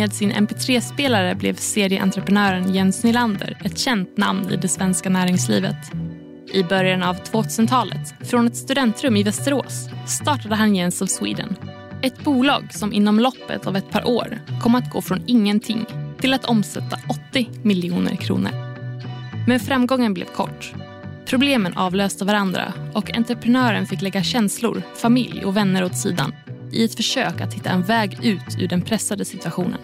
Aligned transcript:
Med 0.00 0.12
sin 0.12 0.32
mp3-spelare 0.32 1.34
blev 1.34 1.54
serieentreprenören 1.54 2.74
Jens 2.74 3.04
Nylander 3.04 3.58
ett 3.64 3.78
känt 3.78 4.16
namn 4.16 4.50
i 4.50 4.56
det 4.56 4.68
svenska 4.68 5.10
näringslivet. 5.10 5.76
I 6.52 6.62
början 6.62 7.02
av 7.02 7.16
2000-talet, 7.16 8.14
från 8.20 8.46
ett 8.46 8.56
studentrum 8.56 9.16
i 9.16 9.22
Västerås, 9.22 9.88
startade 10.06 10.54
han 10.54 10.74
Jens 10.74 11.02
of 11.02 11.10
Sweden. 11.10 11.56
Ett 12.02 12.24
bolag 12.24 12.74
som 12.74 12.92
inom 12.92 13.20
loppet 13.20 13.66
av 13.66 13.76
ett 13.76 13.90
par 13.90 14.08
år 14.08 14.38
kom 14.62 14.74
att 14.74 14.90
gå 14.90 15.02
från 15.02 15.22
ingenting 15.26 15.86
till 16.20 16.34
att 16.34 16.44
omsätta 16.44 16.98
80 17.30 17.48
miljoner 17.62 18.16
kronor. 18.16 18.52
Men 19.46 19.60
framgången 19.60 20.14
blev 20.14 20.26
kort. 20.26 20.72
Problemen 21.26 21.76
avlöste 21.76 22.24
varandra 22.24 22.72
och 22.94 23.16
entreprenören 23.16 23.86
fick 23.86 24.02
lägga 24.02 24.22
känslor, 24.22 24.82
familj 24.96 25.44
och 25.44 25.56
vänner 25.56 25.84
åt 25.84 25.98
sidan 25.98 26.32
i 26.72 26.84
ett 26.84 26.94
försök 26.94 27.40
att 27.40 27.54
hitta 27.54 27.70
en 27.70 27.82
väg 27.82 28.18
ut 28.24 28.58
ur 28.58 28.68
den 28.68 28.82
pressade 28.82 29.24
situationen. 29.24 29.80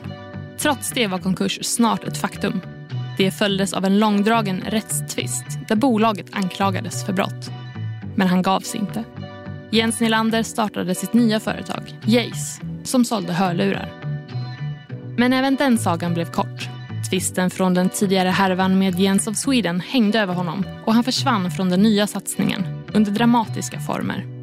Trots 0.58 0.92
det 0.92 1.06
var 1.06 1.18
konkurs 1.18 1.58
snart 1.62 2.04
ett 2.04 2.18
faktum. 2.18 2.60
Det 3.18 3.30
följdes 3.30 3.72
av 3.72 3.84
en 3.84 3.98
långdragen 3.98 4.60
rättstvist 4.60 5.44
där 5.68 5.76
bolaget 5.76 6.26
anklagades 6.32 7.06
för 7.06 7.12
brott. 7.12 7.50
Men 8.16 8.28
han 8.28 8.42
gav 8.42 8.60
sig 8.60 8.80
inte. 8.80 9.04
Jens 9.70 10.00
Nylander 10.00 10.42
startade 10.42 10.94
sitt 10.94 11.12
nya 11.12 11.40
företag, 11.40 12.00
Jace, 12.04 12.60
som 12.84 13.04
sålde 13.04 13.32
hörlurar. 13.32 13.92
Men 15.18 15.32
även 15.32 15.56
den 15.56 15.78
sagan 15.78 16.14
blev 16.14 16.30
kort. 16.30 16.68
Tvisten 17.10 17.50
från 17.50 17.74
den 17.74 17.88
tidigare 17.88 18.28
härvan 18.28 18.78
med 18.78 19.00
Jens 19.00 19.26
of 19.26 19.36
Sweden 19.36 19.80
hängde 19.80 20.20
över 20.20 20.34
honom 20.34 20.66
och 20.84 20.94
han 20.94 21.04
försvann 21.04 21.50
från 21.50 21.70
den 21.70 21.82
nya 21.82 22.06
satsningen 22.06 22.84
under 22.92 23.10
dramatiska 23.12 23.80
former. 23.80 24.35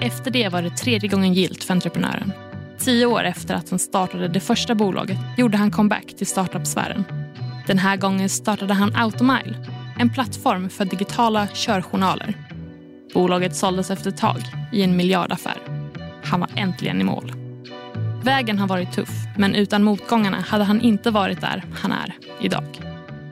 Efter 0.00 0.30
det 0.30 0.48
var 0.48 0.62
det 0.62 0.70
tredje 0.70 1.08
gången 1.08 1.34
gilt 1.34 1.64
för 1.64 1.74
entreprenören. 1.74 2.32
Tio 2.78 3.06
år 3.06 3.24
efter 3.24 3.54
att 3.54 3.70
han 3.70 3.78
startade 3.78 4.28
det 4.28 4.40
första 4.40 4.74
bolaget 4.74 5.18
gjorde 5.36 5.56
han 5.56 5.70
comeback 5.70 6.14
till 6.16 6.26
startup-sfären. 6.26 7.04
Den 7.66 7.78
här 7.78 7.96
gången 7.96 8.28
startade 8.28 8.74
han 8.74 8.96
Automile, 8.96 9.66
en 9.98 10.10
plattform 10.10 10.68
för 10.68 10.84
digitala 10.84 11.48
körjournaler. 11.54 12.34
Bolaget 13.14 13.56
såldes 13.56 13.90
efter 13.90 14.10
ett 14.10 14.16
tag 14.16 14.38
i 14.72 14.82
en 14.82 14.96
miljardaffär. 14.96 15.56
Han 16.24 16.40
var 16.40 16.50
äntligen 16.54 17.00
i 17.00 17.04
mål. 17.04 17.32
Vägen 18.22 18.58
har 18.58 18.68
varit 18.68 18.92
tuff, 18.92 19.10
men 19.38 19.54
utan 19.54 19.82
motgångarna 19.82 20.40
hade 20.40 20.64
han 20.64 20.80
inte 20.80 21.10
varit 21.10 21.40
där 21.40 21.64
han 21.74 21.92
är 21.92 22.14
idag. 22.40 22.85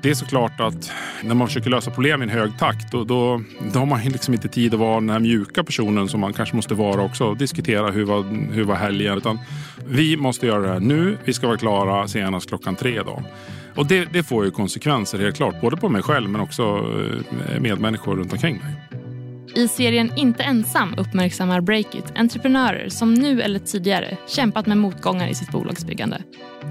Det 0.05 0.11
är 0.11 0.15
såklart 0.15 0.61
att 0.61 0.93
när 1.23 1.35
man 1.35 1.47
försöker 1.47 1.71
lösa 1.71 1.91
problem 1.91 2.23
i 2.23 2.25
en 2.25 2.31
hög 2.31 2.59
takt 2.59 2.93
då, 2.93 3.05
då, 3.05 3.43
då 3.73 3.79
har 3.79 3.87
man 3.87 4.01
liksom 4.01 4.35
inte 4.35 4.49
tid 4.49 4.75
att 4.75 4.81
vara 4.81 5.01
den 5.01 5.11
här 5.11 5.19
mjuka 5.19 5.65
personen 5.65 6.09
som 6.09 6.21
man 6.21 6.33
kanske 6.33 6.57
måste 6.57 6.75
vara 6.75 7.03
också 7.03 7.25
och 7.25 7.37
diskutera 7.37 7.91
hur 7.91 8.05
var, 8.05 8.53
hur 8.53 8.65
var 8.65 8.75
helgen. 8.75 9.19
Utan 9.19 9.39
vi 9.87 10.17
måste 10.17 10.47
göra 10.47 10.61
det 10.61 10.69
här 10.69 10.81
nu. 10.81 11.19
Vi 11.25 11.33
ska 11.33 11.47
vara 11.47 11.57
klara 11.57 12.09
senast 12.09 12.49
klockan 12.49 12.77
tre 12.77 12.93
idag. 12.93 13.23
Och 13.75 13.87
det, 13.87 14.05
det 14.13 14.23
får 14.23 14.45
ju 14.45 14.51
konsekvenser 14.51 15.19
helt 15.19 15.37
klart, 15.37 15.61
både 15.61 15.77
på 15.77 15.89
mig 15.89 16.03
själv 16.03 16.31
men 16.31 16.41
också 16.41 16.63
eh, 17.49 17.61
medmänniskor 17.61 18.17
runt 18.17 18.33
omkring 18.33 18.57
mig. 18.57 19.04
I 19.57 19.69
serien 19.69 20.13
Inte 20.17 20.43
ensam 20.43 20.95
uppmärksammar 20.99 21.61
Breakit 21.61 22.05
entreprenörer 22.17 22.89
som 22.89 23.15
nu 23.15 23.43
eller 23.43 23.59
tidigare 23.59 24.17
kämpat 24.29 24.67
med 24.67 24.79
motgångar 24.79 25.29
i 25.29 25.35
sitt 25.35 25.51
bolagsbyggande. 25.51 26.23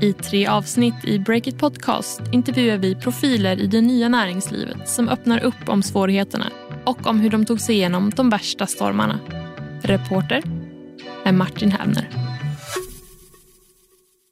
I 0.01 0.13
tre 0.13 0.47
avsnitt 0.47 1.05
i 1.05 1.19
Breakit 1.19 1.57
Podcast 1.57 2.21
intervjuar 2.31 2.77
vi 2.77 2.95
profiler 2.95 3.59
i 3.59 3.67
det 3.67 3.81
nya 3.81 4.09
näringslivet 4.09 4.89
som 4.89 5.09
öppnar 5.09 5.43
upp 5.43 5.69
om 5.69 5.83
svårigheterna 5.83 6.51
och 6.85 7.07
om 7.07 7.19
hur 7.19 7.29
de 7.29 7.45
tog 7.45 7.59
sig 7.59 7.75
igenom 7.75 8.09
de 8.09 8.29
värsta 8.29 8.67
stormarna. 8.67 9.19
Reporter 9.81 10.43
är 11.25 11.31
Martin 11.31 11.71
Hävner. 11.71 12.09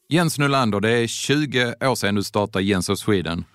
Jens 0.09 0.39
Nylander, 0.39 0.79
det 0.79 0.89
är 0.89 1.07
20 1.07 1.75
år 1.81 1.95
sedan 1.95 2.15
du 2.15 2.23
startade 2.23 2.65
Jens 2.65 2.89
of 2.89 2.99
Sweden. 2.99 3.45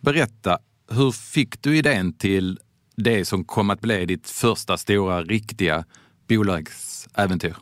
Berätta, 0.00 0.58
hur 0.90 1.12
fick 1.12 1.62
du 1.62 1.76
idén 1.76 2.12
till 2.12 2.58
det 3.00 3.24
som 3.24 3.44
kom 3.44 3.70
att 3.70 3.80
bli 3.80 4.06
ditt 4.06 4.30
första 4.30 4.76
stora, 4.76 5.22
riktiga 5.22 5.84
bolagsäventyr? 6.28 7.54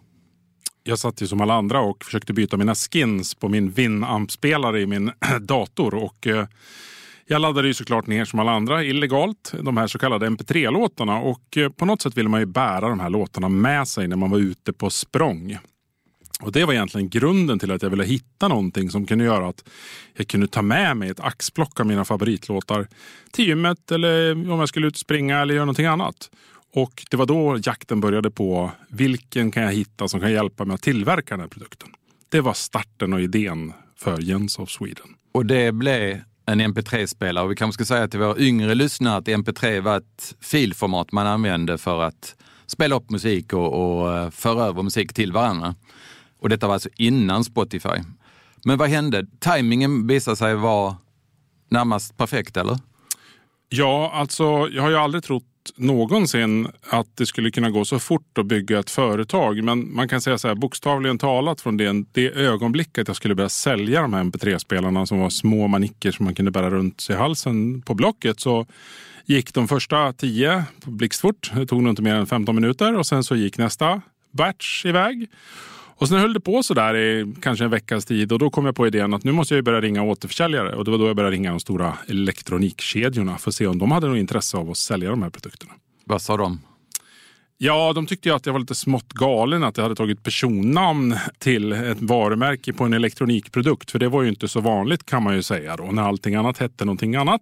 Jag 0.82 0.98
satt 0.98 1.22
ju 1.22 1.26
som 1.26 1.40
alla 1.40 1.54
andra 1.54 1.80
och 1.80 2.04
försökte 2.04 2.32
byta 2.32 2.56
mina 2.56 2.74
skins 2.74 3.34
på 3.34 3.48
min 3.48 3.70
Winamp-spelare 3.70 4.80
i 4.80 4.86
min 4.86 5.12
dator. 5.40 5.94
Och 5.94 6.26
eh, 6.26 6.46
jag 7.26 7.40
laddade 7.40 7.68
ju 7.68 7.74
såklart 7.74 8.06
ner 8.06 8.24
som 8.24 8.38
alla 8.38 8.52
andra 8.52 8.84
illegalt 8.84 9.52
de 9.62 9.76
här 9.76 9.86
så 9.86 9.98
kallade 9.98 10.26
mp3-låtarna. 10.26 11.20
Och 11.20 11.56
eh, 11.56 11.68
på 11.70 11.84
något 11.84 12.02
sätt 12.02 12.16
ville 12.16 12.28
man 12.28 12.40
ju 12.40 12.46
bära 12.46 12.88
de 12.88 13.00
här 13.00 13.10
låtarna 13.10 13.48
med 13.48 13.88
sig 13.88 14.08
när 14.08 14.16
man 14.16 14.30
var 14.30 14.38
ute 14.38 14.72
på 14.72 14.90
språng. 14.90 15.58
Och 16.42 16.52
Det 16.52 16.64
var 16.64 16.74
egentligen 16.74 17.08
grunden 17.08 17.58
till 17.58 17.70
att 17.70 17.82
jag 17.82 17.90
ville 17.90 18.04
hitta 18.04 18.48
någonting 18.48 18.90
som 18.90 19.06
kunde 19.06 19.24
göra 19.24 19.48
att 19.48 19.64
jag 20.16 20.28
kunde 20.28 20.48
ta 20.48 20.62
med 20.62 20.96
mig 20.96 21.10
ett 21.10 21.20
axplock 21.20 21.80
av 21.80 21.86
mina 21.86 22.04
favoritlåtar 22.04 22.88
till 23.30 23.46
gymmet 23.46 23.90
eller 23.92 24.32
om 24.50 24.58
jag 24.60 24.68
skulle 24.68 24.86
ut 24.86 24.94
och 24.94 24.98
springa 24.98 25.38
eller 25.40 25.54
göra 25.54 25.64
någonting 25.64 25.86
annat. 25.86 26.30
Och 26.74 27.04
det 27.10 27.16
var 27.16 27.26
då 27.26 27.58
jakten 27.64 28.00
började 28.00 28.30
på 28.30 28.70
vilken 28.88 29.50
kan 29.50 29.62
jag 29.62 29.72
hitta 29.72 30.08
som 30.08 30.20
kan 30.20 30.32
hjälpa 30.32 30.64
mig 30.64 30.74
att 30.74 30.82
tillverka 30.82 31.34
den 31.34 31.40
här 31.40 31.48
produkten. 31.48 31.88
Det 32.28 32.40
var 32.40 32.54
starten 32.54 33.12
och 33.12 33.20
idén 33.20 33.72
för 33.96 34.20
Jens 34.20 34.58
of 34.58 34.70
Sweden. 34.70 35.06
Och 35.32 35.46
det 35.46 35.72
blev 35.72 36.20
en 36.46 36.60
mp3-spelare. 36.60 37.44
Och 37.44 37.50
vi 37.50 37.56
kanske 37.56 37.84
ska 37.84 37.94
säga 37.94 38.08
till 38.08 38.20
våra 38.20 38.38
yngre 38.38 38.74
lyssnare 38.74 39.16
att 39.16 39.28
mp3 39.28 39.80
var 39.80 39.96
ett 39.96 40.34
filformat 40.40 41.12
man 41.12 41.26
använde 41.26 41.78
för 41.78 42.02
att 42.02 42.34
spela 42.66 42.96
upp 42.96 43.10
musik 43.10 43.52
och, 43.52 44.00
och 44.00 44.16
eh, 44.16 44.30
föra 44.30 44.64
över 44.64 44.82
musik 44.82 45.12
till 45.12 45.32
varandra. 45.32 45.74
Och 46.38 46.48
detta 46.48 46.66
var 46.66 46.74
alltså 46.74 46.88
innan 46.96 47.44
Spotify. 47.44 48.02
Men 48.64 48.78
vad 48.78 48.88
hände? 48.88 49.26
Timingen 49.40 50.06
visade 50.06 50.36
sig 50.36 50.54
vara 50.54 50.96
närmast 51.68 52.16
perfekt, 52.16 52.56
eller? 52.56 52.78
Ja, 53.68 54.10
alltså 54.14 54.44
jag 54.72 54.82
har 54.82 54.90
ju 54.90 54.96
aldrig 54.96 55.24
trott 55.24 55.44
någonsin 55.76 56.68
att 56.90 57.16
det 57.16 57.26
skulle 57.26 57.50
kunna 57.50 57.70
gå 57.70 57.84
så 57.84 57.98
fort 57.98 58.38
att 58.38 58.46
bygga 58.46 58.78
ett 58.78 58.90
företag. 58.90 59.64
Men 59.64 59.94
man 59.94 60.08
kan 60.08 60.20
säga 60.20 60.38
så 60.38 60.48
här, 60.48 60.54
bokstavligen 60.54 61.18
talat 61.18 61.60
från 61.60 61.76
det, 61.76 62.04
det 62.12 62.30
ögonblicket 62.30 63.08
jag 63.08 63.16
skulle 63.16 63.34
börja 63.34 63.48
sälja 63.48 64.02
de 64.02 64.14
här 64.14 64.24
mp3-spelarna 64.24 65.06
som 65.06 65.18
var 65.18 65.30
små 65.30 65.68
manicker 65.68 66.12
som 66.12 66.24
man 66.24 66.34
kunde 66.34 66.50
bära 66.50 66.70
runt 66.70 67.00
sig 67.00 67.16
i 67.16 67.18
halsen 67.18 67.82
på 67.82 67.94
Blocket 67.94 68.40
så 68.40 68.66
gick 69.26 69.54
de 69.54 69.68
första 69.68 70.12
tio 70.12 70.64
blixtfort. 70.84 71.50
Det 71.54 71.66
tog 71.66 71.82
nog 71.82 71.92
inte 71.92 72.02
mer 72.02 72.14
än 72.14 72.26
15 72.26 72.54
minuter 72.54 72.96
och 72.96 73.06
sen 73.06 73.24
så 73.24 73.36
gick 73.36 73.58
nästa 73.58 74.02
batch 74.30 74.84
iväg. 74.86 75.28
Och 75.98 76.08
sen 76.08 76.18
höll 76.18 76.32
det 76.32 76.40
på 76.40 76.62
så 76.62 76.74
där 76.74 76.96
i 76.96 77.34
kanske 77.42 77.64
en 77.64 77.70
veckas 77.70 78.04
tid 78.04 78.32
och 78.32 78.38
då 78.38 78.50
kom 78.50 78.66
jag 78.66 78.76
på 78.76 78.86
idén 78.86 79.14
att 79.14 79.24
nu 79.24 79.32
måste 79.32 79.54
jag 79.54 79.64
börja 79.64 79.80
ringa 79.80 80.02
återförsäljare. 80.02 80.74
Och 80.74 80.84
det 80.84 80.90
var 80.90 80.98
då 80.98 81.06
jag 81.06 81.16
började 81.16 81.36
ringa 81.36 81.50
de 81.50 81.60
stora 81.60 81.98
elektronikkedjorna 82.08 83.38
för 83.38 83.50
att 83.50 83.54
se 83.54 83.66
om 83.66 83.78
de 83.78 83.90
hade 83.90 84.08
något 84.08 84.18
intresse 84.18 84.56
av 84.56 84.70
att 84.70 84.76
sälja 84.76 85.10
de 85.10 85.22
här 85.22 85.30
produkterna. 85.30 85.72
Vad 86.04 86.22
sa 86.22 86.36
de? 86.36 86.60
Ja, 87.60 87.92
de 87.92 88.06
tyckte 88.06 88.34
att 88.34 88.46
jag 88.46 88.52
var 88.52 88.60
lite 88.60 88.74
smått 88.74 89.12
galen 89.12 89.64
att 89.64 89.76
jag 89.76 89.84
hade 89.84 89.94
tagit 89.94 90.22
personnamn 90.22 91.16
till 91.38 91.72
ett 91.72 92.00
varumärke 92.00 92.72
på 92.72 92.84
en 92.84 92.92
elektronikprodukt. 92.92 93.90
För 93.90 93.98
det 93.98 94.08
var 94.08 94.22
ju 94.22 94.28
inte 94.28 94.48
så 94.48 94.60
vanligt 94.60 95.06
kan 95.06 95.22
man 95.22 95.34
ju 95.34 95.42
säga 95.42 95.76
då, 95.76 95.84
när 95.84 96.02
allting 96.02 96.34
annat 96.34 96.58
hette 96.58 96.84
någonting 96.84 97.16
annat. 97.16 97.40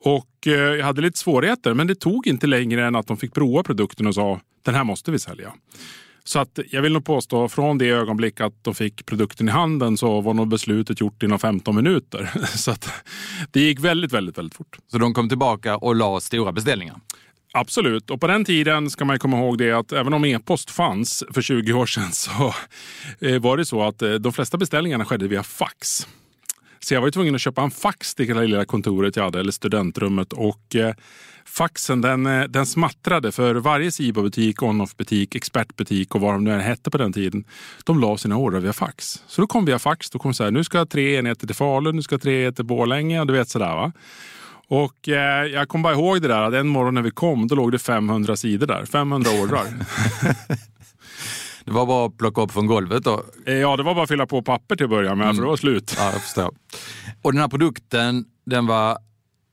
Och 0.00 0.46
eh, 0.46 0.52
jag 0.52 0.86
hade 0.86 1.02
lite 1.02 1.18
svårigheter, 1.18 1.74
men 1.74 1.86
det 1.86 1.94
tog 1.94 2.26
inte 2.26 2.46
längre 2.46 2.86
än 2.86 2.96
att 2.96 3.06
de 3.06 3.16
fick 3.16 3.34
prova 3.34 3.62
produkten 3.62 4.06
och 4.06 4.14
sa 4.14 4.40
den 4.62 4.74
här 4.74 4.84
måste 4.84 5.10
vi 5.10 5.18
sälja. 5.18 5.52
Så 6.24 6.38
att 6.38 6.58
jag 6.70 6.82
vill 6.82 6.92
nog 6.92 7.04
påstå 7.04 7.48
från 7.48 7.78
det 7.78 7.88
ögonblick 7.88 8.40
att 8.40 8.64
de 8.64 8.74
fick 8.74 9.06
produkten 9.06 9.48
i 9.48 9.52
handen 9.52 9.96
så 9.96 10.20
var 10.20 10.34
nog 10.34 10.48
beslutet 10.48 11.00
gjort 11.00 11.22
inom 11.22 11.38
15 11.38 11.76
minuter. 11.76 12.30
Så 12.56 12.70
att 12.70 12.92
det 13.50 13.60
gick 13.60 13.80
väldigt, 13.80 14.12
väldigt, 14.12 14.38
väldigt 14.38 14.54
fort. 14.54 14.78
Så 14.90 14.98
de 14.98 15.14
kom 15.14 15.28
tillbaka 15.28 15.76
och 15.76 15.94
la 15.96 16.20
stora 16.20 16.52
beställningar? 16.52 16.96
Absolut, 17.52 18.10
och 18.10 18.20
på 18.20 18.26
den 18.26 18.44
tiden 18.44 18.90
ska 18.90 19.04
man 19.04 19.18
komma 19.18 19.38
ihåg 19.38 19.58
det 19.58 19.72
att 19.72 19.92
även 19.92 20.14
om 20.14 20.24
e-post 20.24 20.70
fanns 20.70 21.24
för 21.30 21.42
20 21.42 21.72
år 21.72 21.86
sedan 21.86 22.12
så 22.12 22.54
eh, 23.20 23.40
var 23.40 23.56
det 23.56 23.64
så 23.64 23.82
att 23.82 24.02
eh, 24.02 24.12
de 24.12 24.32
flesta 24.32 24.58
beställningarna 24.58 25.04
skedde 25.04 25.28
via 25.28 25.42
fax. 25.42 26.06
Så 26.84 26.94
jag 26.94 27.00
var 27.00 27.10
tvungen 27.10 27.34
att 27.34 27.40
köpa 27.40 27.62
en 27.62 27.70
fax 27.70 28.14
till 28.14 28.34
det 28.34 28.40
lilla 28.40 28.64
kontoret 28.64 29.16
jag 29.16 29.24
hade, 29.24 29.40
eller 29.40 29.52
studentrummet. 29.52 30.32
Och 30.32 30.76
eh, 30.76 30.94
faxen 31.44 32.00
den, 32.00 32.26
eh, 32.26 32.44
den 32.44 32.66
smattrade 32.66 33.32
för 33.32 33.54
varje 33.54 33.92
Siba-butik, 33.92 34.62
on-off-butik, 34.62 35.34
expertbutik 35.34 36.14
och 36.14 36.20
vad 36.20 36.34
de 36.34 36.44
nu 36.44 36.58
hette 36.58 36.90
på 36.90 36.98
den 36.98 37.12
tiden. 37.12 37.44
De 37.84 38.00
la 38.00 38.16
sina 38.16 38.36
ordrar 38.36 38.60
via 38.60 38.72
fax. 38.72 39.22
Så 39.26 39.40
då 39.40 39.46
kom 39.46 39.64
via 39.64 39.78
fax, 39.78 40.10
då 40.10 40.18
kom 40.18 40.34
så 40.34 40.44
här, 40.44 40.50
nu 40.50 40.64
ska 40.64 40.86
tre 40.86 41.16
enheter 41.16 41.46
till 41.46 41.56
Falun, 41.56 41.96
nu 41.96 42.02
ska 42.02 42.18
tre 42.18 42.40
enheter 42.40 42.56
till 42.56 42.64
Borlänge, 42.64 43.24
du 43.24 43.32
vet 43.32 43.48
sådär 43.48 43.74
va. 43.74 43.92
Och 44.68 45.08
eh, 45.08 45.46
jag 45.46 45.68
kommer 45.68 45.82
bara 45.82 45.92
ihåg 45.92 46.22
det 46.22 46.28
där 46.28 46.42
att 46.42 46.54
en 46.54 46.68
morgon 46.68 46.94
när 46.94 47.02
vi 47.02 47.10
kom, 47.10 47.46
då 47.46 47.54
låg 47.54 47.72
det 47.72 47.78
500 47.78 48.36
sidor 48.36 48.66
där. 48.66 48.84
500 48.84 49.30
ordrar. 49.42 49.66
Det 51.64 51.70
var 51.70 51.86
bara 51.86 52.06
att 52.06 52.18
plocka 52.18 52.40
upp 52.40 52.52
från 52.52 52.66
golvet 52.66 53.04
då? 53.04 53.24
Eh, 53.46 53.54
ja, 53.54 53.76
det 53.76 53.82
var 53.82 53.94
bara 53.94 54.02
att 54.02 54.08
fylla 54.08 54.26
på 54.26 54.42
papper 54.42 54.76
till 54.76 54.84
att 54.84 54.90
börja 54.90 55.14
med, 55.14 55.24
mm. 55.24 55.36
för 55.36 55.42
det 55.42 55.48
var 55.48 55.56
slut. 55.56 55.94
Ja, 55.98 56.12
jag 56.12 56.22
förstår. 56.22 56.50
Och 57.22 57.32
den 57.32 57.40
här 57.40 57.48
produkten, 57.48 58.24
den 58.46 58.66
var 58.66 58.98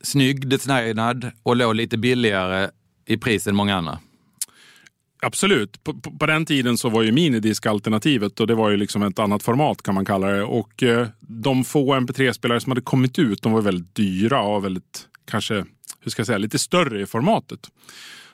snygg, 0.04 0.48
designad 0.50 1.31
och 1.44 1.56
låg 1.56 1.75
lite 1.75 1.98
billigare 1.98 2.69
i 3.06 3.18
pris 3.18 3.48
än 3.48 3.56
många 3.56 3.75
andra? 3.75 4.00
Absolut. 5.21 5.83
På, 5.83 5.94
på, 5.94 6.12
på, 6.12 6.25
den 6.25 6.45
tiden 6.45 6.77
så 6.77 6.89
var 6.89 7.04
ju 7.04 7.12
minidisk 7.12 7.65
alternativet 7.65 8.39
och 8.39 8.48
det 8.48 8.56
var 8.56 8.69
ju 8.69 8.77
liksom 8.77 9.03
ett 9.03 9.19
annat 9.19 9.44
format 9.44 9.81
kan 9.81 9.95
man 9.95 10.06
kalla 10.06 10.27
det. 10.27 10.44
Och 10.44 10.83
eh, 10.83 11.07
de 11.19 11.63
få 11.63 11.95
MP3-spelare 11.95 12.60
som 12.60 12.71
hade 12.71 12.81
kommit 12.81 13.19
ut, 13.19 13.42
de 13.42 13.51
var 13.51 13.62
väldigt 13.62 13.95
dyra 13.95 14.42
och 14.42 14.65
väldigt, 14.65 15.07
kanske, 15.25 15.65
hur 16.00 16.12
ska 16.12 16.19
jag 16.19 16.27
säga, 16.27 16.38
lite 16.38 16.60
större 16.60 17.01
i 17.01 17.06
formatet. 17.06 17.60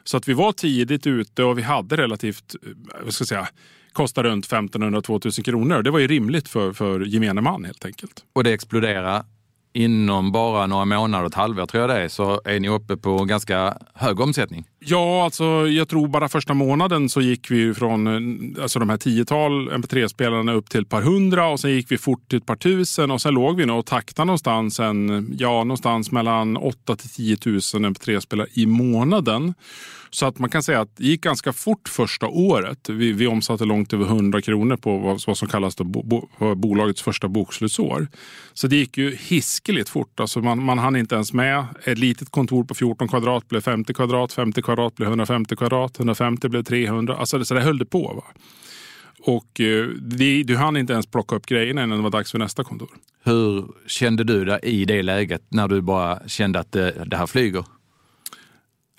Så 0.04 0.18
att 0.18 0.28
vi 0.28 0.34
var 0.34 0.52
tidigt 0.52 1.08
ute 1.08 1.44
och 1.44 1.58
vi 1.58 1.62
hade 1.62 1.98
relativt, 1.98 2.56
eh, 2.64 2.70
vad 3.04 3.14
ska 3.14 3.22
jag 3.22 3.28
säga, 3.28 3.48
kostade 3.94 4.30
runt 4.30 4.48
1500-2000 4.48 5.44
kronor. 5.44 5.82
Det 5.82 5.92
var 5.92 6.00
ju 6.00 6.08
rimligt 6.08 6.50
för, 6.50 6.74
för 6.74 7.00
gemene 7.00 7.42
man 7.42 7.66
helt 7.66 7.86
enkelt. 7.86 8.26
Och 8.34 8.44
det 8.44 8.54
exploderade 8.54 9.26
inom 9.74 10.32
bara 10.32 10.68
några 10.68 10.86
månader, 10.86 11.28
ett 11.28 11.34
halvår 11.34 11.66
tror 11.66 11.82
jag 11.82 11.90
det 11.90 12.04
är, 12.04 12.08
så 12.08 12.42
är 12.46 12.60
ni 12.60 12.70
uppe 12.70 12.98
på 12.98 13.26
ganska 13.26 13.78
hög 13.94 14.20
omsättning. 14.20 14.66
Ja, 14.80 15.24
alltså 15.24 15.44
jag 15.68 15.90
tror 15.90 16.08
bara 16.08 16.30
första 16.30 16.54
månaden 16.54 17.10
så 17.10 17.22
gick 17.22 17.52
vi 17.52 17.74
från 17.74 18.08
alltså 18.62 18.80
de 18.80 18.90
här 18.90 18.98
tiotal 18.98 19.70
MP3-spelarna 19.70 20.54
upp 20.54 20.70
till 20.70 20.82
ett 20.82 20.90
par 20.90 21.02
hundra 21.02 21.48
och 21.48 21.60
sen 21.60 21.72
gick 21.72 21.92
vi 21.92 21.98
fort 21.98 22.30
till 22.30 22.38
ett 22.38 22.46
par 22.46 22.56
tusen 22.56 23.12
och 23.12 23.22
sen 23.22 23.34
låg 23.34 23.58
vi 23.58 23.66
nog 23.66 23.80
och 23.80 23.86
taktade 23.86 24.26
någonstans, 24.26 24.80
en, 24.80 25.34
ja, 25.38 25.64
någonstans 25.64 26.12
mellan 26.12 26.58
8 26.58 26.96
till 26.96 27.10
10 27.10 27.38
000 27.46 27.60
MP3-spelare 27.60 28.48
i 28.54 28.66
månaden. 28.66 29.54
Så 30.10 30.26
att 30.26 30.40
man 30.40 30.50
kan 30.50 30.64
säga 30.64 30.82
att 30.82 30.98
det 30.98 31.04
gick 31.04 31.22
ganska 31.22 31.54
fort 31.54 31.90
första 31.90 32.28
året. 32.28 32.90
Vi, 32.90 33.12
vi 33.12 33.28
omsatte 33.28 33.66
långt 33.66 33.94
över 33.94 34.06
100 34.06 34.42
kronor 34.42 34.78
på 34.78 34.98
vad, 34.98 35.22
vad 35.28 35.38
som 35.38 35.48
kallas 35.48 35.78
bo, 35.78 36.04
bo, 36.04 36.56
bolagets 36.56 37.02
första 37.02 37.28
bokslutsår. 37.28 38.08
Så 38.54 38.68
det 38.68 38.76
gick 38.76 38.98
ju 38.98 39.16
hiskeligt 39.64 39.90
fort. 39.90 40.20
Alltså 40.20 40.40
man, 40.40 40.64
man 40.64 40.80
hann 40.80 40.96
inte 40.96 41.16
ens 41.16 41.34
med. 41.34 41.66
Ett 41.84 41.98
litet 41.98 42.30
kontor 42.30 42.64
på 42.64 42.76
14 42.76 43.08
kvadrat 43.08 43.50
blev 43.50 43.62
50 43.62 43.94
kvadrat, 43.94 44.34
50 44.34 44.62
kvadrat 44.62 44.96
blev 44.96 45.10
150 45.10 45.56
kvadrat, 45.56 46.00
150 46.00 46.50
blev 46.50 46.64
300. 46.64 47.16
Alltså 47.16 47.46
så 47.46 47.54
det 47.54 47.62
höll 47.62 47.78
det 47.78 47.86
på. 47.86 48.14
Va? 48.14 48.24
Och 49.26 49.60
eh, 49.60 49.88
det, 49.88 50.44
du 50.44 50.58
hann 50.58 50.78
inte 50.78 50.94
ens 50.94 51.06
plocka 51.06 51.36
upp 51.36 51.46
grejerna 51.46 51.84
innan 51.84 51.98
det 51.98 52.04
var 52.04 52.10
dags 52.10 52.32
för 52.32 52.40
nästa 52.40 52.64
kontor. 52.64 52.90
Hur 53.24 53.66
kände 53.88 54.24
du 54.24 54.46
dig 54.46 54.60
i 54.64 54.86
det 54.86 55.02
läget 55.02 55.42
när 55.50 55.68
du 55.68 55.82
bara 55.82 56.20
kände 56.28 56.60
att 56.60 56.72
det, 56.72 57.04
det 57.06 57.18
här 57.18 57.28
flyger? 57.28 57.66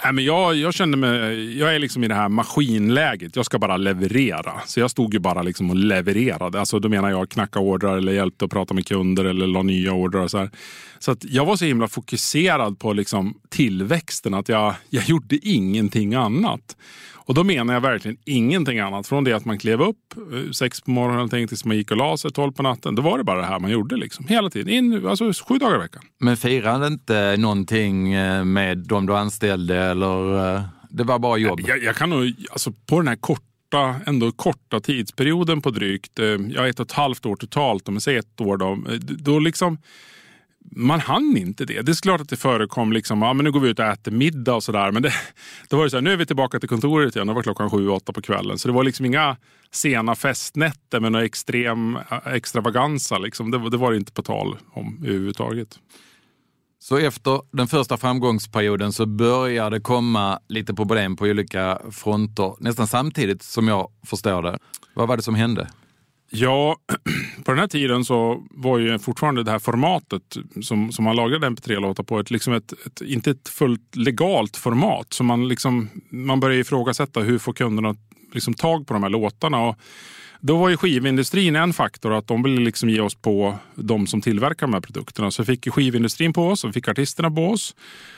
Nej, 0.04 0.12
men 0.12 0.24
jag, 0.24 0.54
jag 0.54 0.74
kände 0.74 0.96
mig, 0.96 1.58
jag 1.58 1.74
är 1.74 1.78
liksom 1.78 2.04
i 2.04 2.08
det 2.08 2.14
här 2.14 2.28
maskinläget. 2.28 3.36
Jag 3.36 3.44
ska 3.44 3.58
bara 3.58 3.76
leverera. 3.76 4.52
Så 4.66 4.80
jag 4.80 4.90
stod 4.90 5.14
ju 5.14 5.20
bara 5.20 5.42
liksom 5.42 5.70
och 5.70 5.76
levererade. 5.76 6.60
Alltså, 6.60 6.78
då 6.78 6.88
menar 6.88 7.10
jag 7.10 7.28
knacka 7.28 7.58
ordrar 7.58 7.96
eller 7.96 8.12
hjälpte 8.12 8.44
att 8.44 8.50
prata 8.50 8.74
med 8.74 8.86
kunder 8.86 9.24
eller 9.24 9.46
la 9.46 9.62
nya 9.62 9.92
ordrar. 9.92 10.28
så 10.28 10.38
här. 10.38 10.50
så 10.98 11.12
att 11.12 11.24
jag 11.24 11.44
var 11.44 11.56
så 11.56 11.64
himla 11.64 11.88
fokuserad 11.88 12.78
på 12.78 12.92
liksom 12.92 13.34
tillväxten 13.48 14.34
att 14.34 14.48
jag, 14.48 14.74
jag 14.90 15.04
gjorde 15.04 15.36
ingenting 15.48 16.14
annat. 16.14 16.76
Och 17.26 17.34
då 17.34 17.44
menar 17.44 17.74
jag 17.74 17.80
verkligen 17.80 18.16
ingenting 18.24 18.78
annat. 18.78 19.06
Från 19.06 19.24
det 19.24 19.32
att 19.32 19.44
man 19.44 19.58
klev 19.58 19.82
upp 19.82 20.14
eh, 20.16 20.50
sex 20.50 20.80
på 20.80 20.90
morgonen 20.90 21.48
tills 21.48 21.64
man 21.64 21.76
gick 21.76 21.90
och 21.90 21.96
la 21.96 22.16
sig 22.16 22.32
tolv 22.32 22.52
på 22.52 22.62
natten. 22.62 22.94
Då 22.94 23.02
var 23.02 23.18
det 23.18 23.24
bara 23.24 23.40
det 23.40 23.46
här 23.46 23.58
man 23.58 23.70
gjorde 23.70 23.96
liksom. 23.96 24.26
hela 24.26 24.50
tiden. 24.50 24.74
In, 24.74 25.06
alltså 25.06 25.32
sju 25.48 25.58
dagar 25.58 25.76
i 25.76 25.78
veckan. 25.78 26.02
Men 26.20 26.36
firade 26.36 26.86
inte 26.86 27.36
någonting 27.36 28.12
eh, 28.12 28.44
med 28.44 28.78
de 28.78 29.06
du 29.06 29.16
anställde 29.16 29.76
eller 29.76 30.54
eh, 30.56 30.62
det 30.90 31.04
var 31.04 31.18
bara 31.18 31.36
jobb? 31.36 31.60
Jag, 31.66 31.82
jag 31.82 31.96
kan 31.96 32.10
nog, 32.10 32.34
alltså 32.50 32.72
på 32.86 33.00
den 33.00 33.08
här 33.08 33.16
korta 33.16 33.94
ändå 34.06 34.32
korta 34.32 34.80
tidsperioden 34.80 35.60
på 35.60 35.70
drygt, 35.70 36.18
ja, 36.54 36.68
ett 36.68 36.80
och 36.80 36.86
ett 36.86 36.92
halvt 36.92 37.26
år 37.26 37.36
totalt, 37.36 37.88
om 37.88 37.94
jag 37.94 38.02
säger 38.02 38.18
ett 38.18 38.40
år 38.40 38.56
då, 38.56 38.78
då 38.98 39.38
liksom 39.38 39.78
man 40.70 41.00
hann 41.00 41.36
inte 41.36 41.64
det. 41.64 41.82
Det 41.82 41.92
är 41.92 42.02
klart 42.02 42.20
att 42.20 42.28
det 42.28 42.36
förekom, 42.36 42.92
liksom, 42.92 43.22
ja, 43.22 43.32
men 43.32 43.44
nu 43.44 43.52
går 43.52 43.60
vi 43.60 43.68
ut 43.68 43.78
och 43.78 43.84
äter 43.84 44.12
middag 44.12 44.54
och 44.54 44.62
sådär. 44.62 44.92
Men 44.92 45.02
det, 45.02 45.12
då 45.68 45.76
var 45.76 45.84
det 45.84 45.90
så 45.90 45.96
här, 45.96 46.02
nu 46.02 46.12
är 46.12 46.16
vi 46.16 46.26
tillbaka 46.26 46.60
till 46.60 46.68
kontoret 46.68 47.16
igen. 47.16 47.26
Det 47.26 47.34
var 47.34 47.42
klockan 47.42 47.70
sju, 47.70 47.88
åtta 47.88 48.12
på 48.12 48.22
kvällen. 48.22 48.58
Så 48.58 48.68
det 48.68 48.74
var 48.74 48.84
liksom 48.84 49.06
inga 49.06 49.36
sena 49.70 50.14
festnätter 50.14 51.00
med 51.00 51.12
någon 51.12 51.24
extrem 51.24 51.96
eh, 51.96 52.34
extravaganza. 52.34 53.18
Liksom. 53.18 53.50
Det, 53.50 53.70
det 53.70 53.76
var 53.76 53.90
det 53.90 53.96
inte 53.96 54.12
på 54.12 54.22
tal 54.22 54.56
om 54.72 54.98
överhuvudtaget. 55.02 55.78
Så 56.78 56.98
efter 56.98 57.40
den 57.52 57.66
första 57.66 57.96
framgångsperioden 57.96 58.92
så 58.92 59.06
började 59.06 59.76
det 59.76 59.80
komma 59.80 60.38
lite 60.48 60.74
problem 60.74 61.16
på 61.16 61.24
olika 61.24 61.78
fronter 61.90 62.54
nästan 62.60 62.86
samtidigt 62.86 63.42
som 63.42 63.68
jag 63.68 63.90
förstår 64.06 64.42
det. 64.42 64.58
Vad 64.94 65.08
var 65.08 65.16
det 65.16 65.22
som 65.22 65.34
hände? 65.34 65.68
Ja, 66.36 66.76
på 67.44 67.52
den 67.52 67.58
här 67.58 67.66
tiden 67.66 68.04
så 68.04 68.42
var 68.50 68.78
ju 68.78 68.98
fortfarande 68.98 69.42
det 69.42 69.50
här 69.50 69.58
formatet 69.58 70.36
som, 70.62 70.92
som 70.92 71.04
man 71.04 71.16
lagrade 71.16 71.46
mp3-låtar 71.46 72.04
på 72.04 72.20
ett, 72.20 72.30
liksom 72.30 72.52
ett, 72.52 72.72
ett, 72.86 73.00
inte 73.00 73.30
ett 73.30 73.48
fullt 73.48 73.96
legalt 73.96 74.56
format. 74.56 75.12
Så 75.12 75.24
man, 75.24 75.48
liksom, 75.48 75.88
man 76.10 76.40
började 76.40 76.60
ifrågasätta 76.60 77.20
hur 77.20 77.38
får 77.38 77.52
kunderna 77.52 77.94
liksom 78.32 78.54
tag 78.54 78.86
på 78.86 78.94
de 78.94 79.02
här 79.02 79.10
låtarna. 79.10 79.60
Och 79.60 79.76
då 80.46 80.56
var 80.56 80.68
ju 80.68 80.76
skivindustrin 80.76 81.56
en 81.56 81.72
faktor, 81.72 82.12
att 82.12 82.26
de 82.26 82.42
ville 82.42 82.60
liksom 82.60 82.88
ge 82.88 83.00
oss 83.00 83.14
på 83.14 83.58
de 83.74 84.06
som 84.06 84.20
tillverkar 84.20 84.66
de 84.66 84.74
här 84.74 84.80
produkterna. 84.80 85.30
Så 85.30 85.44
fick 85.44 85.70
skivindustrin 85.70 86.32
på 86.32 86.48
oss 86.48 86.64
och 86.64 86.74
fick 86.74 86.88
artisterna 86.88 87.30
på 87.30 87.48
oss. 87.48 87.76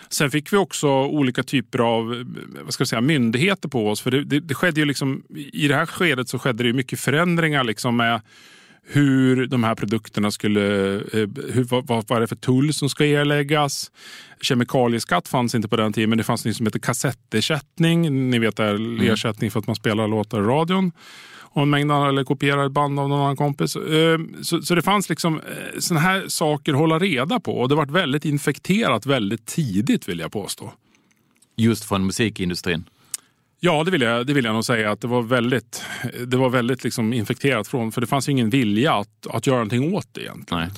Sen 0.08 0.30
fick 0.30 0.52
vi 0.52 0.56
också 0.56 0.88
olika 0.88 1.42
typer 1.42 1.78
av 1.78 2.24
vad 2.64 2.72
ska 2.72 2.80
jag 2.80 2.88
säga, 2.88 3.00
myndigheter 3.00 3.68
på 3.68 3.88
oss. 3.88 4.00
För 4.00 4.10
det, 4.10 4.24
det, 4.24 4.40
det 4.40 4.54
skedde 4.54 4.80
ju 4.80 4.86
liksom, 4.86 5.22
I 5.52 5.68
det 5.68 5.74
här 5.74 5.86
skedet 5.86 6.28
så 6.28 6.38
skedde 6.38 6.64
det 6.64 6.72
mycket 6.72 7.00
förändringar 7.00 7.64
liksom 7.64 7.96
med 7.96 8.20
hur 8.88 9.46
de 9.46 9.64
här 9.64 9.74
produkterna 9.74 10.30
skulle, 10.30 10.94
eh, 10.94 11.28
hur, 11.52 11.64
vad, 11.64 11.86
vad 11.86 12.10
är 12.10 12.20
det 12.20 12.26
för 12.26 12.36
tull 12.36 12.74
som 12.74 12.88
ska 12.88 13.06
erläggas. 13.06 13.90
Kemikalieskatt 14.40 15.28
fanns 15.28 15.54
inte 15.54 15.68
på 15.68 15.76
den 15.76 15.92
tiden 15.92 16.10
men 16.10 16.18
det 16.18 16.24
fanns 16.24 16.44
något 16.44 16.56
som 16.56 16.66
heter 16.66 16.78
kassettersättning. 16.78 18.30
Ni 18.30 18.38
vet 18.38 18.56
det 18.56 18.64
är 18.64 18.74
mm. 18.74 19.12
ersättning 19.12 19.50
för 19.50 19.60
att 19.60 19.66
man 19.66 19.76
spelar 19.76 20.08
låtar 20.08 20.38
i 20.38 20.42
radion 20.42 20.92
en 21.60 21.70
mängd 21.70 21.92
eller 21.92 22.24
kopierar 22.24 22.66
ett 22.66 22.72
band 22.72 23.00
av 23.00 23.08
någon 23.08 23.20
annan 23.20 23.36
kompis. 23.36 23.76
Eh, 23.76 24.18
så, 24.42 24.62
så 24.62 24.74
det 24.74 24.82
fanns 24.82 25.08
liksom 25.08 25.40
eh, 25.40 25.78
sådana 25.78 26.00
här 26.00 26.24
saker 26.28 26.72
att 26.72 26.78
hålla 26.78 26.98
reda 26.98 27.40
på 27.40 27.58
och 27.58 27.68
det 27.68 27.74
var 27.74 27.86
väldigt 27.86 28.24
infekterat 28.24 29.06
väldigt 29.06 29.46
tidigt 29.46 30.08
vill 30.08 30.18
jag 30.18 30.32
påstå. 30.32 30.72
Just 31.56 31.84
från 31.84 32.06
musikindustrin? 32.06 32.84
Ja, 33.60 33.84
det 33.84 33.90
vill, 33.90 34.02
jag, 34.02 34.26
det 34.26 34.32
vill 34.32 34.44
jag 34.44 34.54
nog 34.54 34.64
säga. 34.64 34.90
att 34.90 35.00
Det 35.00 35.08
var 35.08 35.22
väldigt, 35.22 35.82
det 36.26 36.36
var 36.36 36.50
väldigt 36.50 36.84
liksom 36.84 37.12
infekterat 37.12 37.68
från, 37.68 37.92
för 37.92 38.00
det 38.00 38.06
fanns 38.06 38.28
ingen 38.28 38.50
vilja 38.50 38.94
att, 38.94 39.26
att 39.30 39.46
göra 39.46 39.56
någonting 39.56 39.94
åt 39.94 40.08
det 40.12 40.20
egentligen. 40.20 40.62
Nej. 40.62 40.70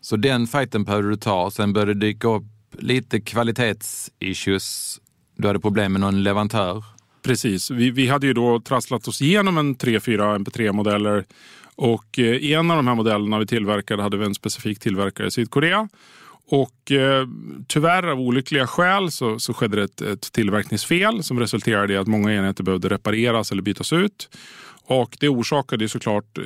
Så 0.00 0.16
den 0.16 0.46
fighten 0.46 0.84
behövde 0.84 1.10
du 1.10 1.16
ta. 1.16 1.50
Sen 1.50 1.72
började 1.72 1.94
det 1.94 2.00
dyka 2.00 2.28
upp 2.28 2.44
lite 2.78 3.20
kvalitetsissues. 3.20 4.98
Du 5.36 5.46
hade 5.46 5.60
problem 5.60 5.92
med 5.92 6.00
någon 6.00 6.22
leverantör. 6.22 6.84
Precis. 7.26 7.70
Vi, 7.70 7.90
vi 7.90 8.08
hade 8.08 8.26
ju 8.26 8.32
då 8.32 8.60
trasslat 8.60 9.08
oss 9.08 9.22
igenom 9.22 9.58
en 9.58 9.76
3-4 9.76 10.38
MP3-modeller. 10.38 11.24
Och 11.76 12.18
eh, 12.18 12.24
i 12.24 12.54
en 12.54 12.70
av 12.70 12.76
de 12.76 12.86
här 12.86 12.94
modellerna 12.94 13.38
vi 13.38 13.46
tillverkade 13.46 14.02
hade 14.02 14.16
vi 14.16 14.24
en 14.24 14.34
specifik 14.34 14.78
tillverkare 14.78 15.26
i 15.26 15.30
Sydkorea. 15.30 15.88
Och 16.48 16.92
eh, 16.92 17.26
tyvärr 17.66 18.02
av 18.02 18.20
olyckliga 18.20 18.66
skäl 18.66 19.10
så, 19.10 19.38
så 19.38 19.54
skedde 19.54 19.76
det 19.76 19.82
ett, 19.82 20.00
ett 20.00 20.32
tillverkningsfel 20.32 21.22
som 21.22 21.40
resulterade 21.40 21.92
i 21.92 21.96
att 21.96 22.06
många 22.06 22.34
enheter 22.34 22.64
behövde 22.64 22.88
repareras 22.88 23.52
eller 23.52 23.62
bytas 23.62 23.92
ut. 23.92 24.28
Och 24.88 25.16
det 25.20 25.28
orsakade 25.28 25.88
såklart 25.88 26.38
eh, 26.38 26.44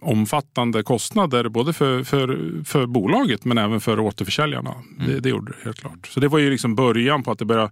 omfattande 0.00 0.82
kostnader 0.82 1.48
både 1.48 1.72
för, 1.72 2.02
för, 2.02 2.52
för 2.64 2.86
bolaget 2.86 3.44
men 3.44 3.58
även 3.58 3.80
för 3.80 4.00
återförsäljarna. 4.00 4.74
Mm. 4.98 5.08
Det, 5.08 5.20
det 5.20 5.28
gjorde 5.28 5.52
det 5.52 5.64
helt 5.64 5.80
klart. 5.80 6.06
Så 6.06 6.20
det 6.20 6.28
var 6.28 6.38
ju 6.38 6.50
liksom 6.50 6.74
början 6.74 7.22
på 7.22 7.30
att 7.30 7.38
det 7.38 7.44
började 7.44 7.70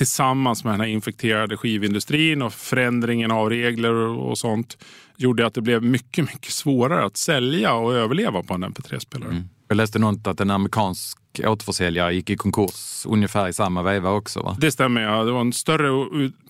tillsammans 0.00 0.64
med 0.64 0.72
den 0.72 0.80
här 0.80 0.88
infekterade 0.88 1.56
skivindustrin 1.56 2.42
och 2.42 2.52
förändringen 2.52 3.30
av 3.30 3.50
regler 3.50 3.94
och 3.94 4.38
sånt 4.38 4.78
gjorde 5.16 5.46
att 5.46 5.54
det 5.54 5.60
blev 5.60 5.82
mycket, 5.82 6.24
mycket 6.32 6.52
svårare 6.52 7.04
att 7.04 7.16
sälja 7.16 7.74
och 7.74 7.94
överleva 7.94 8.42
på 8.42 8.54
en 8.54 8.64
MP3-spelare. 8.64 9.30
Mm. 9.30 9.48
Jag 9.68 9.76
läste 9.76 9.98
något 9.98 10.26
att 10.26 10.40
en 10.40 10.50
amerikansk 10.50 11.18
återförsäljare 11.44 12.14
gick 12.14 12.30
i 12.30 12.36
konkurs 12.36 13.06
ungefär 13.08 13.48
i 13.48 13.52
samma 13.52 13.82
veva 13.82 14.10
också. 14.10 14.40
Va? 14.40 14.56
Det 14.60 14.70
stämmer, 14.70 15.00
ja. 15.00 15.24
Det 15.24 15.32
var 15.32 15.40
en 15.40 15.52
större 15.52 15.90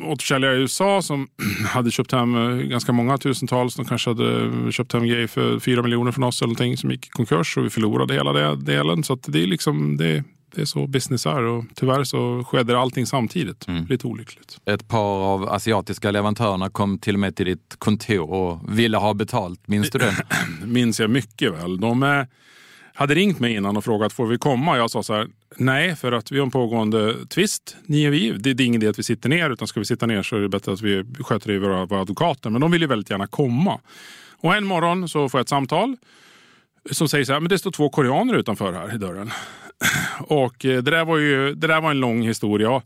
återförsäljare 0.00 0.56
i 0.56 0.60
USA 0.60 1.02
som 1.02 1.28
hade 1.66 1.90
köpt 1.90 2.12
hem 2.12 2.34
eh, 2.34 2.66
ganska 2.66 2.92
många 2.92 3.18
tusentals. 3.18 3.74
De 3.74 3.84
kanske 3.84 4.10
hade 4.10 4.72
köpt 4.72 4.92
hem 4.92 5.06
grejer 5.06 5.26
för 5.26 5.60
fyra 5.60 5.82
miljoner 5.82 6.12
från 6.12 6.24
oss 6.24 6.42
eller 6.42 6.48
någonting 6.48 6.76
som 6.76 6.90
gick 6.90 7.06
i 7.06 7.10
konkurs 7.10 7.56
och 7.56 7.64
vi 7.64 7.70
förlorade 7.70 8.14
hela 8.14 8.32
den 8.32 8.64
delen. 8.64 9.04
Så 9.04 9.14
det 9.14 9.42
är 9.42 9.46
liksom, 9.46 9.96
det, 9.96 10.24
det 10.54 10.60
är 10.60 10.64
så 10.64 10.86
business 10.86 11.26
är 11.26 11.42
och 11.42 11.64
tyvärr 11.74 12.04
så 12.04 12.44
skedde 12.44 12.78
allting 12.78 13.06
samtidigt. 13.06 13.68
Mm. 13.68 13.86
Lite 13.86 14.06
olyckligt. 14.06 14.58
Ett 14.64 14.88
par 14.88 15.34
av 15.34 15.48
asiatiska 15.48 16.10
leverantörerna 16.10 16.70
kom 16.70 16.98
till 16.98 17.14
och 17.14 17.20
med 17.20 17.36
till 17.36 17.46
ditt 17.46 17.76
kontor 17.78 18.30
och 18.30 18.78
ville 18.78 18.96
ha 18.96 19.14
betalt. 19.14 19.68
Minns 19.68 19.90
du 19.90 19.98
det? 19.98 20.16
Minns 20.64 21.00
jag 21.00 21.10
mycket 21.10 21.52
väl. 21.52 21.80
De 21.80 22.02
är, 22.02 22.26
hade 22.94 23.14
ringt 23.14 23.38
mig 23.38 23.54
innan 23.54 23.76
och 23.76 23.84
frågat 23.84 24.12
får 24.12 24.26
vi 24.26 24.38
komma. 24.38 24.76
Jag 24.76 24.90
sa 24.90 25.02
så 25.02 25.14
här, 25.14 25.28
nej 25.56 25.96
för 25.96 26.12
att 26.12 26.32
vi 26.32 26.38
har 26.38 26.44
en 26.46 26.50
pågående 26.50 27.26
tvist. 27.26 27.76
Ni 27.86 28.08
och 28.08 28.12
vi. 28.12 28.30
Det, 28.30 28.50
är 28.50 28.60
ingen 28.60 28.82
idé 28.82 28.90
att 28.90 28.98
vi 28.98 29.02
sitter 29.02 29.28
ner 29.28 29.50
utan 29.50 29.68
ska 29.68 29.80
vi 29.80 29.86
sitta 29.86 30.06
ner 30.06 30.22
så 30.22 30.36
är 30.36 30.40
det 30.40 30.48
bättre 30.48 30.72
att 30.72 30.82
vi 30.82 31.04
sköter 31.20 31.48
det 31.48 31.54
i 31.54 31.58
våra, 31.58 31.86
våra 31.86 32.00
advokater. 32.00 32.50
Men 32.50 32.60
de 32.60 32.70
vill 32.70 32.80
ju 32.80 32.86
väldigt 32.88 33.10
gärna 33.10 33.26
komma. 33.26 33.80
Och 34.42 34.54
en 34.54 34.64
morgon 34.64 35.08
så 35.08 35.28
får 35.28 35.38
jag 35.38 35.42
ett 35.42 35.48
samtal 35.48 35.96
som 36.90 37.08
säger 37.08 37.24
så 37.24 37.32
här, 37.32 37.40
men 37.40 37.48
det 37.48 37.58
står 37.58 37.70
två 37.70 37.88
koreaner 37.88 38.34
utanför 38.34 38.72
här 38.72 38.94
i 38.94 38.98
dörren. 38.98 39.30
Och 40.18 40.64
eh, 40.64 40.82
det 40.82 40.90
där 40.90 41.04
var 41.04 41.18
ju 41.18 41.54
det 41.54 41.66
där 41.66 41.80
var 41.80 41.90
en 41.90 42.00
lång 42.00 42.22
historia. 42.22 42.82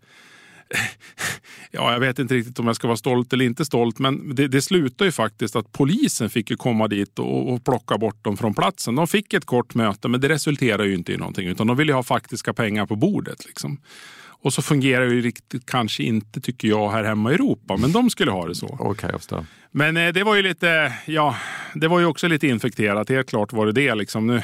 ja, 1.70 1.92
jag 1.92 2.00
vet 2.00 2.18
inte 2.18 2.34
riktigt 2.34 2.58
om 2.58 2.66
jag 2.66 2.76
ska 2.76 2.86
vara 2.86 2.96
stolt 2.96 3.32
eller 3.32 3.44
inte 3.44 3.64
stolt, 3.64 3.98
men 3.98 4.34
det, 4.34 4.48
det 4.48 4.62
slutar 4.62 5.04
ju 5.04 5.12
faktiskt 5.12 5.56
att 5.56 5.72
polisen 5.72 6.30
fick 6.30 6.50
ju 6.50 6.56
komma 6.56 6.88
dit 6.88 7.18
och, 7.18 7.52
och 7.52 7.64
plocka 7.64 7.98
bort 7.98 8.24
dem 8.24 8.36
från 8.36 8.54
platsen. 8.54 8.94
De 8.94 9.06
fick 9.06 9.34
ett 9.34 9.44
kort 9.44 9.74
möte, 9.74 10.08
men 10.08 10.20
det 10.20 10.28
resulterar 10.28 10.84
ju 10.84 10.94
inte 10.94 11.12
i 11.12 11.16
någonting, 11.16 11.48
utan 11.48 11.66
de 11.66 11.76
vill 11.76 11.88
ju 11.88 11.94
ha 11.94 12.02
faktiska 12.02 12.52
pengar 12.52 12.86
på 12.86 12.96
bordet. 12.96 13.46
Liksom. 13.46 13.78
Och 14.44 14.52
så 14.52 14.62
fungerar 14.62 15.06
det 15.06 15.14
ju 15.14 15.20
riktigt 15.20 15.66
kanske 15.66 16.02
inte, 16.02 16.40
tycker 16.40 16.68
jag, 16.68 16.90
här 16.90 17.04
hemma 17.04 17.30
i 17.30 17.34
Europa. 17.34 17.76
Men 17.76 17.92
de 17.92 18.10
skulle 18.10 18.30
ha 18.30 18.48
det 18.48 18.54
så. 18.54 18.66
Okay. 18.66 19.10
Men 19.70 19.96
eh, 19.96 20.12
det 20.12 20.24
var 20.24 20.34
ju 20.34 20.42
lite, 20.42 20.92
ja, 21.06 21.36
det 21.74 21.88
var 21.88 22.00
ju 22.00 22.06
också 22.06 22.28
lite 22.28 22.46
infekterat. 22.46 23.08
Helt 23.08 23.28
klart 23.28 23.52
var 23.52 23.66
det 23.66 23.72
det. 23.72 23.94
Liksom. 23.94 24.26
Nu 24.26 24.42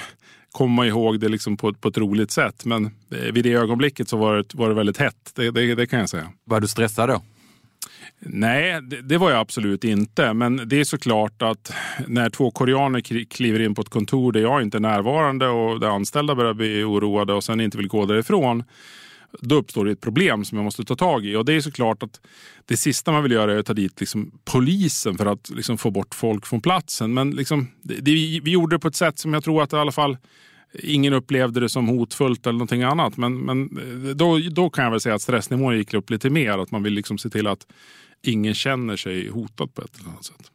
kommer 0.52 0.74
man 0.74 0.86
ihåg 0.86 1.20
det 1.20 1.28
liksom 1.28 1.56
på, 1.56 1.74
på 1.74 1.88
ett 1.88 1.98
roligt 1.98 2.30
sätt. 2.30 2.64
Men 2.64 2.84
eh, 2.86 3.32
vid 3.32 3.44
det 3.44 3.52
ögonblicket 3.52 4.08
så 4.08 4.16
var 4.16 4.36
det, 4.36 4.54
var 4.54 4.68
det 4.68 4.74
väldigt 4.74 4.98
hett. 4.98 5.32
Det, 5.34 5.50
det, 5.50 5.74
det 5.74 5.86
kan 5.86 6.00
jag 6.00 6.08
säga. 6.08 6.32
Var 6.44 6.60
du 6.60 6.68
stressad 6.68 7.08
då? 7.08 7.22
Nej, 8.18 8.82
det, 8.82 9.02
det, 9.02 9.18
var 9.18 9.30
jag 9.30 9.40
absolut 9.40 9.84
inte. 9.84 10.32
Men 10.32 10.68
det 10.68 10.80
är 10.80 10.84
såklart 10.84 11.42
att 11.42 11.72
när 12.06 12.30
två 12.30 12.50
koreaner 12.50 13.24
kliver 13.24 13.60
in 13.60 13.74
på 13.74 13.82
ett 13.82 13.88
kontor 13.88 14.32
där 14.32 14.40
jag 14.40 14.62
inte 14.62 14.78
är 14.78 14.80
närvarande 14.80 15.48
och 15.48 15.80
där 15.80 15.88
anställda 15.88 16.34
börjar 16.34 16.54
bli 16.54 16.84
oroade 16.84 17.32
och 17.32 17.44
sen 17.44 17.60
inte 17.60 17.76
vill 17.76 17.88
gå 17.88 18.06
därifrån 18.06 18.64
då 19.40 19.54
uppstår 19.54 19.84
det 19.84 19.92
ett 19.92 20.00
problem 20.00 20.44
som 20.44 20.58
jag 20.58 20.64
måste 20.64 20.84
ta 20.84 20.96
tag 20.96 21.26
i. 21.26 21.36
Och 21.36 21.44
det 21.44 21.52
är 21.52 21.60
såklart 21.60 22.02
att 22.02 22.20
det 22.64 22.76
sista 22.76 23.12
man 23.12 23.22
vill 23.22 23.32
göra 23.32 23.52
är 23.52 23.58
att 23.58 23.66
ta 23.66 23.74
dit 23.74 24.00
liksom 24.00 24.40
polisen 24.44 25.18
för 25.18 25.26
att 25.26 25.50
liksom 25.50 25.78
få 25.78 25.90
bort 25.90 26.14
folk 26.14 26.46
från 26.46 26.60
platsen. 26.60 27.14
Men 27.14 27.30
liksom, 27.30 27.68
det, 27.82 27.94
det, 27.94 28.40
vi 28.44 28.50
gjorde 28.50 28.76
det 28.76 28.80
på 28.80 28.88
ett 28.88 28.96
sätt 28.96 29.18
som 29.18 29.34
jag 29.34 29.44
tror 29.44 29.62
att 29.62 29.72
i 29.72 29.76
alla 29.76 29.92
fall 29.92 30.16
ingen 30.74 31.12
upplevde 31.12 31.60
det 31.60 31.68
som 31.68 31.88
hotfullt 31.88 32.46
eller 32.46 32.52
någonting 32.52 32.82
annat. 32.82 33.16
Men, 33.16 33.38
men 33.38 33.78
eh, 33.78 34.14
då, 34.14 34.38
då 34.38 34.70
kan 34.70 34.84
jag 34.84 34.90
väl 34.90 35.00
säga 35.00 35.14
att 35.14 35.22
stressnivån 35.22 35.76
gick 35.76 35.94
upp 35.94 36.10
lite 36.10 36.30
mer. 36.30 36.58
Att 36.58 36.70
man 36.70 36.82
vill 36.82 36.92
liksom 36.92 37.18
se 37.18 37.30
till 37.30 37.46
att 37.46 37.66
ingen 38.22 38.54
känner 38.54 38.96
sig 38.96 39.28
hotad 39.28 39.74
på 39.74 39.82
ett 39.82 39.98
eller 39.98 40.08
annat 40.08 40.24
sätt. 40.24 40.50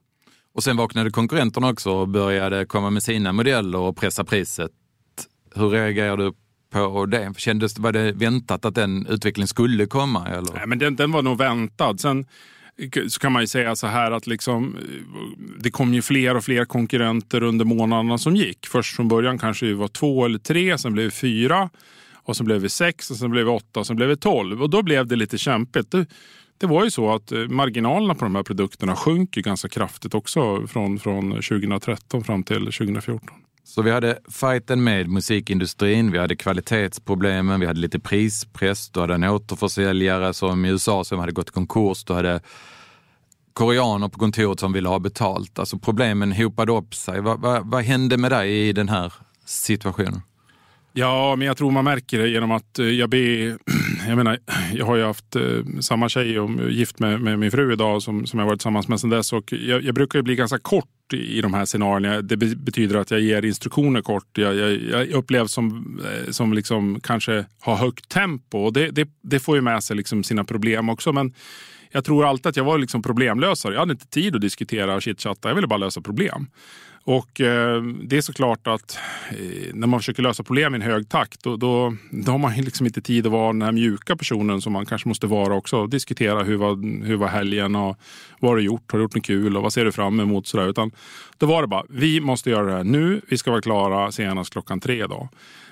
Och 0.54 0.64
sen 0.64 0.78
vaknade 0.78 1.12
konkurrenterna 1.12 1.70
också 1.70 1.92
och 1.92 2.08
började 2.08 2.66
komma 2.66 2.90
med 2.90 3.04
sina 3.04 3.32
modeller 3.32 3.80
och 3.80 3.98
pressa 3.98 4.24
priset. 4.24 4.72
Hur 5.56 5.70
reagerade 5.70 6.24
du 6.24 6.34
på 6.76 7.06
det? 7.06 7.34
Kändes, 7.38 7.80
var 7.80 7.92
det 7.92 8.12
väntat 8.12 8.66
att 8.66 8.76
den 8.76 9.08
utvecklingen 9.08 9.48
skulle 9.48 9.86
komma? 9.86 10.28
Eller? 10.28 10.54
Nej, 10.54 10.68
men 10.68 10.80
den, 10.80 10.96
den 10.96 11.12
var 11.12 11.22
nog 11.22 11.38
väntad. 11.38 11.98
Sen 11.98 12.26
så 13.08 13.20
kan 13.20 13.32
man 13.32 13.44
ju 13.44 13.48
säga 13.48 13.76
så 13.76 13.88
här 13.88 14.12
att 14.12 14.28
liksom, 14.28 14.76
eh, 14.76 15.42
det 15.60 15.72
kom 15.72 15.94
ju 15.94 16.02
fler 16.02 16.36
och 16.36 16.44
fler 16.44 16.66
konkurrenter 16.66 17.44
under 17.44 17.66
månaderna 17.66 18.18
som 18.18 18.36
gick. 18.36 18.68
Först 18.68 18.96
från 18.96 19.08
början 19.08 19.38
kanske 19.38 19.66
vi 19.66 19.74
var 19.74 19.88
två 19.88 20.26
eller 20.26 20.40
tre, 20.40 20.78
sen 20.78 20.94
blev 20.94 21.06
vi 21.06 21.12
fyra. 21.12 21.70
Och 22.14 22.38
sen 22.38 22.46
blev 22.46 22.62
vi 22.62 22.70
sex, 22.70 23.12
och 23.12 23.18
sen 23.18 23.32
blev 23.32 23.46
vi 23.46 23.52
åtta 23.52 23.80
och 23.80 23.88
sen 23.88 23.96
blev 23.96 24.10
vi 24.10 24.18
tolv. 24.18 24.64
Och 24.64 24.70
då 24.70 24.84
blev 24.84 25.08
det 25.08 25.16
lite 25.16 25.38
kämpigt. 25.38 25.92
Det, 25.92 26.06
det 26.58 26.66
var 26.66 26.84
ju 26.84 26.92
så 26.92 27.14
att 27.14 27.32
eh, 27.32 27.40
marginalerna 27.40 28.16
på 28.16 28.26
de 28.26 28.36
här 28.36 28.44
produkterna 28.44 28.96
sjönk 28.96 29.32
ganska 29.32 29.70
kraftigt 29.70 30.14
också 30.14 30.68
från, 30.68 31.00
från 31.00 31.32
2013 31.32 32.24
fram 32.24 32.44
till 32.44 32.66
2014. 32.66 33.30
Så 33.68 33.82
vi 33.82 33.92
hade 33.92 34.20
fighten 34.32 34.84
med 34.84 35.08
musikindustrin, 35.10 36.12
vi 36.12 36.18
hade 36.18 36.36
kvalitetsproblemen, 36.36 37.60
vi 37.60 37.66
hade 37.66 37.80
lite 37.80 38.00
prispress, 38.00 38.90
du 38.90 39.00
hade 39.00 39.14
en 39.14 39.24
återförsäljare 39.24 40.34
som 40.34 40.66
i 40.66 40.70
USA 40.70 41.04
som 41.04 41.20
hade 41.20 41.32
gått 41.32 41.50
i 41.50 41.52
konkurs, 41.52 42.04
du 42.04 42.14
hade 42.14 42.40
koreaner 43.54 44.10
på 44.10 44.20
kontoret 44.20 44.60
som 44.60 44.74
ville 44.74 44.90
ha 44.90 45.00
betalt. 45.00 45.60
Alltså 45.60 45.78
problemen 45.78 46.32
hopade 46.32 46.72
upp 46.72 46.96
sig. 46.96 47.22
Vad, 47.22 47.40
vad, 47.40 47.72
vad 47.72 47.84
hände 47.84 48.18
med 48.18 48.32
dig 48.32 48.70
i 48.70 48.74
den 48.74 48.90
här 48.90 49.14
situationen? 49.46 50.22
Ja, 50.94 51.36
men 51.36 51.48
jag 51.48 51.58
tror 51.58 51.72
man 51.72 51.84
märker 51.84 52.20
det 52.20 52.28
genom 52.28 52.52
att 52.52 52.80
eh, 52.80 52.86
jag 52.86 53.10
ber... 53.10 53.58
Jag 54.08 54.18
menar, 54.18 54.40
jag 54.74 54.86
har 54.86 54.96
ju 54.96 55.04
haft 55.04 55.36
eh, 55.36 55.42
samma 55.80 56.10
tjej 56.10 56.40
och 56.40 56.72
gift 56.72 57.00
med, 57.00 57.22
med 57.22 57.40
min 57.40 57.52
fru 57.52 57.74
idag 57.74 58.02
som, 58.02 58.26
som 58.26 58.40
jag 58.40 58.46
varit 58.46 58.60
tillsammans 58.60 58.88
med 58.88 59.00
sedan 59.00 59.10
dess. 59.10 59.34
Och 59.34 59.54
jag, 59.54 59.84
jag 59.84 59.96
brukar 59.96 60.22
bli 60.22 60.36
ganska 60.36 60.58
kort 60.58 60.90
i 61.14 61.42
de 61.42 61.54
här 61.54 61.66
scenarierna. 61.66 62.22
Det 62.22 62.38
betyder 62.38 62.96
att 62.96 63.12
jag 63.12 63.20
ger 63.20 63.46
instruktioner 63.46 64.02
kort. 64.02 64.38
Jag, 64.38 64.56
jag, 64.56 64.72
jag 64.82 65.10
upplevs 65.10 65.52
som, 65.52 66.00
eh, 66.06 66.32
som 66.32 66.54
liksom 66.54 67.00
kanske 67.00 67.46
har 67.60 67.76
högt 67.76 68.10
tempo. 68.10 68.58
Och 68.58 68.74
det, 68.74 68.92
det, 68.92 69.10
det 69.22 69.40
får 69.40 69.56
ju 69.56 69.62
med 69.62 69.84
sig 69.84 69.96
liksom 69.96 70.24
sina 70.24 70.44
problem 70.44 70.90
också. 70.90 71.14
Men 71.14 71.34
jag 71.92 72.06
tror 72.06 72.26
alltid 72.26 72.48
att 72.48 72.56
jag 72.56 72.64
var 72.64 72.78
liksom 72.78 73.02
problemlösare. 73.02 73.74
Jag 73.74 73.80
hade 73.80 73.92
inte 73.92 74.08
tid 74.08 74.36
att 74.36 74.42
diskutera 74.42 74.96
och 74.96 75.02
chitchatta. 75.02 75.48
Jag 75.50 75.56
ville 75.56 75.68
bara 75.68 75.78
lösa 75.78 76.02
problem. 76.02 76.48
Och 77.08 77.42
eh, 77.42 77.84
det 77.84 78.18
är 78.18 78.22
såklart 78.22 78.68
att 78.68 78.98
eh, 79.30 79.74
när 79.74 79.88
man 79.88 80.00
försöker 80.00 80.24
lösa 80.24 80.44
problem 80.44 80.74
i 80.74 80.76
en 80.76 80.82
hög 80.82 81.10
takt 81.10 81.44
då, 81.44 81.56
då, 81.56 81.96
då 82.12 82.32
har 82.32 82.40
man 82.40 82.54
liksom 82.54 82.86
inte 82.86 83.02
tid 83.02 83.26
att 83.26 83.32
vara 83.32 83.54
den 83.54 83.62
här 83.62 83.72
mjuka 83.72 84.16
personen 84.16 84.62
som 84.62 84.74
man 84.74 84.86
kanske 84.86 85.08
måste 85.08 85.28
vara 85.28 85.56
också. 85.56 85.78
Och 85.78 85.90
diskutera 85.90 86.44
hur 86.44 86.56
var, 86.58 87.06
hur 87.06 87.16
var 87.16 87.28
helgen 87.28 87.76
och 87.76 87.98
vad 88.40 88.52
har 88.52 88.58
du 88.58 88.64
gjort? 88.64 88.92
Har 88.92 89.00
du 89.00 89.04
gjort 89.04 89.16
något 89.16 89.26
kul 89.26 89.58
och 89.58 89.64
vad 89.64 89.74
ser 89.74 89.86
du 89.86 89.92
fram 89.92 90.20
emot? 90.20 90.48
Sådär. 90.48 90.68
Utan 90.68 90.92
då 91.38 91.46
var 91.46 91.62
det 91.62 91.68
bara, 91.68 91.84
vi 91.90 92.22
måste 92.22 92.50
göra 92.50 92.66
det 92.66 92.72
här 92.72 92.84
nu. 92.84 93.22
Vi 93.28 93.38
ska 93.38 93.52
vara 93.52 93.62
klara 93.62 94.12
senast 94.12 94.52
klockan 94.52 94.80
tre 94.80 95.04
idag. 95.04 95.28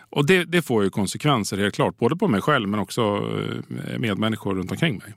Och 0.09 0.25
det, 0.25 0.43
det 0.43 0.61
får 0.61 0.83
ju 0.83 0.89
konsekvenser 0.89 1.57
helt 1.57 1.75
klart, 1.75 1.97
både 1.97 2.15
på 2.15 2.27
mig 2.27 2.41
själv 2.41 2.69
men 2.69 2.79
också 2.79 3.01
eh, 3.87 3.99
medmänniskor 3.99 4.55
runt 4.55 4.71
omkring 4.71 4.97
mig. 4.97 5.13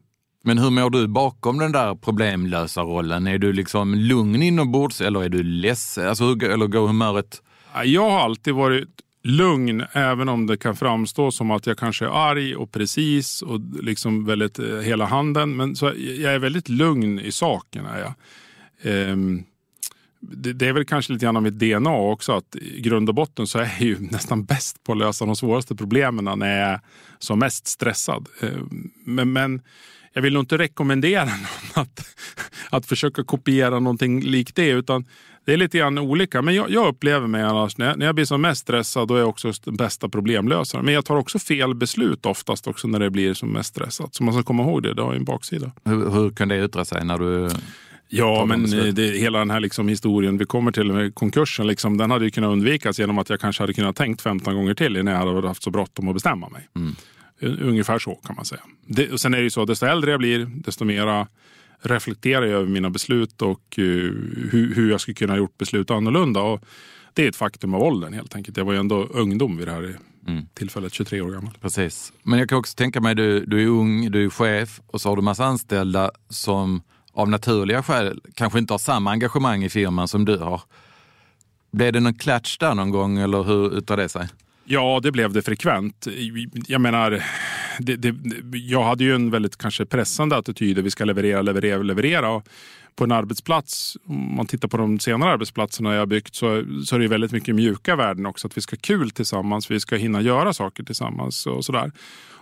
Men 0.47 0.59
hur 0.59 0.71
mår 0.71 0.91
du 0.91 1.07
bakom 1.07 1.59
den 1.59 1.73
där 1.73 1.95
problemlösa 1.95 2.83
rollen? 2.83 3.26
Är 3.26 3.38
du 3.38 3.53
liksom 3.53 3.95
lugn 3.95 4.43
inombords 4.43 5.00
eller 5.00 5.25
är 5.25 5.29
du 5.29 5.43
ledsen? 5.43 6.09
Alltså, 6.09 6.25
eller 6.25 6.67
går 6.67 6.87
humöret? 6.87 7.43
Jag 7.85 8.11
har 8.11 8.21
alltid 8.21 8.55
varit 8.55 8.88
lugn, 9.23 9.85
även 9.93 10.29
om 10.29 10.47
det 10.47 10.57
kan 10.57 10.76
framstå 10.76 11.31
som 11.31 11.50
att 11.50 11.67
jag 11.67 11.79
kanske 11.79 12.05
är 12.05 12.31
arg 12.31 12.57
och 12.57 12.73
precis 12.73 13.43
och 13.43 13.61
liksom 13.83 14.25
väldigt 14.25 14.59
eh, 14.59 14.79
hela 14.79 15.05
handen. 15.05 15.57
Men 15.57 15.76
så 15.76 15.87
jag 15.97 16.35
är 16.35 16.38
väldigt 16.38 16.69
lugn 16.69 17.21
i 17.21 17.33
saken. 17.33 17.87
Är 17.87 17.99
jag. 17.99 18.12
Ehm, 18.83 19.45
det, 20.21 20.53
det, 20.53 20.69
är 20.69 20.73
väl 20.73 20.85
kanske 20.85 21.12
lite 21.12 21.25
grann 21.25 21.37
av 21.37 21.43
mitt 21.43 21.59
DNA 21.59 21.97
också 21.97 22.33
att 22.33 22.57
i 22.57 22.81
grund 22.81 23.09
och 23.09 23.15
botten 23.15 23.47
så 23.47 23.59
är 23.59 23.62
jag 23.62 23.81
ju 23.81 23.97
nästan 24.11 24.45
bäst 24.45 24.85
på 24.85 24.93
att 24.93 24.99
lösa 24.99 25.26
de 25.26 25.37
svåraste 25.37 25.75
problemen 25.75 26.38
när 26.38 26.59
jag 26.59 26.69
är 26.69 26.81
som 27.19 27.38
mest 27.38 27.67
stressad. 27.67 28.29
Ehm, 28.43 28.91
men, 29.05 29.33
men 29.33 29.62
jag 30.16 30.23
vill 30.23 30.32
nog 30.32 30.42
inte 30.42 30.58
rekommendera 30.58 31.25
någon 31.75 31.82
att, 31.82 32.16
att 32.70 32.87
försöka 32.87 33.25
kopiera 33.25 33.80
någonting 33.80 34.20
likt 34.20 34.56
det. 34.56 34.68
Utan 34.68 35.04
det 35.44 35.52
är 35.52 35.56
lite 35.56 35.78
grann 35.78 35.99
olika. 35.99 36.42
Men 36.42 36.54
jag, 36.54 36.70
jag 36.70 36.88
upplever 36.88 37.26
mig 37.26 37.42
annars, 37.42 37.78
när 37.78 37.87
jag, 37.87 37.99
när 37.99 38.06
jag 38.06 38.14
blir 38.14 38.25
som 38.25 38.40
mest 38.40 38.61
stressad, 38.61 39.08
då 39.08 39.14
är 39.14 39.18
jag 39.18 39.28
också 39.28 39.52
den 39.64 39.76
bästa 39.76 40.08
problemlösaren. 40.08 40.85
Men 40.85 40.94
jag 40.94 41.04
tar 41.04 41.16
också 41.16 41.38
fel 41.38 41.75
beslut 41.75 42.26
oftast 42.26 42.66
också 42.66 42.88
när 42.88 42.99
det 42.99 43.11
blir 43.11 43.35
som 43.35 43.49
mest 43.49 43.68
stressat. 43.68 44.14
Så 44.14 44.25
man 44.25 44.35
ska 44.35 44.42
komma 44.42 44.62
ihåg 44.62 44.82
det, 44.82 44.94
det 44.94 45.02
har 45.02 45.14
en 45.14 45.25
baksida. 45.25 45.73
Hur, 45.85 46.11
hur 46.11 46.30
kan 46.30 46.49
det 46.49 46.64
yttra 46.64 46.85
sig 46.85 47.04
när 47.04 47.18
du 47.18 47.50
Ja, 48.08 48.44
men 48.44 48.94
det, 48.94 49.02
hela 49.02 49.38
den 49.38 49.50
här 49.50 49.61
liksom 49.61 49.88
historien, 49.88 50.38
vi 50.38 50.44
kommer 50.44 50.73
till 50.73 50.92
med 50.92 51.14
konkursen, 51.14 51.66
liksom, 51.66 51.96
den 51.96 52.11
hade 52.11 52.25
ju 52.25 52.30
kunnat 52.30 52.49
undvikas 52.49 52.99
genom 52.99 53.18
att 53.18 53.30
jag 53.30 53.40
kanske 53.40 53.62
hade 53.62 53.75
kunnat 53.75 53.96
tänkt 53.96 54.23
15 54.23 54.54
gånger 54.54 54.75
till 54.75 54.96
innan 54.96 55.14
jag 55.14 55.35
hade 55.35 55.49
haft 55.49 55.62
så 55.62 55.70
bråttom 55.70 56.08
att 56.08 56.14
bestämma 56.14 56.49
mig. 56.49 56.68
Mm. 56.76 56.94
Ungefär 57.40 57.99
så 57.99 58.14
kan 58.14 58.37
man 58.37 58.45
säga. 58.45 58.61
Det, 58.87 59.12
och 59.12 59.21
sen 59.21 59.35
är 59.35 59.38
det 59.38 59.45
ju 59.45 59.50
så, 59.50 59.64
desto 59.64 59.87
äldre 59.87 60.11
jag 60.11 60.21
blir, 60.21 60.47
desto 60.55 60.85
mera 60.85 61.28
reflekterar 61.81 62.47
jag 62.47 62.61
över 62.61 62.69
mina 62.69 62.90
beslut 62.90 63.43
och 63.43 63.78
uh, 63.78 63.85
hur, 64.50 64.75
hur 64.75 64.90
jag 64.90 65.00
skulle 65.00 65.14
kunna 65.14 65.33
ha 65.33 65.38
gjort 65.38 65.59
beslut 65.59 65.90
annorlunda. 65.90 66.40
Och 66.40 66.64
det 67.12 67.25
är 67.25 67.28
ett 67.28 67.37
faktum 67.37 67.75
av 67.75 67.83
åldern 67.83 68.12
helt 68.12 68.37
enkelt. 68.37 68.57
Jag 68.57 68.64
var 68.64 68.73
ju 68.73 68.78
ändå 68.78 69.05
ungdom 69.05 69.57
vid 69.57 69.69
det 69.69 69.73
här 69.73 69.97
mm. 70.28 70.47
tillfället, 70.55 70.95
23 70.95 71.21
år 71.21 71.31
gammal. 71.31 71.59
Precis. 71.61 72.12
Men 72.23 72.38
jag 72.38 72.49
kan 72.49 72.59
också 72.59 72.75
tänka 72.75 73.00
mig, 73.00 73.14
du, 73.14 73.47
du 73.47 73.62
är 73.62 73.66
ung, 73.66 74.11
du 74.11 74.25
är 74.25 74.31
chef 74.31 74.81
och 74.87 75.00
så 75.00 75.09
har 75.09 75.16
du 75.16 75.23
massa 75.23 75.45
anställda 75.45 76.11
som 76.28 76.83
av 77.12 77.28
naturliga 77.28 77.83
skäl 77.83 78.21
kanske 78.35 78.59
inte 78.59 78.73
har 78.73 78.78
samma 78.78 79.11
engagemang 79.11 79.64
i 79.64 79.69
firman 79.69 80.09
som 80.09 80.25
du 80.25 80.38
har. 80.38 80.62
Blev 81.73 81.93
det 81.93 82.00
någon 82.00 82.14
klatsch 82.14 82.57
där 82.61 82.75
någon 82.75 82.90
gång 82.90 83.19
eller 83.19 83.43
hur 83.43 83.78
yttrar 83.78 83.97
det 83.97 84.09
sig? 84.09 84.28
Ja, 84.68 85.00
det 85.02 85.12
blev 85.12 85.32
det 85.32 85.42
frekvent. 85.42 86.06
Jag 86.66 86.80
menar, 86.80 87.23
det, 87.78 87.96
det, 87.96 88.14
jag 88.58 88.85
hade 88.85 89.04
ju 89.04 89.14
en 89.14 89.30
väldigt 89.30 89.56
kanske 89.56 89.87
pressande 89.87 90.37
attityd. 90.37 90.78
Vi 90.78 90.90
ska 90.90 91.04
leverera, 91.04 91.42
leverera, 91.42 91.82
leverera. 91.82 92.42
på 92.96 93.04
en 93.04 93.12
arbetsplats, 93.12 93.96
om 94.04 94.37
man 94.37 94.46
tittar 94.46 94.68
på 94.68 94.76
de 94.76 94.99
senare 94.99 95.32
arbetsplatserna 95.32 95.94
jag 95.94 96.08
byggt, 96.08 96.35
så, 96.35 96.64
så 96.85 96.96
är 96.96 97.00
det 97.00 97.08
väldigt 97.08 97.32
mycket 97.32 97.54
mjuka 97.54 97.96
värden 97.96 98.26
också. 98.26 98.46
Att 98.46 98.56
vi 98.56 98.61
ska 98.61 98.76
ha 98.76 98.80
kul 98.80 99.11
tillsammans, 99.11 99.70
vi 99.70 99.80
ska 99.80 99.96
hinna 99.96 100.20
göra 100.20 100.52
saker 100.52 100.85
tillsammans 100.85 101.46
och 101.46 101.64
sådär. 101.64 101.92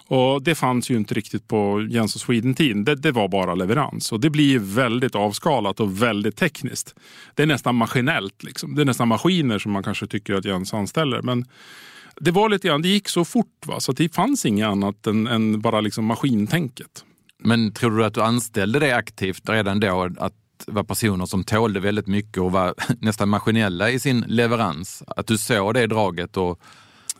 Och 0.06 0.42
det 0.42 0.54
fanns 0.54 0.90
ju 0.90 0.96
inte 0.96 1.14
riktigt 1.14 1.48
på 1.48 1.86
Jens 1.90 2.14
och 2.14 2.20
Sweden-tiden. 2.20 2.84
Det, 2.84 2.94
det, 2.94 3.12
var 3.12 3.28
bara 3.28 3.54
leverans. 3.54 4.12
Och 4.12 4.20
det 4.20 4.30
blir 4.30 4.58
väldigt 4.58 5.14
avskalat 5.14 5.80
och 5.80 6.02
väldigt 6.02 6.36
tekniskt. 6.36 6.94
Det 7.34 7.42
är 7.42 7.46
nästan 7.46 7.74
maskinellt. 7.74 8.42
Liksom. 8.42 8.74
Det 8.74 8.82
är 8.82 8.86
nästan 8.86 9.08
maskiner 9.08 9.58
som 9.58 9.72
man 9.72 9.82
kanske 9.82 10.06
tycker 10.06 10.34
att 10.34 10.44
Jens 10.44 10.74
anställer. 10.74 11.22
Men 11.22 11.44
det 12.20 12.30
var 12.30 12.48
lite 12.48 12.68
grann, 12.68 12.82
det 12.82 12.88
gick 12.88 13.08
så 13.08 13.24
fort 13.24 13.66
va? 13.66 13.80
så 13.80 13.92
det 13.92 14.14
fanns 14.14 14.46
inget 14.46 14.66
annat 14.66 15.06
än, 15.06 15.26
än 15.26 15.60
bara 15.60 15.80
liksom 15.80 16.04
maskintänket. 16.04 17.04
Men 17.38 17.72
tror 17.72 17.98
du 17.98 18.04
att 18.04 18.14
du 18.14 18.22
anställde 18.22 18.78
det 18.78 18.96
aktivt 18.96 19.48
redan 19.48 19.80
då? 19.80 20.10
Att 20.18 20.34
vara 20.66 20.84
personer 20.84 21.26
som 21.26 21.44
tålde 21.44 21.80
väldigt 21.80 22.06
mycket 22.06 22.38
och 22.38 22.52
var 22.52 22.74
nästan 23.00 23.28
maskinella 23.28 23.90
i 23.90 23.98
sin 23.98 24.24
leverans? 24.28 25.02
Att 25.06 25.26
du 25.26 25.38
såg 25.38 25.74
det 25.74 25.86
draget 25.86 26.36
och 26.36 26.60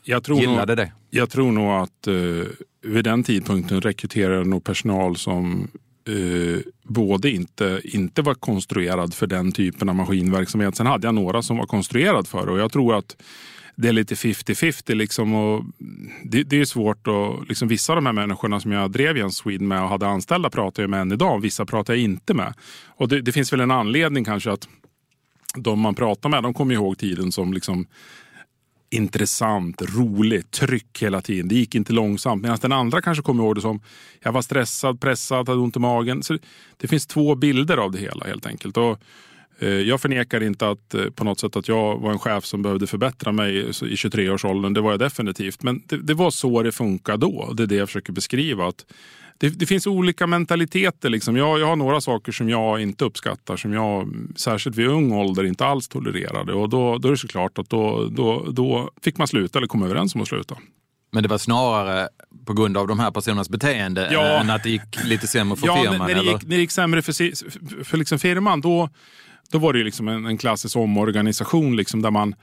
jag 0.02 0.24
tror 0.24 0.40
gillade 0.40 0.74
nog, 0.74 0.76
det? 0.76 0.92
Jag 1.10 1.30
tror 1.30 1.52
nog 1.52 1.70
att 1.70 2.08
uh, 2.08 2.44
vid 2.82 3.04
den 3.04 3.22
tidpunkten 3.22 3.80
rekryterade 3.80 4.44
nog 4.44 4.64
personal 4.64 5.16
som 5.16 5.68
eh, 6.08 6.60
både 6.82 7.30
inte, 7.30 7.80
inte 7.84 8.22
var 8.22 8.34
konstruerad 8.34 9.14
för 9.14 9.26
den 9.26 9.52
typen 9.52 9.88
av 9.88 9.94
maskinverksamhet. 9.94 10.76
Sen 10.76 10.86
hade 10.86 11.06
jag 11.06 11.14
några 11.14 11.42
som 11.42 11.56
var 11.56 11.66
konstruerad 11.66 12.28
för 12.28 12.46
det 12.46 12.52
och 12.52 12.58
jag 12.58 12.72
tror 12.72 12.94
att 12.94 13.16
det 13.76 13.88
är 13.88 13.92
lite 13.92 14.14
50-50. 14.14 14.94
Liksom 14.94 15.34
och 15.34 15.64
det, 16.24 16.42
det, 16.42 16.60
är 16.60 16.64
svårt 16.64 17.06
att... 17.06 17.48
Liksom 17.48 17.68
vissa 17.68 17.92
av 17.92 17.96
de 17.96 18.06
här 18.06 18.12
människorna 18.12 18.60
som 18.60 18.72
jag 18.72 18.90
drev 18.90 19.16
Jens 19.16 19.36
Sweden 19.36 19.68
med 19.68 19.82
och 19.82 19.88
hade 19.88 20.06
anställda 20.06 20.50
pratar 20.50 20.82
jag 20.82 20.90
med 20.90 21.00
än 21.00 21.12
idag. 21.12 21.40
Vissa 21.40 21.66
pratar 21.66 21.94
jag 21.94 22.02
inte 22.02 22.34
med. 22.34 22.54
Och 22.86 23.08
det, 23.08 23.20
det, 23.20 23.32
finns 23.32 23.52
väl 23.52 23.60
en 23.60 23.70
anledning 23.70 24.24
kanske 24.24 24.52
att 24.52 24.68
de 25.56 25.80
man 25.80 25.94
pratar 25.94 26.28
med 26.28 26.42
de 26.42 26.54
kommer 26.54 26.74
ihåg 26.74 26.98
tiden 26.98 27.32
som 27.32 27.52
liksom 27.52 27.86
intressant, 28.90 29.82
roligt, 29.82 30.50
tryck 30.50 31.02
hela 31.02 31.20
tiden. 31.20 31.48
Det 31.48 31.54
gick 31.54 31.74
inte 31.74 31.92
långsamt. 31.92 32.42
Medan 32.42 32.58
den 32.62 32.72
andra 32.72 33.02
kanske 33.02 33.22
kommer 33.22 33.44
ihåg 33.44 33.54
det 33.54 33.60
som 33.60 33.80
jag 34.22 34.32
var 34.32 34.42
stressad, 34.42 35.00
pressad, 35.00 35.48
hade 35.48 35.60
ont 35.60 35.76
i 35.76 35.78
magen. 35.78 36.22
Så 36.22 36.38
det 36.76 36.88
finns 36.88 37.06
två 37.06 37.34
bilder 37.34 37.76
av 37.76 37.92
det 37.92 37.98
hela 37.98 38.26
helt 38.26 38.46
enkelt. 38.46 38.76
Och 38.76 39.00
jag 39.58 40.00
förnekar 40.00 40.42
inte 40.42 40.68
att 40.68 40.94
eh, 40.94 41.04
på 41.04 41.24
något 41.24 41.40
sätt 41.40 41.56
att 41.56 41.68
jag 41.68 41.98
var 41.98 42.12
en 42.12 42.18
chef 42.18 42.44
som 42.44 42.62
behövde 42.62 42.86
förbättra 42.86 43.32
mig 43.32 43.56
i 43.56 43.70
23-årsåldern. 43.70 44.74
Det 44.74 44.80
var 44.80 44.90
jag 44.90 45.00
definitivt. 45.00 45.62
Men 45.62 45.82
det, 45.86 45.96
det, 45.96 46.14
var 46.14 46.30
så 46.30 46.62
det 46.62 46.72
funkade 46.72 47.18
då. 47.18 47.52
Det 47.52 47.62
är 47.62 47.66
det 47.66 47.74
jag 47.74 47.88
försöker 47.88 48.12
beskriva. 48.12 48.68
Att 48.68 48.84
det, 49.38 49.48
det 49.48 49.66
finns 49.66 49.86
olika 49.86 50.26
mentaliteter. 50.26 51.08
Liksom. 51.08 51.36
Jag, 51.36 51.60
jag, 51.60 51.66
har 51.66 51.76
några 51.76 52.00
saker 52.00 52.32
som 52.32 52.48
jag 52.48 52.82
inte 52.82 53.04
uppskattar. 53.04 53.56
Som 53.56 53.72
jag, 53.72 54.14
särskilt 54.36 54.76
vid 54.76 54.86
ung 54.86 55.12
ålder, 55.12 55.44
inte 55.44 55.66
alls 55.66 55.88
tolererade. 55.88 56.52
Och 56.52 56.68
då, 56.68 56.98
då 56.98 57.08
är 57.08 57.12
det 57.12 57.18
såklart 57.18 57.58
att 57.58 57.70
då, 57.70 58.08
då, 58.10 58.46
då 58.50 58.90
fick 59.02 59.18
man 59.18 59.28
sluta 59.28 59.58
eller 59.58 59.68
komma 59.68 59.86
överens 59.86 60.14
om 60.14 60.20
att 60.20 60.28
sluta. 60.28 60.56
Men 61.12 61.22
det 61.22 61.28
var 61.28 61.38
snarare 61.38 62.08
på 62.46 62.52
grund 62.52 62.76
av 62.76 62.88
de 62.88 62.98
här 62.98 63.10
personernas 63.10 63.48
beteende 63.48 64.08
ja. 64.12 64.40
än 64.40 64.50
att 64.50 64.62
det 64.62 64.70
gick 64.70 65.04
lite 65.04 65.26
sämre 65.26 65.56
för 65.56 65.66
ja, 65.66 65.76
firman? 65.76 65.98
När 65.98 66.14
det, 66.14 66.22
gick, 66.22 66.42
när 66.42 66.56
det 66.56 66.60
gick 66.60 66.70
sämre 66.70 67.02
för, 67.02 67.84
för 67.84 67.96
liksom 67.96 68.18
firman, 68.18 68.60
då, 68.60 68.88
då 69.50 69.58
var 69.58 69.72
det 69.72 69.84
liksom 69.84 70.08
en, 70.08 70.26
en 70.26 70.38
klassisk 70.38 70.76
omorganisation 70.76 71.76
liksom, 71.76 72.02
där 72.02 72.10
man 72.10 72.34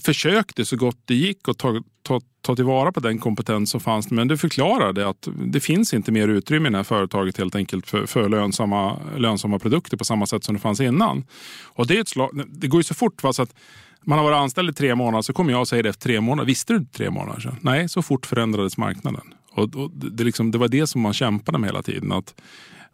försökte 0.00 0.64
så 0.64 0.76
gott 0.76 0.98
det 1.04 1.14
gick 1.14 1.48
att 1.48 1.58
ta, 1.58 1.82
ta, 2.02 2.20
ta 2.42 2.56
tillvara 2.56 2.92
på 2.92 3.00
den 3.00 3.18
kompetens 3.18 3.70
som 3.70 3.80
fanns. 3.80 4.10
Men 4.10 4.28
det 4.28 4.36
förklarade 4.36 5.08
att 5.08 5.28
det 5.46 5.60
finns 5.60 5.94
inte 5.94 6.12
mer 6.12 6.28
utrymme 6.28 6.68
i 6.68 6.72
det 6.72 6.76
här 6.76 6.84
företaget 6.84 7.38
helt 7.38 7.54
enkelt 7.54 7.86
för, 7.86 8.06
för 8.06 8.28
lönsamma, 8.28 8.98
lönsamma 9.16 9.58
produkter 9.58 9.96
på 9.96 10.04
samma 10.04 10.26
sätt 10.26 10.44
som 10.44 10.54
det 10.54 10.60
fanns 10.60 10.80
innan. 10.80 11.24
Och 11.64 11.86
det, 11.86 11.96
är 11.96 12.00
ett 12.00 12.08
slag, 12.08 12.42
det 12.48 12.68
går 12.68 12.78
ju 12.78 12.84
så 12.84 12.94
fort. 12.94 13.22
Va, 13.22 13.32
så 13.32 13.42
att 13.42 13.54
man 14.02 14.18
har 14.18 14.24
varit 14.24 14.36
anställd 14.36 14.70
i 14.70 14.72
tre 14.72 14.94
månader 14.94 15.22
så 15.22 15.32
kommer 15.32 15.52
jag 15.52 15.60
och 15.60 15.68
säger 15.68 15.82
det 15.82 15.88
efter 15.88 16.02
tre 16.02 16.20
månader. 16.20 16.46
Visste 16.46 16.72
du 16.72 16.78
inte 16.78 16.92
tre 16.92 17.10
månader 17.10 17.40
sedan? 17.40 17.56
Nej, 17.60 17.88
så 17.88 18.02
fort 18.02 18.26
förändrades 18.26 18.76
marknaden. 18.76 19.34
Och, 19.50 19.76
och 19.76 19.90
det, 19.90 20.24
liksom, 20.24 20.50
det 20.50 20.58
var 20.58 20.68
det 20.68 20.86
som 20.86 21.00
man 21.00 21.12
kämpade 21.12 21.58
med 21.58 21.68
hela 21.68 21.82
tiden. 21.82 22.12
Att 22.12 22.34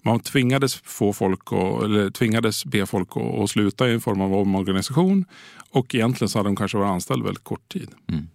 man 0.04 0.20
tvingades, 0.20 0.74
få 0.74 1.12
folk 1.12 1.40
att, 1.52 1.82
eller 1.84 2.10
tvingades 2.10 2.64
be 2.64 2.86
folk 2.86 3.08
att, 3.16 3.38
att 3.38 3.50
sluta 3.50 3.88
i 3.88 3.94
en 3.94 4.00
form 4.00 4.20
av 4.20 4.34
omorganisation. 4.34 5.24
Och 5.70 5.94
egentligen 5.94 6.28
så 6.28 6.38
hade 6.38 6.48
de 6.48 6.56
kanske 6.56 6.78
varit 6.78 6.90
anställda 6.90 7.24
väldigt 7.24 7.44
kort 7.44 7.68
tid. 7.68 7.88
Mm. 8.08 8.28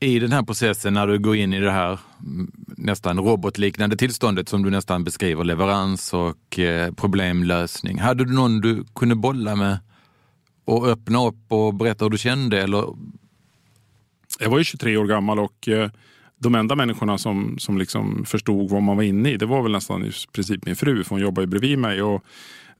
I 0.00 0.18
den 0.18 0.32
här 0.32 0.42
processen 0.42 0.94
när 0.94 1.06
du 1.06 1.18
går 1.18 1.36
in 1.36 1.52
i 1.52 1.60
det 1.60 1.70
här 1.70 1.98
nästan 2.66 3.18
robotliknande 3.18 3.96
tillståndet 3.96 4.48
som 4.48 4.62
du 4.62 4.70
nästan 4.70 5.04
beskriver, 5.04 5.44
leverans 5.44 6.14
och 6.14 6.58
eh, 6.58 6.92
problemlösning. 6.92 7.98
Hade 7.98 8.24
du 8.24 8.32
någon 8.32 8.60
du 8.60 8.84
kunde 8.94 9.14
bolla 9.14 9.56
med 9.56 9.78
och 10.64 10.88
öppna 10.88 11.26
upp 11.26 11.52
och 11.52 11.74
berätta 11.74 12.04
hur 12.04 12.10
du 12.10 12.18
kände? 12.18 12.62
Eller? 12.62 12.84
Jag 14.40 14.50
var 14.50 14.58
ju 14.58 14.64
23 14.64 14.96
år 14.96 15.06
gammal 15.06 15.38
och 15.38 15.68
eh, 15.68 15.90
de 16.38 16.54
enda 16.54 16.74
människorna 16.74 17.18
som, 17.18 17.58
som 17.58 17.78
liksom 17.78 18.24
förstod 18.24 18.70
vad 18.70 18.82
man 18.82 18.96
var 18.96 19.04
inne 19.04 19.30
i, 19.30 19.36
det 19.36 19.46
var 19.46 19.62
väl 19.62 19.72
nästan 19.72 20.04
i 20.04 20.12
princip 20.32 20.66
min 20.66 20.76
fru, 20.76 21.04
för 21.04 21.10
hon 21.10 21.20
jobbar 21.20 21.42
ju 21.42 21.46
bredvid 21.46 21.78
mig. 21.78 22.02
Och 22.02 22.24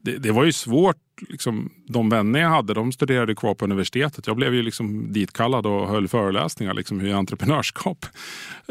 det, 0.00 0.18
det 0.18 0.32
var 0.32 0.44
ju 0.44 0.52
svårt. 0.52 0.96
Liksom, 1.28 1.72
de 1.88 2.08
vänner 2.08 2.40
jag 2.40 2.48
hade, 2.48 2.74
de 2.74 2.92
studerade 2.92 3.34
kvar 3.34 3.54
på 3.54 3.64
universitetet. 3.64 4.26
Jag 4.26 4.37
blev 4.37 4.54
ju 4.54 4.62
liksom 4.62 5.12
ditkallad 5.12 5.66
och 5.66 5.88
höll 5.88 6.08
föreläsningar 6.08 6.74
liksom, 6.74 7.06
i 7.06 7.12
entreprenörskap. 7.12 8.06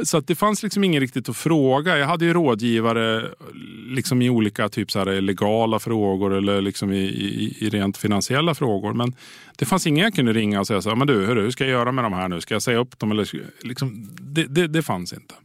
Så 0.03 0.17
att 0.17 0.27
det 0.27 0.35
fanns 0.35 0.63
liksom 0.63 0.83
ingen 0.83 1.01
riktigt 1.01 1.29
att 1.29 1.37
fråga. 1.37 1.97
Jag 1.97 2.07
hade 2.07 2.25
ju 2.25 2.33
rådgivare 2.33 3.29
liksom, 3.87 4.21
i 4.21 4.29
olika 4.29 4.69
typ 4.69 4.91
så 4.91 4.99
här, 4.99 5.21
legala 5.21 5.79
frågor 5.79 6.33
eller 6.33 6.61
liksom 6.61 6.91
i, 6.91 7.03
i, 7.03 7.57
i 7.59 7.69
rent 7.69 7.97
finansiella 7.97 8.55
frågor. 8.55 8.93
Men 8.93 9.13
det 9.57 9.65
fanns 9.65 9.87
ingen 9.87 10.03
jag 10.03 10.13
kunde 10.13 10.33
ringa 10.33 10.59
och 10.59 10.67
säga 10.67 10.81
så 10.81 10.89
här, 10.89 10.95
men 10.95 11.07
du, 11.07 11.25
hur, 11.25 11.35
hur 11.35 11.51
ska 11.51 11.63
jag 11.63 11.71
göra 11.71 11.91
med 11.91 12.03
de 12.03 12.13
här 12.13 12.27
nu? 12.27 12.41
Ska 12.41 12.55
jag 12.55 12.61
säga 12.61 12.77
upp 12.77 12.99
dem? 12.99 13.11
Eller, 13.11 13.29
liksom, 13.67 14.09
det, 14.21 14.43
det, 14.43 14.67
det 14.67 14.83
fanns 14.83 15.13
inte. 15.13 15.35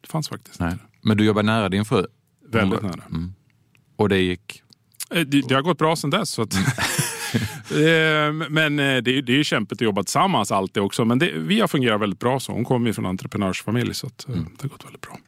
Det 0.00 0.08
fanns 0.08 0.28
faktiskt 0.28 0.60
Nej. 0.60 0.72
inte. 0.72 0.84
Men 1.02 1.16
du 1.16 1.24
jobbar 1.24 1.42
nära 1.42 1.68
din 1.68 1.84
fru? 1.84 2.06
Väldigt 2.48 2.82
nära. 2.82 3.02
Mm. 3.10 3.32
Och 3.96 4.08
det 4.08 4.18
gick 4.18 4.62
det, 5.10 5.24
det 5.48 5.54
har 5.54 5.62
gått 5.62 5.78
bra 5.78 5.96
sedan 5.96 6.10
dess. 6.10 6.30
Så 6.30 6.42
att, 6.42 6.54
eh, 7.70 8.32
men 8.50 8.78
eh, 8.78 9.02
det, 9.02 9.18
är, 9.18 9.22
det 9.22 9.40
är 9.40 9.42
kämpigt 9.42 9.78
att 9.78 9.84
jobba 9.84 10.02
tillsammans 10.02 10.52
alltid 10.52 10.82
också. 10.82 11.04
Men 11.04 11.18
det, 11.18 11.32
vi 11.36 11.60
har 11.60 11.68
fungerat 11.68 12.00
väldigt 12.00 12.20
bra 12.20 12.40
så. 12.40 12.52
Hon 12.52 12.64
kommer 12.64 12.86
ju 12.86 12.92
från 12.92 13.04
en 13.04 13.10
entreprenörsfamilj 13.10 13.94
så 13.94 14.06
att, 14.06 14.28
mm. 14.28 14.46
det 14.56 14.62
har 14.62 14.68
gått 14.68 14.84
väldigt 14.84 15.00
bra. 15.00 15.18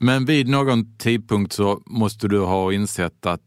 Men 0.00 0.24
vid 0.24 0.48
någon 0.48 0.96
tidpunkt 0.96 1.52
så 1.52 1.82
måste 1.86 2.28
du 2.28 2.40
ha 2.40 2.72
insett 2.72 3.26
att 3.26 3.40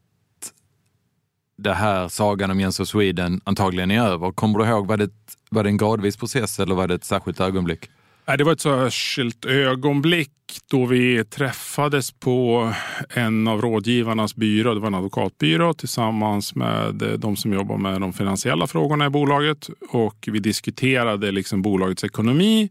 det 1.61 1.73
här 1.73 2.07
sagan 2.07 2.51
om 2.51 2.59
Jens 2.59 2.79
och 2.79 2.87
Sweden 2.87 3.41
antagligen 3.43 3.91
är 3.91 4.01
över. 4.01 4.31
Kommer 4.31 4.59
du 4.59 4.65
ihåg, 4.65 4.87
var 4.87 4.97
det, 4.97 5.09
var 5.49 5.63
det 5.63 5.69
en 5.69 5.77
gradvis 5.77 6.17
process 6.17 6.59
eller 6.59 6.75
var 6.75 6.87
det 6.87 6.93
ett 6.93 7.03
särskilt 7.03 7.39
ögonblick? 7.39 7.89
Det 8.37 8.43
var 8.43 8.51
ett 8.51 8.61
särskilt 8.61 9.45
ögonblick 9.45 10.31
då 10.71 10.85
vi 10.85 11.25
träffades 11.25 12.11
på 12.11 12.71
en 13.09 13.47
av 13.47 13.61
rådgivarnas 13.61 14.35
byrå. 14.35 14.73
Det 14.73 14.79
var 14.79 14.87
en 14.87 14.95
advokatbyrå 14.95 15.73
tillsammans 15.73 16.55
med 16.55 17.01
eh, 17.01 17.11
de 17.11 17.35
som 17.35 17.53
jobbar 17.53 17.77
med 17.77 18.01
de 18.01 18.13
finansiella 18.13 18.67
frågorna 18.67 19.05
i 19.05 19.09
bolaget. 19.09 19.69
Och 19.89 20.29
vi 20.31 20.39
diskuterade 20.39 21.31
liksom 21.31 21.61
bolagets 21.61 22.03
ekonomi. 22.03 22.69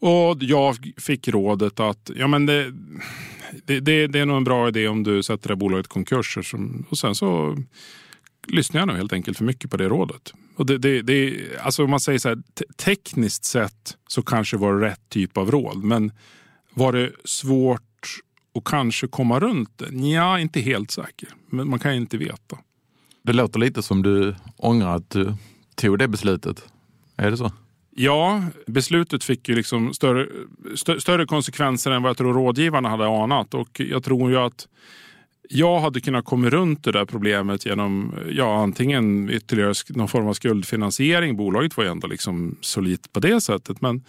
Och 0.00 0.36
jag 0.40 0.76
fick 0.96 1.28
rådet 1.28 1.80
att 1.80 2.10
ja, 2.16 2.26
men 2.26 2.46
det, 2.46 2.72
det, 3.64 3.80
det, 3.80 4.06
det 4.06 4.18
är 4.18 4.26
nog 4.26 4.36
en 4.36 4.44
bra 4.44 4.68
idé 4.68 4.88
om 4.88 5.02
du 5.02 5.22
sätter 5.22 5.48
det 5.48 5.56
bolaget 5.56 5.86
i 5.86 5.88
konkurs. 5.88 6.38
Och 6.88 6.98
sen 6.98 7.14
så 7.14 7.56
lyssnar 8.48 8.80
jag 8.80 8.86
nog 8.88 8.96
helt 8.96 9.12
enkelt 9.12 9.38
för 9.38 9.44
mycket 9.44 9.70
på 9.70 9.76
det 9.76 9.88
rådet. 9.88 10.32
Och 10.56 10.66
det, 10.66 10.78
det, 10.78 11.02
det, 11.02 11.48
alltså 11.60 11.84
om 11.84 11.90
man 11.90 12.00
säger 12.00 12.18
så 12.18 12.28
här, 12.28 12.38
tekniskt 12.76 13.44
sett 13.44 13.96
så 14.06 14.22
kanske 14.22 14.56
var 14.56 14.74
det 14.74 14.86
rätt 14.86 15.08
typ 15.08 15.36
av 15.36 15.50
råd. 15.50 15.84
Men 15.84 16.12
var 16.74 16.92
det 16.92 17.12
svårt 17.24 17.82
att 18.54 18.64
kanske 18.64 19.06
komma 19.06 19.40
runt 19.40 19.78
det? 19.78 20.08
Ja, 20.08 20.38
inte 20.38 20.60
helt 20.60 20.90
säker. 20.90 21.28
Men 21.50 21.68
man 21.68 21.78
kan 21.78 21.94
inte 21.94 22.16
veta. 22.16 22.58
Det 23.22 23.32
låter 23.32 23.58
lite 23.58 23.82
som 23.82 24.02
du 24.02 24.34
ångrar 24.56 24.96
att 24.96 25.10
du 25.10 25.34
tog 25.74 25.98
det 25.98 26.08
beslutet. 26.08 26.64
Är 27.16 27.30
det 27.30 27.36
så? 27.36 27.52
Ja, 27.90 28.44
beslutet 28.66 29.24
fick 29.24 29.48
ju 29.48 29.54
liksom 29.54 29.94
större, 29.94 30.28
stö, 30.74 31.00
större 31.00 31.26
konsekvenser 31.26 31.90
än 31.90 32.02
vad 32.02 32.10
jag 32.10 32.16
tror 32.16 32.34
rådgivarna 32.34 32.88
hade 32.88 33.06
anat. 33.06 33.54
Och 33.54 33.80
jag 33.80 34.04
tror 34.04 34.30
ju 34.30 34.36
att 34.36 34.68
jag 35.54 35.80
hade 35.80 36.00
kunnat 36.00 36.24
komma 36.24 36.50
runt 36.50 36.84
det 36.84 36.92
där 36.92 37.04
problemet 37.04 37.66
genom 37.66 38.14
ja, 38.30 38.62
antingen 38.62 39.30
ytterligare 39.30 39.74
någon 39.88 40.08
form 40.08 40.26
av 40.26 40.34
skuldfinansiering. 40.34 41.36
Bolaget 41.36 41.76
var 41.76 41.84
ju 41.84 41.90
ändå 41.90 42.06
liksom 42.06 42.56
solitt 42.60 43.12
på 43.12 43.20
det 43.20 43.40
sättet. 43.40 43.80
Men 43.80 44.04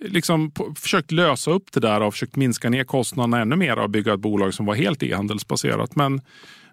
liksom 0.00 0.50
på, 0.50 0.74
försökt 0.76 1.12
lösa 1.12 1.50
upp 1.50 1.72
det 1.72 1.80
där 1.80 2.00
och 2.00 2.12
försökt 2.14 2.36
minska 2.36 2.70
ner 2.70 2.84
kostnaderna 2.84 3.40
ännu 3.40 3.56
mer 3.56 3.78
och 3.78 3.90
bygga 3.90 4.14
ett 4.14 4.20
bolag 4.20 4.54
som 4.54 4.66
var 4.66 4.74
helt 4.74 5.02
e-handelsbaserat. 5.02 5.96
Men 5.96 6.20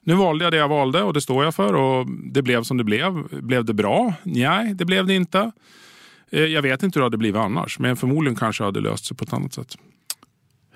nu 0.01 0.13
valde 0.13 0.45
jag 0.45 0.53
det 0.53 0.57
jag 0.57 0.69
valde 0.69 1.03
och 1.03 1.13
det 1.13 1.21
står 1.21 1.43
jag 1.43 1.55
för 1.55 1.73
och 1.73 2.07
det 2.09 2.41
blev 2.41 2.63
som 2.63 2.77
det 2.77 2.83
blev. 2.83 3.41
Blev 3.41 3.65
det 3.65 3.73
bra? 3.73 4.13
Nej, 4.23 4.73
det 4.73 4.85
blev 4.85 5.07
det 5.07 5.13
inte. 5.13 5.51
Eh, 6.29 6.43
jag 6.43 6.61
vet 6.61 6.83
inte 6.83 6.99
hur 6.99 7.01
det 7.01 7.05
hade 7.05 7.17
blivit 7.17 7.41
annars, 7.41 7.79
men 7.79 7.95
förmodligen 7.95 8.35
kanske 8.35 8.63
hade 8.63 8.79
löst 8.79 9.05
sig 9.05 9.17
på 9.17 9.23
ett 9.23 9.33
annat 9.33 9.53
sätt. 9.53 9.77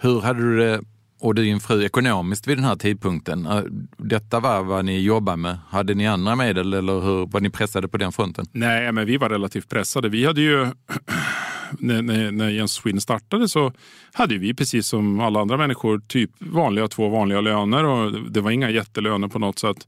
Hur 0.02 0.22
hade 0.22 0.40
du 0.40 0.58
det 0.58 0.82
och 1.20 1.36
din 1.36 1.60
fru 1.60 1.86
ekonomiskt 1.86 2.48
vid 2.48 2.58
den 2.58 2.66
här 2.66 2.76
tidpunkten. 2.76 3.46
Eh, 3.46 3.62
detta 3.98 4.40
var 4.40 4.64
vad 4.64 4.86
ni 4.86 5.00
jobbade 5.00 5.38
med. 5.38 5.58
Hade 5.70 5.94
ni 5.94 6.08
andra 6.08 6.36
medel 6.36 6.74
eller 6.74 7.00
hur 7.00 7.26
var 7.26 7.40
ni 7.40 7.50
pressade 7.50 7.88
på 7.88 7.98
den 7.98 8.12
fronten? 8.12 8.46
Nej, 8.52 8.92
men 8.92 9.06
vi 9.06 9.18
var 9.18 9.30
relativt 9.30 9.70
pressade. 9.70 10.10
Vi 10.10 10.26
hade 10.26 10.42
ju 10.42 10.66
när, 11.80 12.02
när, 12.02 12.32
när 12.32 12.50
Jens 12.50 12.74
Sweden 12.74 13.02
startade 13.02 13.50
så 13.50 13.74
hade 14.14 14.38
vi 14.38 14.54
precis 14.54 14.88
som 14.88 15.20
alla 15.20 15.40
andra 15.42 15.58
människor 15.58 16.02
typ 16.08 16.32
vanliga 16.40 16.88
två 16.88 17.10
vanliga 17.10 17.42
löner 17.42 17.86
och 17.86 18.32
det 18.32 18.42
var 18.42 18.52
inga 18.52 18.70
jättelöner 18.70 19.28
på 19.28 19.40
något 19.40 19.60
sätt. 19.60 19.88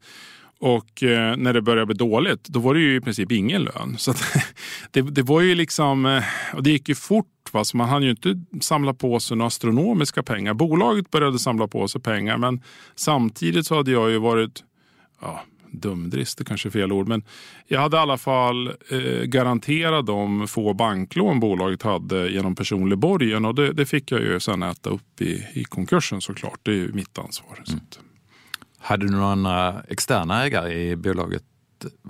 Och 0.59 1.03
eh, 1.03 1.37
när 1.37 1.53
det 1.53 1.61
började 1.61 1.85
bli 1.85 1.95
dåligt, 1.95 2.43
då 2.43 2.59
var 2.59 2.73
det 2.73 2.79
ju 2.79 2.95
i 2.95 3.01
princip 3.01 3.31
ingen 3.31 3.63
lön. 3.63 3.95
Så 3.97 4.13
det, 4.91 5.01
det, 5.01 5.21
var 5.21 5.41
ju 5.41 5.55
liksom, 5.55 6.05
eh, 6.05 6.23
och 6.53 6.63
det 6.63 6.71
gick 6.71 6.89
ju 6.89 6.95
fort. 6.95 7.27
Va? 7.53 7.63
Så 7.63 7.77
man 7.77 7.89
hann 7.89 8.03
ju 8.03 8.09
inte 8.09 8.43
samla 8.61 8.93
på 8.93 9.19
sig 9.19 9.37
några 9.37 9.47
astronomiska 9.47 10.23
pengar. 10.23 10.53
Bolaget 10.53 11.11
började 11.11 11.39
samla 11.39 11.67
på 11.67 11.87
sig 11.87 12.01
pengar, 12.01 12.37
men 12.37 12.61
samtidigt 12.95 13.67
så 13.67 13.75
hade 13.75 13.91
jag 13.91 14.11
ju 14.11 14.17
varit 14.17 14.63
ja, 15.21 15.41
dumdrist, 15.71 16.37
det 16.37 16.43
kanske 16.43 16.69
är 16.69 16.71
fel 16.71 16.91
ord. 16.91 17.07
Men 17.07 17.23
jag 17.67 17.81
hade 17.81 17.97
i 17.97 17.99
alla 17.99 18.17
fall 18.17 18.67
eh, 18.67 19.23
garanterat 19.23 20.05
de 20.05 20.47
få 20.47 20.73
banklån 20.73 21.39
bolaget 21.39 21.83
hade 21.83 22.29
genom 22.29 22.55
personlig 22.55 22.97
borgen. 22.97 23.45
Och 23.45 23.55
det, 23.55 23.73
det, 23.73 23.85
fick 23.85 24.11
jag 24.11 24.21
ju 24.21 24.39
sen 24.39 24.63
äta 24.63 24.89
upp 24.89 25.21
i, 25.21 25.47
i 25.53 25.63
konkursen 25.63 26.21
såklart. 26.21 26.59
Det 26.63 26.71
är 26.71 26.75
ju 26.75 26.93
mitt 26.93 27.19
ansvar. 27.19 27.63
Mm. 27.67 27.79
Hade 28.79 29.05
du 29.05 29.11
några 29.11 29.31
andra 29.31 29.81
externa 29.87 30.43
ägare 30.43 30.89
i 30.89 30.95
bolaget? 30.95 31.43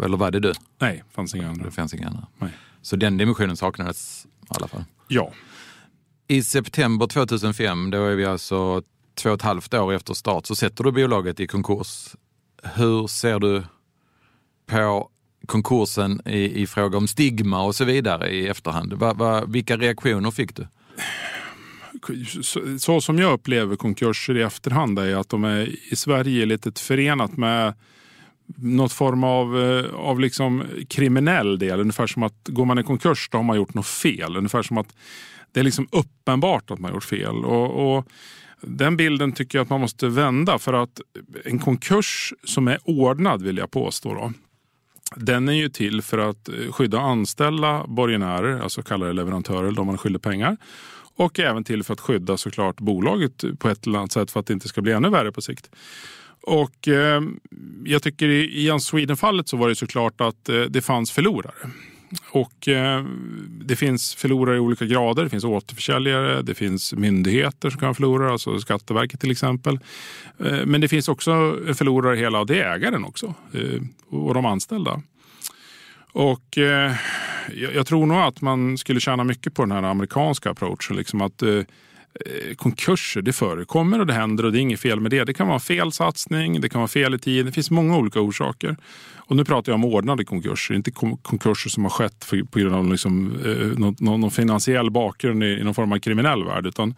Eller 0.04 0.18
var 0.18 0.32
det 0.32 0.40
du? 0.40 0.54
Nej, 0.80 1.04
fanns 1.12 1.36
inga 1.36 1.50
andra. 1.50 1.66
Det 1.66 1.72
fanns 1.72 1.94
inga 1.94 2.08
andra. 2.08 2.28
Nej. 2.38 2.52
Så 2.82 2.96
den 2.96 3.18
dimensionen 3.18 3.58
saknades 3.58 4.26
i 4.26 4.46
alla 4.50 4.68
fall? 4.68 4.84
Ja. 5.12 5.34
I 6.28 6.44
september 6.44 7.08
2005, 7.08 7.92
då 7.92 8.06
är 8.06 8.16
vi 8.16 8.26
alltså 8.26 8.84
två 9.16 9.30
och 9.30 9.36
ett 9.36 9.42
halvt 9.42 9.74
år 9.74 9.94
efter 9.94 10.14
start, 10.14 10.46
så 10.46 10.56
sätter 10.56 10.84
du 10.84 10.92
bolaget 10.92 11.40
i 11.40 11.48
konkurs. 11.48 12.16
Hur 12.64 13.08
ser 13.08 13.40
du 13.40 13.64
på 14.66 15.10
konkursen 15.46 16.22
i, 16.26 16.62
i 16.62 16.68
fråga 16.68 16.98
om 16.98 17.08
stigma 17.08 17.64
och 17.64 17.76
så 17.76 17.86
vidare 17.86 18.30
i 18.30 18.48
efterhand? 18.48 18.94
Va, 18.94 19.14
va, 19.14 19.46
vilka 19.46 19.78
reaktioner 19.78 20.32
fick 20.32 20.56
du? 20.56 20.68
Så, 22.44 22.80
så, 22.80 23.02
som 23.02 23.20
jag 23.20 23.34
upplever 23.34 23.76
konkurser 23.76 24.38
i 24.38 24.42
efterhand 24.42 25.00
är 25.00 25.16
att 25.16 25.30
de 25.30 25.44
är 25.44 25.94
i 25.94 25.96
Sverige 25.96 26.46
lite 26.46 26.72
förenat 26.82 27.38
med 27.38 27.74
något 28.58 28.94
form 28.94 29.24
av, 29.24 29.62
eh, 29.62 29.94
av 29.94 30.20
liksom 30.20 30.64
kriminell 30.90 31.60
del. 31.60 31.80
Ungefär 31.80 32.08
som 32.08 32.24
att 32.24 32.48
går 32.48 32.66
man 32.66 32.80
i 32.80 32.84
konkurs 32.84 33.30
då 33.32 33.38
har 33.38 33.44
man 33.44 33.58
gjort 33.58 33.74
något 33.74 33.88
fel. 33.88 34.38
Ungefär 34.38 34.62
som 34.62 34.78
att 34.78 34.96
det 35.52 35.60
är 35.60 35.64
liksom 35.64 35.88
uppenbart 35.92 36.72
att 36.72 36.80
man 36.80 36.92
har 36.92 36.96
gjort 36.96 37.04
fel. 37.04 37.46
Och, 37.46 37.98
och, 37.98 38.08
den 38.64 38.98
bilden 38.98 39.32
tycker 39.32 39.58
jag 39.58 39.64
att 39.64 39.70
man 39.70 39.82
måste 39.82 40.08
vända 40.08 40.60
för 40.60 40.74
att 40.74 41.02
en 41.46 41.60
konkurs 41.60 42.34
som 42.44 42.68
är 42.68 42.78
ordnad 42.84 43.42
vill 43.42 43.58
jag 43.58 43.72
påstå. 43.72 44.14
Då, 44.14 44.34
den 45.16 45.50
är 45.50 45.54
ju 45.54 45.70
till 45.70 46.02
för 46.02 46.18
att 46.18 46.50
eh, 46.50 46.72
skydda 46.72 47.00
anställda 47.00 47.88
borgenärer, 47.88 48.60
alltså 48.60 48.82
kallade 48.82 49.14
leverantörer, 49.14 49.72
de 49.72 49.88
man 49.88 49.98
skyller 49.98 50.20
pengar. 50.20 50.58
Och 51.16 51.40
även 51.40 51.64
till 51.64 51.84
för 51.84 51.94
att 51.94 52.02
skydda 52.02 52.38
såklart 52.38 52.80
bolaget 52.80 53.44
på 53.60 53.70
ett 53.70 53.88
eller 53.88 54.00
annat 54.00 54.12
sätt 54.12 54.32
för 54.32 54.40
att 54.40 54.46
det 54.46 54.54
inte 54.54 54.68
ska 54.68 54.82
bli 54.82 54.92
ännu 54.92 55.10
värre 55.10 55.32
på 55.32 55.42
sikt. 55.42 55.70
Och 56.42 56.88
eh, 56.88 57.22
jag 57.86 58.04
tycker 58.04 58.28
i 58.30 58.68
Jan 58.68 58.82
Sweden-fallet 58.82 59.50
så 59.50 59.58
var 59.58 59.70
det 59.70 59.76
såklart 59.76 60.22
att 60.22 60.50
eh, 60.50 60.62
det 60.62 60.82
fanns 60.82 61.12
förlorare. 61.12 61.72
Och 62.32 62.68
eh, 62.68 63.06
det 63.48 63.76
finns 63.76 64.16
förlorare 64.16 64.56
i 64.56 64.60
olika 64.60 64.86
grader. 64.86 65.24
Det 65.24 65.30
finns 65.30 65.44
återförsäljare, 65.44 66.42
det 66.42 66.54
finns 66.54 66.94
myndigheter 66.94 67.70
som 67.70 67.80
kan 67.80 67.96
förlora, 67.96 68.32
alltså 68.32 68.60
Skatteverket 68.60 69.20
till 69.20 69.32
exempel. 69.32 69.80
Eh, 70.40 70.66
men 70.66 70.82
det 70.82 70.88
finns 70.88 71.10
också 71.10 71.58
förlorare 71.74 72.16
hela 72.16 72.40
och 72.40 72.48
det 72.48 72.62
är 72.62 72.76
ägaren 72.76 73.06
också 73.06 73.34
eh, 73.54 73.82
och 74.10 74.34
de 74.34 74.46
anställda. 74.46 75.02
Och 76.14 76.58
eh, 76.58 76.94
jag 77.74 77.88
tror 77.88 78.06
nog 78.06 78.18
att 78.18 78.42
man 78.42 78.78
skulle 78.78 79.00
tjäna 79.00 79.24
mycket 79.24 79.54
på 79.54 79.62
den 79.62 79.72
här 79.72 79.84
amerikanska 79.84 80.50
approachen. 80.50 80.98
Liksom 80.98 81.22
att 81.22 81.42
Eh, 81.42 81.64
Eh, 82.14 82.56
konkurser, 82.56 83.22
det 83.22 83.34
förekommer 83.34 84.00
och 84.00 84.08
det 84.08 84.14
händer 84.14 84.46
och 84.46 84.52
det 84.52 84.60
är 84.60 84.62
inget 84.62 84.80
fel 84.80 85.00
med 85.00 85.12
det. 85.12 85.24
Det 85.24 85.34
kan 85.34 85.48
vara 85.48 85.60
fel 85.60 85.92
satsning, 85.92 86.62
det 86.62 86.70
kan 86.70 86.82
vara 86.82 86.88
fel 86.88 87.14
i 87.14 87.20
tid. 87.20 87.46
Det 87.46 87.52
finns 87.52 87.72
många 87.72 87.98
olika 87.98 88.20
orsaker. 88.20 88.78
Och 89.16 89.36
nu 89.36 89.46
pratar 89.46 89.72
jag 89.72 89.76
om 89.76 89.86
ordnade 89.86 90.26
konkurser, 90.26 90.76
inte 90.76 90.92
konkurser 91.22 91.70
som 91.70 91.84
har 91.84 91.90
skett 91.90 92.26
för, 92.26 92.44
på 92.44 92.60
grund 92.60 92.76
av 92.76 92.92
liksom, 92.92 93.40
eh, 93.46 93.80
någon, 93.80 93.96
någon, 94.00 94.32
finansiell 94.32 94.92
bakgrund 94.92 95.44
i, 95.44 95.48
i 95.48 95.64
någon 95.64 95.74
form 95.74 95.92
av 95.92 96.00
kriminell 96.00 96.44
värld. 96.44 96.68
Utan 96.68 96.96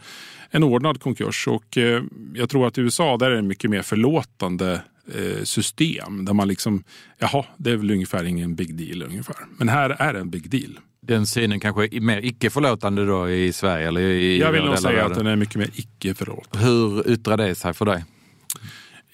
en 0.49 0.63
ordnad 0.63 1.01
konkurs. 1.01 1.47
Och 1.47 1.77
eh, 1.77 2.03
jag 2.33 2.49
tror 2.49 2.67
att 2.67 2.77
i 2.77 2.81
USA 2.81 3.17
där 3.17 3.31
är 3.31 3.35
det 3.35 3.41
mycket 3.41 3.69
mer 3.69 3.81
förlåtande 3.81 4.81
eh, 5.13 5.43
system. 5.43 6.25
Där 6.25 6.33
man 6.33 6.47
liksom, 6.47 6.83
jaha, 7.17 7.45
det 7.57 7.71
är 7.71 7.75
väl 7.75 7.91
ungefär 7.91 8.23
ingen 8.23 8.55
big 8.55 8.75
deal 8.75 9.03
ungefär. 9.03 9.35
Men 9.57 9.69
här 9.69 9.89
är 9.89 10.13
det 10.13 10.19
en 10.19 10.29
big 10.29 10.49
deal 10.49 10.79
den 11.07 11.27
synen 11.27 11.59
kanske 11.59 11.85
är 11.85 12.01
mer 12.01 12.25
icke-förlåtande 12.25 13.05
då 13.05 13.29
i 13.29 13.53
Sverige? 13.53 13.87
Eller 13.87 14.01
i 14.01 14.39
jag 14.39 14.51
vill 14.51 14.63
nog 14.63 14.77
säga 14.79 15.05
att 15.05 15.15
den 15.15 15.27
är 15.27 15.35
mycket 15.35 15.55
mer 15.55 15.69
icke-förlåtande. 15.73 16.67
Hur 16.67 17.11
yttrar 17.11 17.37
det 17.37 17.55
sig 17.55 17.73
för 17.73 17.85
dig? 17.85 18.05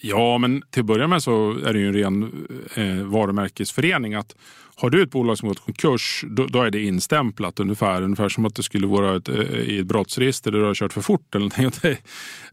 Ja, 0.02 0.38
men 0.38 0.62
till 0.70 0.80
att 0.80 0.86
börja 0.86 1.08
med 1.08 1.24
så 1.24 1.52
är 1.66 1.74
det 1.74 1.80
ju 1.80 1.88
en 1.88 1.94
ren 1.94 2.48
eh, 2.76 3.06
varumärkesförening. 3.06 4.14
att 4.14 4.36
har 4.82 4.90
du 4.90 5.04
ett 5.04 5.12
bolag 5.12 5.38
som 5.38 5.50
gått 5.50 5.60
konkurs, 5.60 6.26
då, 6.28 6.46
då, 6.46 6.62
är 6.62 6.72
det 6.72 6.84
instämplat 6.84 7.60
ungefär. 7.60 8.02
Ungefär 8.02 8.30
som 8.30 8.46
att 8.46 8.56
det 8.56 8.64
skulle 8.64 8.88
vara 8.88 9.16
ett, 9.16 9.30
eh, 9.30 9.36
i 9.44 9.80
ett 9.80 9.86
brottsregister 9.86 10.52
där 10.52 10.60
du 10.60 10.66
har 10.66 10.74
kört 10.74 10.94
för 10.94 11.02
fort. 11.02 11.36
Eller 11.36 11.50
det, 11.82 11.98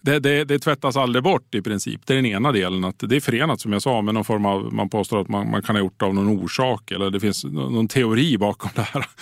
det, 0.00 0.18
det, 0.18 0.44
det 0.44 0.58
tvättas 0.58 0.96
aldrig 0.96 1.22
bort 1.22 1.54
i 1.54 1.62
princip. 1.62 2.00
Det 2.04 2.12
är 2.12 2.16
den 2.16 2.26
ena 2.26 2.52
delen. 2.52 2.84
Att 2.84 2.98
det 2.98 3.16
är 3.16 3.20
förenat 3.20 3.60
som 3.60 3.72
jag 3.72 3.82
sa 3.82 4.02
med 4.02 4.14
någon 4.14 4.24
form 4.24 4.46
av, 4.46 4.72
man 4.72 4.88
påstår 4.88 5.20
att 5.20 5.28
man, 5.28 5.50
man 5.50 5.62
kan 5.62 5.76
ha 5.76 5.80
gjort 5.80 6.00
det 6.00 6.06
av 6.06 6.14
någon 6.14 6.28
orsak 6.28 6.90
eller 6.90 7.10
det 7.10 7.20
finns 7.20 7.44
någon 7.44 7.88
teori 7.88 8.38
bakom 8.38 8.70
det 8.74 8.82
här. 8.82 9.06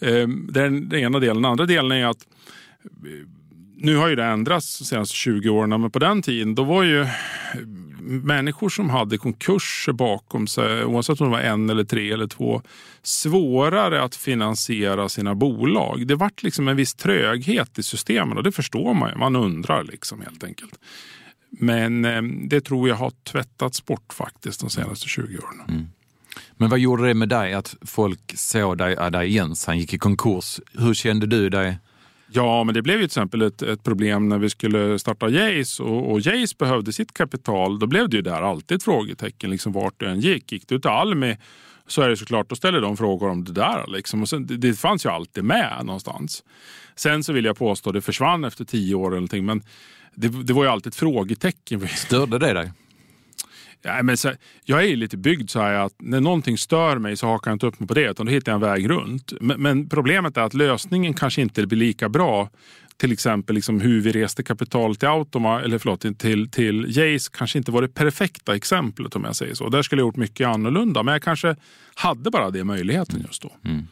Ehm, 0.00 0.48
det 0.52 0.60
är 0.60 0.70
den 0.70 0.94
ena 0.94 1.18
delen. 1.18 1.42
Den 1.42 1.50
andra 1.50 1.66
delen 1.66 1.92
är 1.92 2.06
att 2.06 2.26
eh, 2.84 3.28
nu 3.76 3.96
har 3.96 4.08
ju 4.08 4.16
det 4.16 4.24
ändrats 4.24 4.78
de 4.78 4.84
senaste 4.84 5.14
20 5.14 5.48
åren, 5.48 5.80
men 5.80 5.90
på 5.90 5.98
den 5.98 6.22
tiden 6.22 6.54
då 6.54 6.64
var 6.64 6.82
ju 6.82 7.06
människor 8.08 8.68
som 8.68 8.90
hade 8.90 9.18
konkurser 9.18 9.92
bakom 9.92 10.46
sig, 10.46 10.84
oavsett 10.84 11.20
om 11.20 11.26
det 11.26 11.32
var 11.36 11.40
en 11.40 11.70
eller 11.70 11.84
tre 11.84 12.12
eller 12.12 12.26
två, 12.26 12.62
svårare 13.02 14.02
att 14.02 14.16
finansiera 14.16 15.08
sina 15.08 15.34
bolag. 15.34 16.06
Det 16.06 16.14
vart 16.14 16.42
liksom 16.42 16.68
en 16.68 16.76
viss 16.76 16.94
tröghet 16.94 17.78
i 17.78 17.82
systemen 17.82 18.36
och 18.36 18.42
det 18.42 18.52
förstår 18.52 18.94
man 18.94 19.10
ju. 19.10 19.16
Man 19.16 19.36
undrar 19.36 19.84
liksom 19.84 20.20
helt 20.20 20.44
enkelt. 20.44 20.78
Men 21.50 22.04
eh, 22.04 22.22
det 22.22 22.60
tror 22.60 22.88
jag 22.88 22.96
har 22.96 23.10
tvättats 23.10 23.86
bort 23.86 24.12
faktiskt 24.12 24.60
de 24.60 24.70
senaste 24.70 25.08
20 25.08 25.38
åren. 25.38 25.62
Mm. 25.68 25.86
Men 26.56 26.70
vad 26.70 26.78
gjorde 26.78 27.06
det 27.06 27.14
med 27.14 27.28
dig 27.28 27.54
att 27.54 27.76
folk 27.82 28.32
såg 28.36 28.78
dig, 28.78 28.94
äh, 28.94 29.10
dig 29.10 29.34
Jens, 29.34 29.66
han 29.66 29.78
gick 29.78 29.94
i 29.94 29.98
konkurs. 29.98 30.60
Hur 30.72 30.94
kände 30.94 31.26
du 31.26 31.50
dig 31.50 31.78
Ja, 32.30 32.64
men 32.64 32.74
det 32.74 32.82
blev 32.82 32.96
ju 32.96 33.02
till 33.02 33.06
exempel 33.06 33.42
ett, 33.42 33.62
ett 33.62 33.84
problem 33.84 34.28
när 34.28 34.38
vi 34.38 34.50
skulle 34.50 34.98
starta 34.98 35.28
Jace 35.28 35.82
och, 35.82 36.12
och 36.12 36.20
Jace 36.20 36.54
behövde 36.58 36.92
sitt 36.92 37.14
kapital. 37.14 37.78
Då 37.78 37.86
blev 37.86 38.08
det 38.08 38.16
ju 38.16 38.22
där 38.22 38.42
alltid 38.42 38.76
ett 38.76 38.82
frågetecken 38.82 39.50
liksom 39.50 39.72
vart 39.72 39.94
du 39.96 40.06
än 40.06 40.20
gick. 40.20 40.52
Gick 40.52 40.68
du 40.68 40.78
till 40.78 40.90
Almi 40.90 41.36
så 41.86 42.02
är 42.02 42.08
det 42.08 42.16
såklart, 42.16 42.48
då 42.48 42.56
ställer 42.56 42.80
de 42.80 42.96
frågor 42.96 43.30
om 43.30 43.44
det 43.44 43.52
där. 43.52 43.84
Liksom. 43.88 44.22
Och 44.22 44.28
sen, 44.28 44.46
det, 44.46 44.56
det 44.56 44.74
fanns 44.74 45.06
ju 45.06 45.10
alltid 45.10 45.44
med 45.44 45.78
någonstans. 45.84 46.44
Sen 46.96 47.24
så 47.24 47.32
vill 47.32 47.44
jag 47.44 47.58
påstå, 47.58 47.92
det 47.92 48.00
försvann 48.00 48.44
efter 48.44 48.64
tio 48.64 48.94
år 48.94 49.06
eller 49.06 49.16
någonting, 49.16 49.46
men 49.46 49.62
det, 50.14 50.28
det 50.28 50.52
var 50.52 50.64
ju 50.64 50.70
alltid 50.70 50.90
ett 50.90 50.96
frågetecken. 50.96 51.88
Störde 51.88 52.38
det 52.38 52.52
dig? 52.52 52.72
Ja, 53.82 54.02
men 54.02 54.16
så, 54.16 54.32
jag 54.64 54.84
är 54.84 54.96
lite 54.96 55.16
byggd 55.16 55.50
så 55.50 55.60
här 55.60 55.74
att 55.74 55.92
när 55.98 56.20
någonting 56.20 56.58
stör 56.58 56.98
mig 56.98 57.16
så 57.16 57.26
hakar 57.26 57.50
jag 57.50 57.54
inte 57.54 57.66
upp 57.66 57.80
mig 57.80 57.86
på 57.86 57.94
det 57.94 58.10
utan 58.10 58.26
då 58.26 58.32
hittar 58.32 58.52
jag 58.52 58.56
en 58.56 58.68
väg 58.68 58.90
runt. 58.90 59.32
Men, 59.40 59.62
men 59.62 59.88
problemet 59.88 60.36
är 60.36 60.42
att 60.42 60.54
lösningen 60.54 61.14
kanske 61.14 61.42
inte 61.42 61.66
blir 61.66 61.78
lika 61.78 62.08
bra. 62.08 62.50
Till 62.96 63.12
exempel 63.12 63.54
liksom 63.54 63.80
hur 63.80 64.00
vi 64.00 64.12
reste 64.12 64.42
kapital 64.42 64.96
till 64.96 65.08
Automa, 65.08 65.62
eller 65.62 65.78
förlåt, 65.78 66.18
till, 66.18 66.50
till 66.50 66.96
Jace 66.96 67.30
kanske 67.32 67.58
inte 67.58 67.70
var 67.70 67.82
det 67.82 67.88
perfekta 67.88 68.56
exemplet 68.56 69.16
om 69.16 69.24
jag 69.24 69.36
säger 69.36 69.54
så. 69.54 69.68
Där 69.68 69.82
skulle 69.82 70.02
jag 70.02 70.06
gjort 70.06 70.16
mycket 70.16 70.46
annorlunda 70.46 71.02
men 71.02 71.12
jag 71.12 71.22
kanske 71.22 71.56
hade 71.94 72.30
bara 72.30 72.50
det 72.50 72.64
möjligheten 72.64 73.24
just 73.26 73.42
då. 73.42 73.52
Mm. 73.64 73.86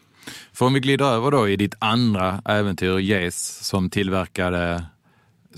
För 0.53 0.66
om 0.66 0.75
vi 0.75 0.81
glider 0.81 1.05
över 1.05 1.31
då 1.31 1.49
i 1.49 1.57
ditt 1.57 1.75
andra 1.79 2.42
äventyr, 2.44 2.99
Jace, 2.99 3.64
som 3.64 3.90
tillverkade 3.90 4.85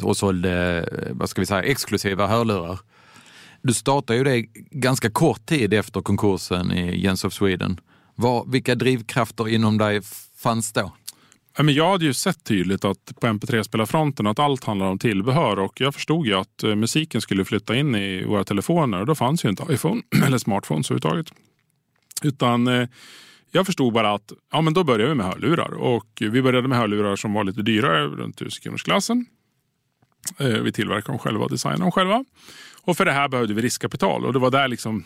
och 0.03 0.17
sålde 0.17 0.89
vad 1.11 1.29
ska 1.31 1.41
vi 1.41 1.47
säga, 1.47 1.63
exklusiva 1.63 2.27
hörlurar. 2.27 2.79
Du 3.63 3.75
startade 3.75 4.19
ju 4.19 4.25
det 4.25 4.41
ganska 4.71 5.11
kort 5.11 5.47
tid 5.47 5.75
efter 5.75 6.01
konkursen 6.01 6.73
i 6.73 7.01
Jens 7.01 7.25
of 7.25 7.33
Sweden. 7.33 7.81
Var, 8.15 8.45
vilka 8.47 8.75
drivkrafter 8.75 9.49
inom 9.49 9.79
dig 9.79 10.01
fanns 10.37 10.73
då? 10.73 10.93
Jag 11.57 11.91
hade 11.91 12.05
ju 12.05 12.15
sett 12.15 12.45
tydligt 12.45 12.85
att 12.85 13.21
på 13.21 13.27
MP3-spelarfronten 13.27 14.27
att 14.27 14.39
allt 14.39 14.65
handlar 14.65 14.87
om 14.87 14.99
tillbehör 14.99 15.59
och 15.59 15.81
jag 15.81 15.95
förstod 15.95 16.27
ju 16.27 16.35
att 16.35 16.63
eh, 16.63 16.75
musiken 16.75 17.21
skulle 17.21 17.45
flytta 17.45 17.77
in 17.77 17.95
i 17.95 18.25
våra 18.25 18.45
telefoner 18.45 19.01
och 19.01 19.07
då 19.07 19.15
fanns 19.15 19.45
ju 19.45 19.49
inte 19.49 19.67
iPhone 19.71 20.03
eller 20.27 20.39
smartphones 20.39 20.91
överhuvudtaget. 20.91 21.33
Utan 22.23 22.67
eh, 22.67 22.89
jag 23.51 23.67
förstod 23.67 23.93
bara 23.93 24.15
att 24.15 24.33
ja, 24.53 24.61
men 24.61 24.75
då 24.75 24.85
började 24.85 25.09
vi 25.09 25.15
med 25.15 25.27
hörlurar 25.27 25.75
och 25.75 26.07
vi 26.21 26.43
började 26.43 26.69
med 26.69 26.79
hörlurar 26.79 27.17
som 27.17 27.33
var 27.33 27.45
lite 27.45 27.63
dyrare, 27.63 28.07
runt 28.07 28.41
1000 28.41 28.63
kronors 28.63 28.83
klassen. 28.83 29.27
Eh, 30.39 30.47
vi 30.47 30.73
tillverkade 30.73 31.13
dem 31.13 31.19
själva 31.19 31.45
och 31.45 31.51
designade 31.51 31.83
dem 31.83 31.93
själva. 31.93 32.25
Och 32.89 32.97
för 32.97 33.05
det 33.05 33.13
här 33.13 33.29
behövde 33.29 33.55
vi 33.55 33.63
riskkapital 33.63 34.27
och 34.27 34.33
det 34.33 34.39
var 34.39 34.51
där 34.51 34.69
liksom 34.69 35.05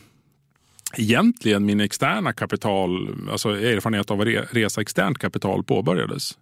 egentligen 0.97 1.67
min 1.67 1.81
externa 1.81 2.33
kapital, 2.33 3.17
alltså 3.31 3.51
erfarenhet 3.51 4.11
av 4.11 4.21
att 4.21 4.27
resa 4.51 4.81
externt 4.81 5.19
kapital 5.19 5.65
påbörjades. 5.65 6.39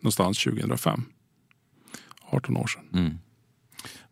Någonstans 0.00 0.44
2005. 0.44 1.02
18 2.30 2.56
år 2.56 2.66
sedan. 2.66 2.82
Mm. 2.94 3.18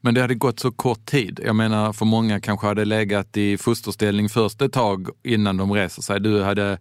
Men 0.00 0.14
det 0.14 0.20
hade 0.20 0.34
gått 0.34 0.60
så 0.60 0.72
kort 0.72 1.06
tid. 1.06 1.40
Jag 1.44 1.56
menar, 1.56 1.92
för 1.92 2.04
många 2.04 2.40
kanske 2.40 2.66
hade 2.66 2.84
legat 2.84 3.36
i 3.36 3.58
fosterställning 3.58 4.28
först 4.28 4.62
ett 4.62 4.72
tag 4.72 5.08
innan 5.24 5.56
de 5.56 5.72
reser 5.72 6.02
sig. 6.02 6.20
Du 6.20 6.42
hade 6.42 6.78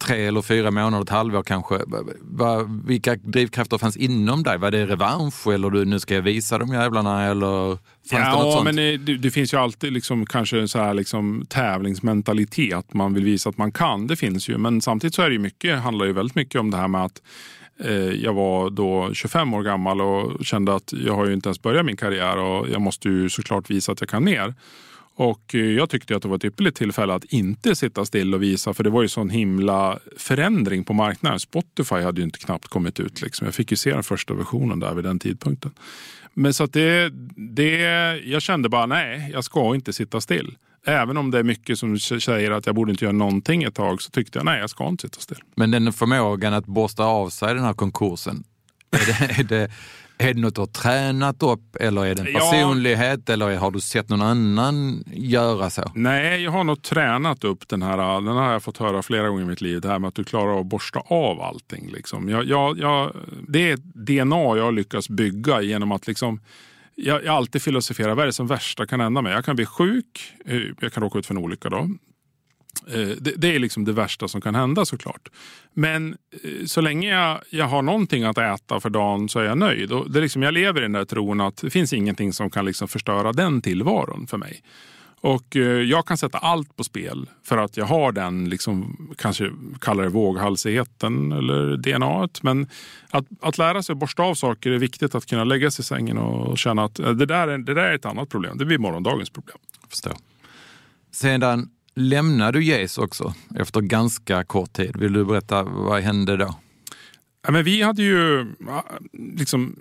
tre 0.00 0.26
eller 0.26 0.42
fyra 0.42 0.70
månader, 0.70 1.02
ett 1.02 1.08
halvår 1.08 1.42
kanske. 1.42 1.78
Va, 2.20 2.62
vilka 2.84 3.14
drivkrafter 3.14 3.78
fanns 3.78 3.96
inom 3.96 4.42
dig? 4.42 4.58
Var 4.58 4.70
det 4.70 4.86
revansch 4.86 5.46
eller 5.46 5.70
du, 5.70 5.84
nu 5.84 6.00
ska 6.00 6.14
jag 6.14 6.22
visa 6.22 6.58
de 6.58 6.72
jävlarna? 6.72 7.24
Eller 7.24 7.68
fanns 7.68 7.78
ja, 8.10 8.18
det 8.18 8.30
något 8.30 8.52
sånt? 8.52 8.64
men 8.64 8.76
det, 8.76 9.16
det, 9.16 9.30
finns 9.30 9.54
ju 9.54 9.58
alltid 9.58 9.92
liksom, 9.92 10.26
kanske 10.26 10.68
så 10.68 10.78
här, 10.78 10.94
liksom, 10.94 11.46
tävlingsmentalitet. 11.48 12.94
Man 12.94 13.14
vill 13.14 13.24
visa 13.24 13.48
att 13.48 13.58
man 13.58 13.72
kan. 13.72 14.06
Det 14.06 14.16
finns 14.16 14.48
ju. 14.48 14.58
Men 14.58 14.80
samtidigt 14.80 15.14
så 15.14 15.22
är 15.22 15.26
det 15.26 15.32
ju 15.32 15.38
mycket, 15.38 15.78
handlar 15.78 16.06
ju 16.06 16.12
väldigt 16.12 16.34
mycket 16.36 16.60
om 16.60 16.70
det 16.70 16.76
här 16.76 16.88
med 16.88 17.04
att 17.04 17.22
eh, 17.84 17.92
jag 17.94 18.32
var 18.32 18.70
då 18.70 19.14
25 19.14 19.54
år 19.54 19.62
gammal 19.62 20.00
och 20.00 20.46
kände 20.46 20.74
att 20.74 20.92
jag 20.92 21.14
har 21.14 21.26
ju 21.26 21.34
inte 21.34 21.48
ens 21.48 21.62
börjat 21.62 21.86
min 21.86 21.96
karriär 21.96 22.38
och 22.38 22.68
jag 22.68 22.80
måste 22.80 23.08
ju 23.08 23.28
såklart 23.30 23.70
visa 23.70 23.92
att 23.92 24.00
jag 24.00 24.08
kan 24.08 24.24
mer. 24.24 24.54
Och 25.20 25.54
eh, 25.54 25.60
jag 25.60 25.90
tyckte 25.90 26.16
att 26.16 26.22
det 26.22 26.28
var 26.28 26.36
ett 26.36 26.44
ypperligt 26.44 26.76
tillfälle 26.76 27.14
att 27.14 27.24
inte 27.24 27.76
sitta 27.76 28.04
still 28.04 28.34
och 28.34 28.42
visa 28.42 28.74
för 28.74 28.84
det 28.84 28.90
var 28.90 29.02
ju 29.02 29.08
sån 29.08 29.30
himla 29.30 29.98
förändring 30.16 30.84
på 30.84 30.92
marknaden. 30.92 31.40
Spotify 31.40 31.94
hade 31.94 32.20
ju 32.20 32.24
inte 32.24 32.38
knappt 32.38 32.68
kommit 32.68 33.00
ut. 33.00 33.22
Liksom. 33.22 33.44
Jag 33.44 33.54
fick 33.54 33.70
ju 33.70 33.76
se 33.76 33.90
den 33.90 34.02
första 34.02 34.34
versionen 34.34 34.80
där 34.80 34.94
vid 34.94 35.04
den 35.04 35.18
tidpunkten. 35.18 35.70
Men 36.34 36.54
så 36.54 36.64
att 36.64 36.72
det, 36.72 37.12
det, 37.36 37.80
jag 38.24 38.42
kände 38.42 38.68
bara 38.68 38.86
nej, 38.86 39.30
jag 39.32 39.44
ska 39.44 39.74
inte 39.74 39.92
sitta 39.92 40.20
still. 40.20 40.56
Även 40.86 41.16
om 41.16 41.30
det 41.30 41.38
är 41.38 41.42
mycket 41.42 41.78
som 41.78 41.98
säger 41.98 42.50
att 42.50 42.66
jag 42.66 42.74
borde 42.74 42.90
inte 42.90 43.04
göra 43.04 43.12
någonting 43.12 43.62
ett 43.62 43.74
tag 43.74 44.02
så 44.02 44.10
tyckte 44.10 44.38
jag 44.38 44.44
nej, 44.44 44.60
jag 44.60 44.70
ska 44.70 44.88
inte 44.88 45.02
sitta 45.02 45.20
still. 45.20 45.42
Men 45.54 45.70
den 45.70 45.92
förmågan 45.92 46.54
att 46.54 46.66
borsta 46.66 47.04
av 47.04 47.30
sig 47.30 47.54
den 47.54 47.64
här 47.64 47.74
konkursen, 47.74 48.44
är 48.90 49.06
det, 49.06 49.40
är 49.40 49.44
det, 49.44 49.70
är 50.20 50.34
det 50.34 50.40
något 50.40 50.54
du 50.54 50.60
har 50.60 50.66
tränat 50.66 51.42
upp 51.42 51.76
eller 51.76 52.06
är 52.06 52.14
det 52.14 52.22
en 52.22 52.34
personlighet 52.34 53.20
ja. 53.26 53.32
eller 53.32 53.56
har 53.56 53.70
du 53.70 53.80
sett 53.80 54.08
någon 54.08 54.22
annan 54.22 55.04
göra 55.12 55.70
så? 55.70 55.92
Nej, 55.94 56.42
jag 56.42 56.50
har 56.50 56.64
nog 56.64 56.82
tränat 56.82 57.44
upp 57.44 57.68
den 57.68 57.82
här. 57.82 57.96
Den 58.20 58.36
har 58.36 58.52
jag 58.52 58.62
fått 58.62 58.78
höra 58.78 59.02
flera 59.02 59.28
gånger 59.28 59.42
i 59.42 59.46
mitt 59.46 59.60
liv. 59.60 59.80
Det 59.80 59.88
här 59.88 59.98
med 59.98 60.08
att 60.08 60.14
du 60.14 60.24
klarar 60.24 60.52
av 60.52 60.58
att 60.58 60.66
borsta 60.66 61.02
av 61.06 61.40
allting. 61.40 61.90
Liksom. 61.92 62.28
Jag, 62.28 62.44
jag, 62.44 62.78
jag, 62.78 63.16
det 63.48 63.70
är 63.70 63.74
ett 63.74 63.84
DNA 63.84 64.36
jag 64.36 64.64
har 64.64 64.72
lyckats 64.72 65.08
bygga 65.08 65.60
genom 65.60 65.92
att 65.92 66.06
liksom 66.06 66.40
jag, 66.94 67.24
jag 67.24 67.34
alltid 67.34 67.62
filosoferar, 67.62 68.14
vad 68.14 68.22
är 68.22 68.26
det 68.26 68.32
som 68.32 68.46
värsta 68.46 68.86
kan 68.86 69.00
hända 69.00 69.22
mig? 69.22 69.32
Jag 69.32 69.44
kan 69.44 69.56
bli 69.56 69.66
sjuk, 69.66 70.32
eh, 70.46 70.60
jag 70.80 70.92
kan 70.92 71.02
råka 71.02 71.18
ut 71.18 71.26
för 71.26 71.34
en 71.34 71.38
olycka 71.38 71.68
då. 71.68 71.88
Eh, 72.86 73.16
det, 73.20 73.32
det, 73.36 73.54
är 73.54 73.58
liksom 73.58 73.84
det 73.84 73.92
värsta 73.92 74.28
som 74.28 74.40
kan 74.40 74.54
hända 74.54 74.84
såklart. 74.84 75.28
Men 75.74 76.16
eh, 76.44 76.66
så 76.66 76.80
länge 76.80 77.08
jag, 77.08 77.40
jag 77.50 77.66
har 77.66 77.82
någonting 77.82 78.24
att 78.24 78.38
äta 78.38 78.80
för 78.80 78.90
dagen 78.90 79.28
så 79.28 79.38
är 79.38 79.44
jag 79.44 79.58
nöjd. 79.58 79.92
Och 79.92 80.10
det 80.10 80.18
är 80.18 80.22
liksom, 80.22 80.42
jag 80.42 80.54
lever 80.54 80.80
i 80.80 80.82
den 80.82 80.92
där 80.92 81.04
tron 81.04 81.40
att 81.40 81.56
det 81.56 81.70
finns 81.70 81.92
ingenting 81.92 82.32
som 82.32 82.50
kan 82.50 82.64
liksom 82.64 82.88
förstöra 82.88 83.32
den 83.32 83.62
tillvaron 83.62 84.26
för 84.26 84.38
mig. 84.38 84.62
Och 85.22 85.56
eh, 85.56 85.62
jag 85.62 86.06
kan 86.06 86.18
sätta 86.18 86.38
allt 86.38 86.76
på 86.76 86.84
spel 86.84 87.30
för 87.44 87.58
att 87.58 87.76
jag 87.76 87.84
har 87.84 88.12
den, 88.12 88.48
liksom, 88.48 89.08
kanske 89.18 89.50
kallar 89.80 90.02
det 90.02 90.10
våghalsigheten 90.10 91.32
eller 91.32 91.76
DNA. 91.76 92.28
Men 92.42 92.68
att, 93.10 93.24
att 93.40 93.58
lära 93.58 93.82
sig 93.82 93.92
att 93.92 93.98
borsta 93.98 94.22
av 94.22 94.34
saker 94.34 94.70
är 94.70 94.78
viktigt. 94.78 95.14
Att 95.14 95.26
kunna 95.26 95.44
lägga 95.44 95.70
sig 95.70 95.82
i 95.82 95.86
sängen 95.86 96.18
och 96.18 96.58
känna 96.58 96.84
att 96.84 96.98
eh, 96.98 97.10
det 97.10 97.26
där, 97.26 97.48
är, 97.48 97.58
det 97.58 97.74
där 97.74 97.82
är 97.82 97.94
ett 97.94 98.06
annat 98.06 98.28
problem. 98.28 98.58
Det 98.58 98.64
blir 98.64 98.78
morgondagens 98.78 99.30
problem. 99.30 99.58
Förstår. 99.88 100.14
Sedan 101.12 101.70
lämnade 101.94 102.58
du 102.58 102.64
Jace 102.64 103.00
också 103.00 103.34
efter 103.58 103.80
ganska 103.80 104.44
kort 104.44 104.72
tid. 104.72 104.96
Vill 104.96 105.12
du 105.12 105.24
berätta 105.24 105.62
vad 105.62 106.02
hände 106.02 106.36
då? 106.36 106.54
Ja, 107.42 107.50
men 107.50 107.64
vi 107.64 107.82
hade 107.82 108.02
ju, 108.02 108.46
liksom, 109.12 109.76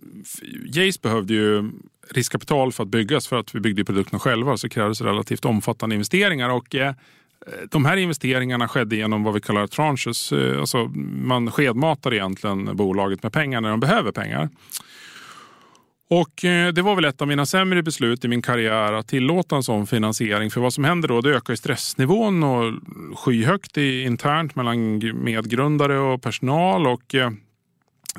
Jace 0.65 0.99
behövde 1.01 1.33
ju 1.33 1.71
riskkapital 2.09 2.71
för 2.71 2.83
att 2.83 2.89
byggas 2.89 3.27
för 3.27 3.39
att 3.39 3.55
vi 3.55 3.59
byggde 3.59 3.85
produkterna 3.85 4.19
själva 4.19 4.57
så 4.57 4.69
krävdes 4.69 5.01
relativt 5.01 5.45
omfattande 5.45 5.95
investeringar. 5.95 6.49
Och, 6.49 6.75
eh, 6.75 6.93
de 7.71 7.85
här 7.85 7.97
investeringarna 7.97 8.67
skedde 8.67 8.95
genom 8.95 9.23
vad 9.23 9.33
vi 9.33 9.41
kallar 9.41 9.67
tranches. 9.67 10.31
Eh, 10.31 10.59
alltså 10.59 10.85
man 11.23 11.51
skedmatar 11.51 12.13
egentligen 12.13 12.75
bolaget 12.75 13.23
med 13.23 13.33
pengar 13.33 13.61
när 13.61 13.69
de 13.69 13.79
behöver 13.79 14.11
pengar. 14.11 14.49
Och 16.09 16.45
eh, 16.45 16.73
Det 16.73 16.81
var 16.81 16.95
väl 16.95 17.05
ett 17.05 17.21
av 17.21 17.27
mina 17.27 17.45
sämre 17.45 17.83
beslut 17.83 18.25
i 18.25 18.27
min 18.27 18.41
karriär 18.41 18.93
att 18.93 19.07
tillåta 19.07 19.55
en 19.55 19.63
sån 19.63 19.87
finansiering. 19.87 20.51
För 20.51 20.61
vad 20.61 20.73
som 20.73 20.83
händer 20.83 21.07
då, 21.07 21.21
det 21.21 21.35
ökar 21.35 21.55
stressnivån 21.55 22.43
och 22.43 22.73
skyhögt 23.19 23.77
internt 23.77 24.55
mellan 24.55 25.01
medgrundare 25.23 25.99
och 25.99 26.21
personal. 26.21 26.87
Och 26.87 27.15
eh, 27.15 27.31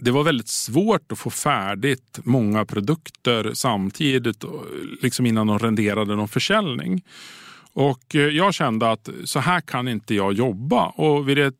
det 0.01 0.11
var 0.11 0.25
väldigt 0.25 0.49
svårt 0.49 1.13
att 1.13 1.19
få 1.19 1.31
färdigt 1.31 2.19
många 2.25 2.65
produkter 2.65 3.51
samtidigt 3.55 4.45
liksom 5.03 5.27
innan 5.27 5.47
de 5.47 5.59
renderade 5.59 6.17
någon 6.17 6.29
försäljning. 6.29 7.03
Och 7.73 8.15
eh, 8.15 8.21
jag 8.21 8.55
kände 8.55 8.91
att 8.91 9.09
så 9.25 9.39
här 9.39 9.61
kan 9.61 9.89
inte 9.89 10.15
jag 10.15 10.33
jobba. 10.33 10.87
Och 10.87 11.29
vid 11.29 11.37
den 11.37 11.53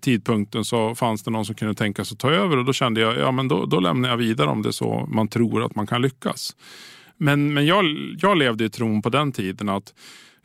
tidpunkten 0.00 0.64
så 0.64 0.94
fanns 0.94 1.22
det 1.22 1.30
någon 1.30 1.44
som 1.44 1.54
kunde 1.54 1.74
tänka 1.74 2.04
sig 2.04 2.14
att 2.14 2.18
ta 2.18 2.30
över 2.30 2.56
och 2.56 2.64
då 2.64 2.72
kände 2.72 3.00
jag 3.00 3.18
ja 3.18 3.30
men 3.30 3.48
då, 3.48 3.66
då 3.66 3.80
lämnar 3.80 4.08
jag 4.08 4.16
vidare 4.16 4.48
om 4.48 4.62
det 4.62 4.68
är 4.68 4.72
så 4.72 5.08
man 5.12 5.28
tror 5.28 5.64
att 5.64 5.74
man 5.74 5.86
kan 5.86 6.02
lyckas. 6.02 6.56
Men, 7.16 7.54
men 7.54 7.66
jag, 7.66 7.84
jag 8.18 8.38
levde 8.38 8.64
i 8.64 8.70
tron 8.70 9.02
på 9.02 9.08
den 9.08 9.32
tiden 9.32 9.68
att 9.68 9.94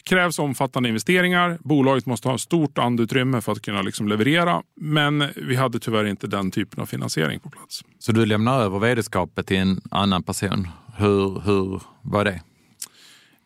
krävs 0.03 0.39
omfattande 0.39 0.89
investeringar. 0.89 1.57
Bolaget 1.61 2.05
måste 2.05 2.27
ha 2.27 2.37
stort 2.37 2.77
andutrymme 2.77 3.41
för 3.41 3.51
att 3.51 3.61
kunna 3.61 3.81
liksom 3.81 4.07
leverera. 4.07 4.61
Men 4.75 5.23
vi 5.35 5.55
hade 5.55 5.79
tyvärr 5.79 6.05
inte 6.05 6.27
den 6.27 6.51
typen 6.51 6.81
av 6.81 6.85
finansiering 6.85 7.39
på 7.39 7.49
plats. 7.49 7.81
Så 7.99 8.11
du 8.11 8.25
lämnar 8.25 8.61
över 8.61 8.79
vd-skapet 8.79 9.47
till 9.47 9.57
en 9.57 9.81
annan 9.91 10.23
person. 10.23 10.67
Hur, 10.97 11.41
hur 11.45 11.81
var 12.01 12.25
det? 12.25 12.41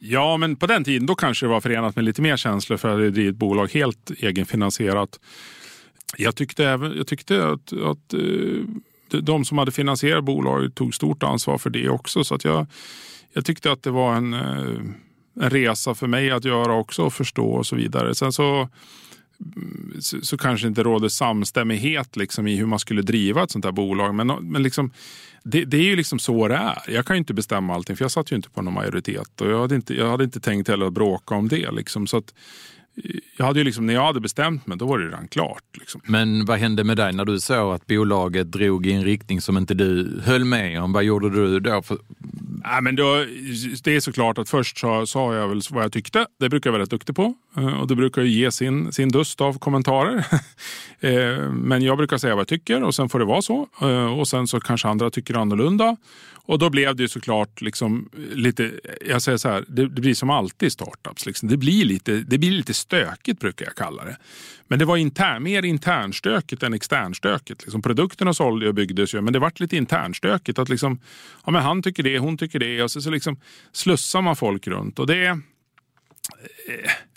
Ja, 0.07 0.37
men 0.37 0.55
på 0.55 0.67
den 0.67 0.83
tiden 0.83 1.05
då 1.05 1.15
kanske 1.15 1.45
det 1.45 1.49
var 1.49 1.61
förenat 1.61 1.95
med 1.95 2.05
lite 2.05 2.21
mer 2.21 2.37
känslor 2.37 2.77
för 2.77 3.07
att 3.07 3.15
det 3.15 3.25
är 3.25 3.29
ett 3.29 3.35
bolag 3.35 3.71
helt 3.73 4.11
egenfinansierat. 4.11 5.19
Jag 6.17 6.35
tyckte, 6.35 6.65
även, 6.65 6.97
jag 6.97 7.07
tyckte 7.07 7.47
att, 7.47 7.73
att 7.73 8.13
eh, 8.13 9.19
de 9.21 9.45
som 9.45 9.57
hade 9.57 9.71
finansierat 9.71 10.23
bolaget 10.23 10.75
tog 10.75 10.95
stort 10.95 11.23
ansvar 11.23 11.57
för 11.57 11.69
det 11.69 11.89
också. 11.89 12.23
Så 12.23 12.35
att 12.35 12.43
jag, 12.43 12.67
jag 13.33 13.45
tyckte 13.45 13.71
att 13.71 13.83
det 13.83 13.91
var 13.91 14.15
en, 14.15 14.33
eh, 14.33 14.79
en 15.41 15.49
resa 15.49 15.95
för 15.95 16.07
mig 16.07 16.31
att 16.31 16.45
göra 16.45 16.73
också 16.73 17.03
och 17.03 17.13
förstå 17.13 17.51
och 17.51 17.65
så 17.65 17.75
vidare. 17.75 18.15
Sen 18.15 18.31
så 18.31 18.69
så, 19.99 20.21
så 20.21 20.37
kanske 20.37 20.67
inte 20.67 20.83
råder 20.83 21.09
samstämmighet 21.09 22.15
liksom 22.15 22.47
i 22.47 22.55
hur 22.55 22.65
man 22.65 22.79
skulle 22.79 23.01
driva 23.01 23.43
ett 23.43 23.51
sånt 23.51 23.65
här 23.65 23.71
bolag. 23.71 24.15
Men, 24.15 24.27
men 24.27 24.63
liksom, 24.63 24.91
det, 25.43 25.65
det, 25.65 25.77
är 25.77 25.83
ju 25.83 25.95
liksom 25.95 26.19
så 26.19 26.47
det 26.47 26.55
är. 26.55 26.81
Jag 26.87 27.05
kan 27.05 27.15
ju 27.15 27.17
inte 27.17 27.33
bestämma 27.33 27.73
allting 27.73 27.95
för 27.97 28.03
jag 28.03 28.11
satt 28.11 28.31
ju 28.31 28.35
inte 28.35 28.49
på 28.49 28.61
någon 28.61 28.73
majoritet. 28.73 29.41
Och 29.41 29.47
jag 29.47 29.61
hade 29.61 29.75
inte, 29.75 29.93
jag 29.93 30.09
hade 30.09 30.23
inte 30.23 30.39
tänkt 30.39 30.67
heller 30.67 30.85
att 30.85 30.93
bråka 30.93 31.35
om 31.35 31.47
det. 31.47 31.71
Liksom. 31.71 32.07
Så 32.07 32.17
att, 32.17 32.33
eh, 33.03 33.15
jag 33.37 33.45
hade 33.45 33.59
ju 33.59 33.63
liksom, 33.63 33.85
när 33.85 33.93
jag 33.93 34.05
hade 34.05 34.19
bestämt 34.19 34.67
mig, 34.67 34.77
då 34.77 34.85
var 34.85 34.99
det 34.99 35.05
redan 35.05 35.27
klart. 35.27 35.63
Liksom. 35.79 36.01
Men 36.03 36.45
vad 36.45 36.59
hände 36.59 36.83
med 36.83 36.97
dig 36.97 37.13
när 37.13 37.25
du 37.25 37.39
såg 37.39 37.75
att 37.75 37.87
bolaget 37.87 38.51
drog 38.51 38.87
i 38.87 38.91
en 38.91 39.03
riktning 39.03 39.41
som 39.41 39.57
inte 39.57 39.73
du 39.73 40.21
höll 40.23 40.45
med 40.45 40.81
om? 40.81 40.93
Vad 40.93 41.03
gjorde 41.03 41.29
du 41.29 41.59
då? 41.59 41.81
För... 41.81 41.97
Ja, 42.67 42.81
men 42.81 42.95
då, 42.95 43.25
det 43.83 43.95
är 43.95 43.99
såklart 43.99 44.37
att 44.37 44.49
först 44.49 44.77
sa, 44.77 45.05
sa 45.05 45.35
jag 45.35 45.47
väl 45.47 45.61
vad 45.69 45.83
jag 45.83 45.91
tyckte. 45.91 46.27
Det 46.39 46.49
brukar 46.49 46.69
jag 46.69 46.71
vara 46.71 46.81
rätt 46.81 46.89
duktig 46.89 47.15
på. 47.15 47.33
Eh, 47.57 47.79
och 47.79 47.87
det 47.87 47.95
brukar 47.95 48.21
ge 48.21 48.51
sin, 48.51 48.93
sin 48.93 49.09
dust 49.09 49.41
av 49.41 49.59
kommentarer. 49.59 50.25
Eh, 50.99 51.51
men 51.51 51.81
jag 51.81 51.97
brukar 51.97 52.17
säga 52.17 52.35
vad 52.35 52.41
jag 52.41 52.47
tycker 52.47 52.83
och 52.83 52.95
sen 52.95 53.09
får 53.09 53.19
det 53.19 53.25
vara 53.25 53.41
så. 53.41 53.67
Eh, 53.81 54.19
och 54.19 54.27
sen 54.27 54.47
så 54.47 54.59
kanske 54.59 54.87
andra 54.87 55.09
tycker 55.09 55.33
annorlunda. 55.33 55.97
Och 56.33 56.59
då 56.59 56.69
blev 56.69 56.95
det 56.95 57.03
ju 57.03 57.07
såklart 57.07 57.61
liksom 57.61 58.09
lite, 58.33 58.71
jag 59.07 59.21
säger 59.21 59.37
så 59.37 59.49
här, 59.49 59.65
det, 59.67 59.87
det 59.87 60.01
blir 60.01 60.13
som 60.13 60.29
alltid 60.29 60.67
i 60.67 60.69
startups. 60.69 61.25
Liksom. 61.25 61.49
Det, 61.49 61.57
blir 61.57 61.85
lite, 61.85 62.11
det 62.11 62.37
blir 62.37 62.51
lite 62.51 62.73
stökigt 62.73 63.39
brukar 63.39 63.65
jag 63.65 63.75
kalla 63.75 64.03
det. 64.03 64.17
Men 64.67 64.79
det 64.79 64.85
var 64.85 64.97
intern, 64.97 65.43
mer 65.43 65.65
internstökigt 65.65 66.63
än 66.63 66.73
externstökigt. 66.73 67.61
Liksom, 67.61 67.81
produkterna 67.81 68.33
sålde 68.33 68.67
och 68.67 68.73
byggdes 68.75 69.13
ju, 69.13 69.21
men 69.21 69.33
det 69.33 69.39
vart 69.39 69.59
lite 69.59 69.77
internstökigt. 69.77 70.59
Att 70.59 70.69
liksom, 70.69 70.99
ja, 71.45 71.51
men 71.51 71.61
han 71.61 71.83
tycker 71.83 72.03
det, 72.03 72.19
hon 72.19 72.37
tycker 72.37 72.59
det 72.59 72.83
och 72.83 72.91
så, 72.91 73.01
så 73.01 73.09
liksom 73.09 73.37
slussar 73.71 74.21
man 74.21 74.35
folk 74.35 74.67
runt. 74.67 74.99
Och 74.99 75.07
det, 75.07 75.25
eh, 75.25 75.37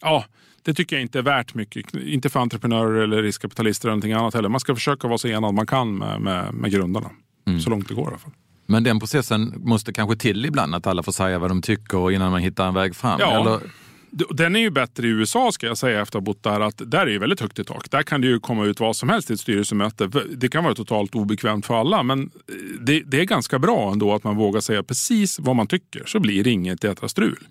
ja, 0.00 0.24
det 0.62 0.74
tycker 0.74 0.96
jag 0.96 1.02
inte 1.02 1.18
är 1.18 1.22
värt 1.22 1.54
mycket. 1.54 1.94
Inte 1.94 2.28
för 2.28 2.40
entreprenörer 2.40 3.02
eller 3.02 3.22
riskkapitalister 3.22 3.88
eller 3.88 3.92
någonting 3.92 4.12
annat 4.12 4.34
heller. 4.34 4.48
Man 4.48 4.60
ska 4.60 4.74
försöka 4.74 5.08
vara 5.08 5.18
så 5.18 5.28
enad 5.28 5.54
man 5.54 5.66
kan 5.66 5.98
med, 5.98 6.20
med, 6.20 6.54
med 6.54 6.70
grundarna. 6.70 7.10
Mm. 7.46 7.60
Så 7.60 7.70
långt 7.70 7.88
det 7.88 7.94
går 7.94 8.04
i 8.04 8.08
alla 8.08 8.18
fall. 8.18 8.32
Men 8.66 8.84
den 8.84 9.00
processen 9.00 9.54
måste 9.56 9.92
kanske 9.92 10.16
till 10.16 10.44
ibland, 10.44 10.74
att 10.74 10.86
alla 10.86 11.02
får 11.02 11.12
säga 11.12 11.38
vad 11.38 11.50
de 11.50 11.62
tycker 11.62 12.10
innan 12.10 12.30
man 12.30 12.40
hittar 12.40 12.68
en 12.68 12.74
väg 12.74 12.96
fram? 12.96 13.20
Ja. 13.20 13.40
Eller? 13.40 13.60
Den 14.10 14.56
är 14.56 14.60
ju 14.60 14.70
bättre 14.70 15.06
i 15.06 15.10
USA 15.10 15.52
ska 15.52 15.66
jag 15.66 15.78
säga 15.78 16.02
efter 16.02 16.18
att 16.18 16.22
ha 16.22 16.26
bott 16.26 16.42
där. 16.42 16.60
Att 16.60 16.82
där 16.86 17.06
är 17.06 17.10
ju 17.10 17.18
väldigt 17.18 17.40
högt 17.40 17.58
i 17.58 17.64
tak. 17.64 17.90
Där 17.90 18.02
kan 18.02 18.20
det 18.20 18.26
ju 18.26 18.40
komma 18.40 18.64
ut 18.64 18.80
vad 18.80 18.96
som 18.96 19.08
helst 19.08 19.30
i 19.30 19.34
ett 19.34 19.40
styrelsemöte. 19.40 20.10
Det 20.36 20.48
kan 20.48 20.64
vara 20.64 20.74
totalt 20.74 21.14
obekvämt 21.14 21.66
för 21.66 21.80
alla 21.80 22.02
men 22.02 22.22
eh, 22.22 22.54
det, 22.80 23.00
det 23.00 23.20
är 23.20 23.24
ganska 23.24 23.58
bra 23.58 23.92
ändå 23.92 24.14
att 24.14 24.24
man 24.24 24.36
vågar 24.36 24.60
säga 24.60 24.82
precis 24.82 25.38
vad 25.38 25.56
man 25.56 25.66
tycker 25.66 26.02
så 26.06 26.20
blir 26.20 26.44
det 26.44 26.50
inget 26.50 26.84
jädra 26.84 27.08
strul. 27.08 27.48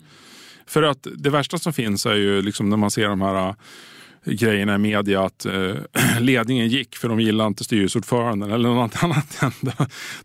För 0.66 0.82
att 0.82 1.06
det 1.16 1.30
värsta 1.30 1.58
som 1.58 1.72
finns 1.72 2.06
är 2.06 2.14
ju 2.14 2.42
liksom 2.42 2.70
när 2.70 2.76
man 2.76 2.90
ser 2.90 3.08
de 3.08 3.20
här 3.20 3.54
grejerna 4.34 4.74
i 4.74 4.78
media 4.78 5.24
att 5.24 5.46
eh, 5.46 5.74
ledningen 6.20 6.68
gick 6.68 6.96
för 6.96 7.08
de 7.08 7.20
gillade 7.20 7.48
inte 7.48 7.64
styrelseordföranden 7.64 8.52
eller 8.52 8.68
något 8.68 9.02
annat 9.02 9.40
Det, 9.60 9.72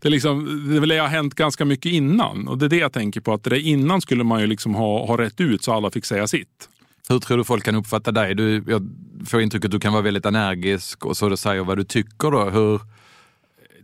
Det, 0.00 0.08
liksom, 0.08 0.64
det 0.74 0.80
vill 0.80 0.90
ha 0.90 1.06
hänt 1.06 1.34
ganska 1.34 1.64
mycket 1.64 1.92
innan 1.92 2.48
och 2.48 2.58
det 2.58 2.64
är 2.64 2.68
det 2.68 2.76
jag 2.76 2.92
tänker 2.92 3.20
på. 3.20 3.32
att 3.32 3.44
det 3.44 3.60
Innan 3.60 4.00
skulle 4.00 4.24
man 4.24 4.40
ju 4.40 4.46
liksom 4.46 4.74
ha, 4.74 5.06
ha 5.06 5.18
rätt 5.18 5.40
ut 5.40 5.64
så 5.64 5.72
alla 5.72 5.90
fick 5.90 6.04
säga 6.04 6.26
sitt. 6.26 6.68
Hur 7.08 7.18
tror 7.18 7.38
du 7.38 7.44
folk 7.44 7.64
kan 7.64 7.74
uppfatta 7.74 8.12
dig? 8.12 8.34
Du, 8.34 8.64
jag 8.66 8.90
får 9.26 9.40
intrycket 9.40 9.64
att 9.64 9.72
du 9.72 9.80
kan 9.80 9.92
vara 9.92 10.02
väldigt 10.02 10.26
energisk 10.26 11.06
och 11.06 11.16
så 11.16 11.28
du 11.28 11.36
säger 11.36 11.64
vad 11.64 11.78
du 11.78 11.84
tycker 11.84 12.30
då. 12.30 12.50
Hur, 12.50 12.80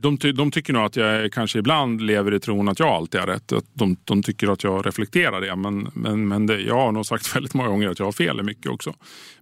de, 0.00 0.18
ty 0.18 0.32
de 0.32 0.50
tycker 0.50 0.72
nog 0.72 0.82
att 0.82 0.96
jag 0.96 1.32
kanske 1.32 1.58
ibland 1.58 2.00
lever 2.00 2.34
i 2.34 2.40
tron 2.40 2.68
att 2.68 2.78
jag 2.78 2.88
alltid 2.88 3.20
har 3.20 3.26
rätt. 3.26 3.52
Att 3.52 3.64
de, 3.72 3.96
de 4.04 4.22
tycker 4.22 4.52
att 4.52 4.64
jag 4.64 4.86
reflekterar 4.86 5.40
det. 5.40 5.56
Men, 5.56 5.90
men, 5.94 6.28
men 6.28 6.46
det, 6.46 6.60
jag 6.60 6.74
har 6.74 6.92
nog 6.92 7.06
sagt 7.06 7.36
väldigt 7.36 7.54
många 7.54 7.68
gånger 7.68 7.88
att 7.88 7.98
jag 7.98 8.06
har 8.06 8.12
fel 8.12 8.40
i 8.40 8.42
mycket 8.42 8.70
också. 8.70 8.94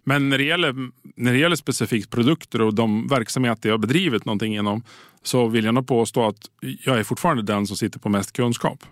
Men 0.03 0.29
när 0.29 0.37
det 0.37 0.43
gäller, 0.43 0.75
när 1.15 1.31
det 1.31 1.37
gäller 1.37 1.55
specifikt 1.55 2.09
produkter 2.09 2.61
och 2.61 2.73
de 2.73 3.07
verksamheter 3.07 3.69
jag 3.69 3.79
bedrivit 3.79 4.25
någonting 4.25 4.55
inom 4.55 4.83
så 5.23 5.47
vill 5.47 5.65
jag 5.65 5.73
nog 5.73 5.87
påstå 5.87 6.27
att 6.27 6.49
jag 6.85 6.99
är 6.99 7.03
fortfarande 7.03 7.43
den 7.43 7.67
som 7.67 7.77
sitter 7.77 7.99
på 7.99 8.09
mest 8.09 8.33
kunskap. 8.33 8.83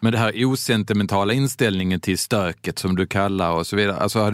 Men 0.00 0.12
det 0.12 0.18
här 0.18 0.44
osentimentala 0.44 1.32
inställningen 1.32 2.00
till 2.00 2.18
stöket 2.18 2.78
som 2.78 2.96
du 2.96 3.06
kallar 3.06 3.52
och 3.52 3.66
så 3.66 3.76
vidare. 3.76 3.96
Alltså, 3.96 4.32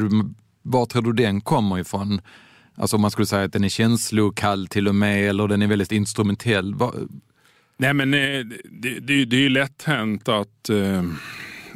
var 0.62 0.86
tror 0.86 1.02
du 1.02 1.12
den 1.12 1.40
kommer 1.40 1.78
ifrån? 1.78 2.20
Alltså 2.76 2.96
om 2.96 3.02
man 3.02 3.10
skulle 3.10 3.26
säga 3.26 3.44
att 3.44 3.52
den 3.52 3.64
är 3.64 3.68
känslokall 3.68 4.66
till 4.66 4.88
och 4.88 4.94
med 4.94 5.28
eller 5.28 5.48
den 5.48 5.62
är 5.62 5.66
väldigt 5.66 5.92
instrumentell. 5.92 6.74
Nej 7.76 7.94
men 7.94 8.14
eh, 8.14 8.44
det, 8.64 8.98
det, 9.00 9.24
det 9.24 9.36
är 9.36 9.40
ju 9.40 9.48
lätt 9.48 9.82
hänt 9.82 10.28
att 10.28 10.68
eh, 10.68 11.02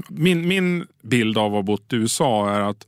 min, 0.08 0.48
min 0.48 0.86
bild 1.02 1.38
av 1.38 1.46
att 1.46 1.52
ha 1.52 1.62
bott 1.62 1.92
i 1.92 1.96
USA 1.96 2.50
är 2.50 2.60
att 2.60 2.86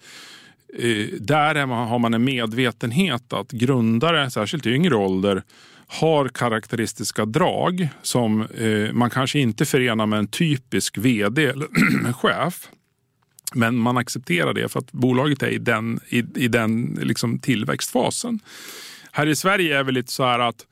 eh, 0.78 1.06
där 1.20 1.66
man, 1.66 1.88
har 1.88 1.98
man 1.98 2.14
en 2.14 2.24
medvetenhet 2.24 3.32
att 3.32 3.50
grundare, 3.50 4.30
särskilt 4.30 4.66
i 4.66 4.70
yngre 4.70 4.96
ålder, 4.96 5.42
har 5.86 6.28
karaktäristiska 6.28 7.24
drag 7.24 7.88
som 8.02 8.42
eh, 8.42 8.92
man 8.92 9.10
kanske 9.10 9.38
inte 9.38 9.64
förenar 9.64 10.06
med 10.06 10.18
en 10.18 10.26
typisk 10.26 10.98
vd 10.98 11.44
eller 11.46 12.12
chef. 12.12 12.68
Men 13.54 13.76
man 13.76 13.96
accepterar 13.96 14.54
det 14.54 14.68
för 14.68 14.78
att 14.78 14.92
bolaget 14.92 15.42
är 15.42 15.48
i 15.48 15.58
den, 15.58 16.00
i, 16.08 16.24
i 16.34 16.48
den 16.48 16.98
liksom 17.02 17.38
tillväxtfasen. 17.38 18.40
Här 19.12 19.26
i 19.26 19.36
Sverige 19.36 19.78
är 19.78 19.84
det 19.84 19.92
lite 19.92 20.12
så 20.12 20.24
här 20.24 20.38
att 20.38 20.66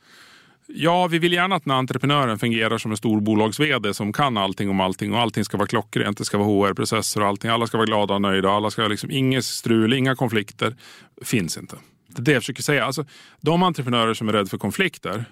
Ja, 0.73 1.07
vi 1.07 1.19
vill 1.19 1.33
gärna 1.33 1.55
att 1.55 1.63
den 1.63 1.71
entreprenören 1.71 2.39
fungerar 2.39 2.77
som 2.77 2.91
en 2.91 2.97
storbolags 2.97 3.59
vd 3.59 3.93
som 3.93 4.13
kan 4.13 4.37
allting 4.37 4.69
om 4.69 4.79
allting 4.79 5.13
och 5.13 5.19
allting 5.19 5.45
ska 5.45 5.57
vara 5.57 5.67
klockrent. 5.67 6.17
Det 6.17 6.25
ska 6.25 6.37
vara 6.37 6.47
HR-processer 6.47 7.21
och 7.21 7.27
allting. 7.27 7.51
Alla 7.51 7.67
ska 7.67 7.77
vara 7.77 7.85
glada 7.85 8.13
och 8.13 8.21
nöjda. 8.21 8.49
Alla 8.49 8.71
ska 8.71 8.87
liksom, 8.87 9.11
inget 9.11 9.45
strul, 9.45 9.93
inga 9.93 10.15
konflikter. 10.15 10.75
Finns 11.21 11.57
inte. 11.57 11.75
Det 12.07 12.21
är 12.21 12.23
det 12.23 12.31
jag 12.31 12.41
försöker 12.41 12.63
säga. 12.63 12.85
Alltså, 12.85 13.05
de 13.41 13.63
entreprenörer 13.63 14.13
som 14.13 14.29
är 14.29 14.33
rädda 14.33 14.49
för 14.49 14.57
konflikter, 14.57 15.25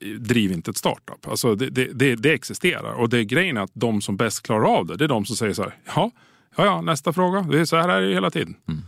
eh, 0.00 0.08
driv 0.08 0.52
inte 0.52 0.70
ett 0.70 0.76
startup. 0.76 1.28
Alltså, 1.28 1.54
det, 1.54 1.70
det, 1.70 1.88
det, 1.92 2.14
det 2.14 2.32
existerar. 2.32 2.92
Och 2.92 3.08
det 3.08 3.18
är 3.18 3.22
grejen 3.22 3.56
är 3.56 3.60
att 3.60 3.72
de 3.74 4.02
som 4.02 4.16
bäst 4.16 4.42
klarar 4.42 4.64
av 4.64 4.86
det, 4.86 4.96
det 4.96 5.04
är 5.04 5.08
de 5.08 5.24
som 5.24 5.36
säger 5.36 5.54
så 5.54 5.62
här. 5.62 5.74
Ja, 5.94 6.10
ja, 6.58 6.64
ja 6.64 6.80
nästa 6.80 7.12
fråga. 7.12 7.40
Det 7.40 7.60
är 7.60 7.64
så 7.64 7.76
här 7.76 7.88
är 7.88 8.00
det 8.00 8.14
hela 8.14 8.30
tiden. 8.30 8.54
Mm. 8.68 8.82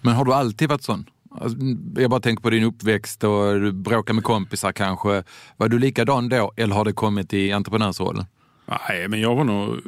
Men 0.00 0.14
har 0.14 0.24
du 0.24 0.32
alltid 0.32 0.68
varit 0.68 0.82
sån? 0.82 1.04
Alltså, 1.40 1.58
jag 1.96 2.10
bara 2.10 2.20
tänker 2.20 2.42
på 2.42 2.50
din 2.50 2.64
uppväxt 2.64 3.24
och 3.24 3.60
du 3.60 3.72
bråkar 3.72 4.14
med 4.14 4.24
kompisar 4.24 4.72
kanske. 4.72 5.22
Var 5.56 5.68
du 5.68 5.78
likadan 5.78 6.28
då 6.28 6.52
eller 6.56 6.74
har 6.74 6.84
det 6.84 6.92
kommit 6.92 7.32
i 7.32 7.52
entreprenörsrollen? 7.52 8.24
Nej, 8.66 9.08
men 9.08 9.20
jag 9.20 9.34
var 9.34 9.44
nog... 9.44 9.80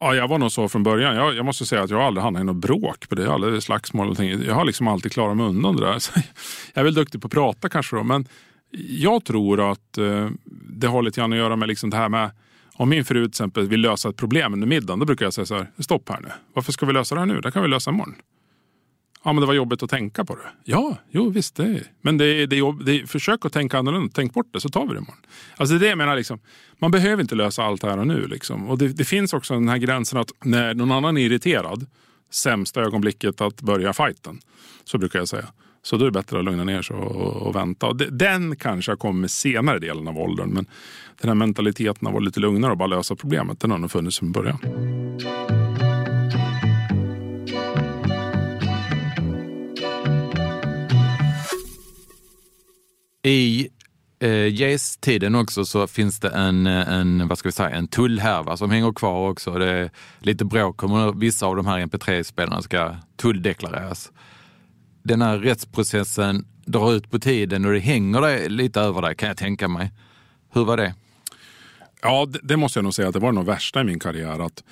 Ja, 0.00 0.14
jag 0.14 0.28
var 0.28 0.38
nog 0.38 0.52
så 0.52 0.68
från 0.68 0.82
början. 0.82 1.16
Jag, 1.16 1.34
jag 1.34 1.44
måste 1.44 1.66
säga 1.66 1.82
att 1.82 1.90
jag 1.90 2.00
aldrig 2.00 2.22
hamnat 2.24 2.40
i 2.40 2.44
något 2.44 2.56
bråk 2.56 3.08
på 3.08 3.14
det. 3.14 3.32
Aldrig 3.32 3.62
slagsmål 3.62 4.10
och 4.10 4.24
Jag 4.24 4.54
har 4.54 4.64
liksom 4.64 4.88
alltid 4.88 5.12
klarat 5.12 5.36
mig 5.36 5.46
undan 5.46 5.76
det 5.76 5.86
där. 5.86 5.98
Så 5.98 6.12
jag 6.74 6.80
är 6.80 6.84
väl 6.84 6.94
duktig 6.94 7.22
på 7.22 7.26
att 7.26 7.32
prata 7.32 7.68
kanske 7.68 7.96
då, 7.96 8.02
men 8.02 8.28
jag 8.88 9.24
tror 9.24 9.70
att 9.72 9.98
eh, 9.98 10.28
det 10.68 10.86
har 10.86 11.02
lite 11.02 11.20
grann 11.20 11.32
att 11.32 11.38
göra 11.38 11.56
med 11.56 11.68
liksom 11.68 11.90
det 11.90 11.96
här 11.96 12.08
med 12.08 12.30
om 12.80 12.88
min 12.88 13.04
fru 13.04 13.22
till 13.22 13.28
exempel 13.28 13.68
vill 13.68 13.80
lösa 13.80 14.08
ett 14.08 14.16
problem 14.16 14.52
under 14.52 14.66
middagen, 14.66 14.98
då 14.98 15.06
brukar 15.06 15.26
jag 15.26 15.34
säga 15.34 15.46
så 15.46 15.54
här, 15.54 15.66
stopp 15.78 16.08
här 16.08 16.20
nu. 16.20 16.28
Varför 16.54 16.72
ska 16.72 16.86
vi 16.86 16.92
lösa 16.92 17.14
det 17.14 17.20
här 17.20 17.26
nu? 17.26 17.40
Det 17.40 17.50
kan 17.50 17.62
vi 17.62 17.68
lösa 17.68 17.90
imorgon. 17.90 18.14
Ja, 19.24 19.32
men 19.32 19.40
det 19.40 19.46
var 19.46 19.54
jobbigt 19.54 19.82
att 19.82 19.90
tänka 19.90 20.24
på 20.24 20.34
det. 20.34 20.42
Ja, 20.64 20.96
jo 21.10 21.30
visst. 21.30 21.56
Det 21.56 21.82
Men 22.00 22.18
det 22.18 22.24
är, 22.24 22.46
det 22.46 22.58
är, 22.58 22.84
det 22.84 23.00
är, 23.00 23.06
försök 23.06 23.44
att 23.44 23.52
tänka 23.52 23.78
annorlunda. 23.78 24.12
Tänk 24.14 24.34
bort 24.34 24.46
det 24.52 24.60
så 24.60 24.68
tar 24.68 24.86
vi 24.86 24.92
det 24.92 24.98
imorgon. 24.98 25.16
Alltså 25.56 25.74
det 25.74 25.78
är 25.78 25.80
det 25.80 25.88
jag 25.88 25.98
menar. 25.98 26.16
Liksom. 26.16 26.40
Man 26.78 26.90
behöver 26.90 27.22
inte 27.22 27.34
lösa 27.34 27.62
allt 27.62 27.82
här 27.82 27.98
och 27.98 28.06
nu. 28.06 28.26
Liksom. 28.26 28.68
Och 28.70 28.78
det, 28.78 28.88
det, 28.88 29.04
finns 29.04 29.32
också 29.32 29.54
den 29.54 29.68
här 29.68 29.78
gränsen 29.78 30.18
att 30.18 30.30
när 30.44 30.74
någon 30.74 30.92
annan 30.92 31.16
är 31.16 31.22
irriterad, 31.22 31.86
sämsta 32.30 32.80
ögonblicket 32.80 33.40
att 33.40 33.62
börja 33.62 33.92
fighten. 33.92 34.40
Så 34.84 34.98
brukar 34.98 35.18
jag 35.18 35.28
säga. 35.28 35.46
Så 35.82 35.96
då 35.96 36.04
är 36.04 36.10
det 36.10 36.12
bättre 36.12 36.38
att 36.38 36.44
lugna 36.44 36.64
ner 36.64 36.82
sig 36.82 36.96
och, 36.96 37.36
och 37.36 37.56
vänta. 37.56 37.86
Och 37.86 37.96
den 37.96 38.56
kanske 38.56 38.92
har 38.92 38.96
kommit 38.96 39.30
senare 39.30 39.78
delen 39.78 40.08
av 40.08 40.18
åldern. 40.18 40.50
Men 40.50 40.66
den 41.20 41.28
här 41.28 41.34
mentaliteten 41.34 42.06
att 42.06 42.12
vara 42.12 42.24
lite 42.24 42.40
lugnare 42.40 42.72
och 42.72 42.78
bara 42.78 42.86
lösa 42.86 43.16
problemet, 43.16 43.60
den 43.60 43.70
har 43.70 43.78
nog 43.78 43.90
funnits 43.90 44.18
från 44.18 44.32
början. 44.32 44.58
I 53.22 53.68
eh, 54.20 54.46
GES-tiden 54.46 55.34
också 55.34 55.64
så 55.64 55.86
finns 55.86 56.20
det 56.20 56.28
en, 56.28 56.66
eh, 56.66 56.92
en, 56.92 57.28
vad 57.28 57.38
ska 57.38 57.48
vi 57.48 57.52
säga, 57.52 57.70
en 57.70 57.88
tullhärva 57.88 58.56
som 58.56 58.70
hänger 58.70 58.92
kvar 58.92 59.30
också. 59.30 59.50
Det 59.50 59.70
är 59.70 59.90
lite 60.18 60.44
bråk 60.44 60.82
om 60.82 61.18
vissa 61.20 61.46
av 61.46 61.56
de 61.56 61.66
här 61.66 61.86
MP3-spelarna 61.86 62.62
ska 62.62 62.96
tulldeklareras. 63.16 64.12
Den 65.02 65.22
här 65.22 65.38
rättsprocessen 65.38 66.44
drar 66.64 66.92
ut 66.92 67.10
på 67.10 67.18
tiden 67.18 67.64
och 67.64 67.72
det 67.72 67.78
hänger 67.78 68.20
det 68.20 68.48
lite 68.48 68.80
över 68.80 69.02
dig 69.02 69.16
kan 69.16 69.28
jag 69.28 69.36
tänka 69.36 69.68
mig. 69.68 69.92
Hur 70.52 70.64
var 70.64 70.76
det? 70.76 70.94
Ja, 72.02 72.26
det, 72.26 72.38
det 72.42 72.56
måste 72.56 72.78
jag 72.78 72.84
nog 72.84 72.94
säga 72.94 73.08
att 73.08 73.14
det 73.14 73.20
var 73.20 73.32
nog 73.32 73.46
värsta 73.46 73.80
i 73.80 73.84
min 73.84 73.98
karriär. 73.98 74.46
Att 74.46 74.64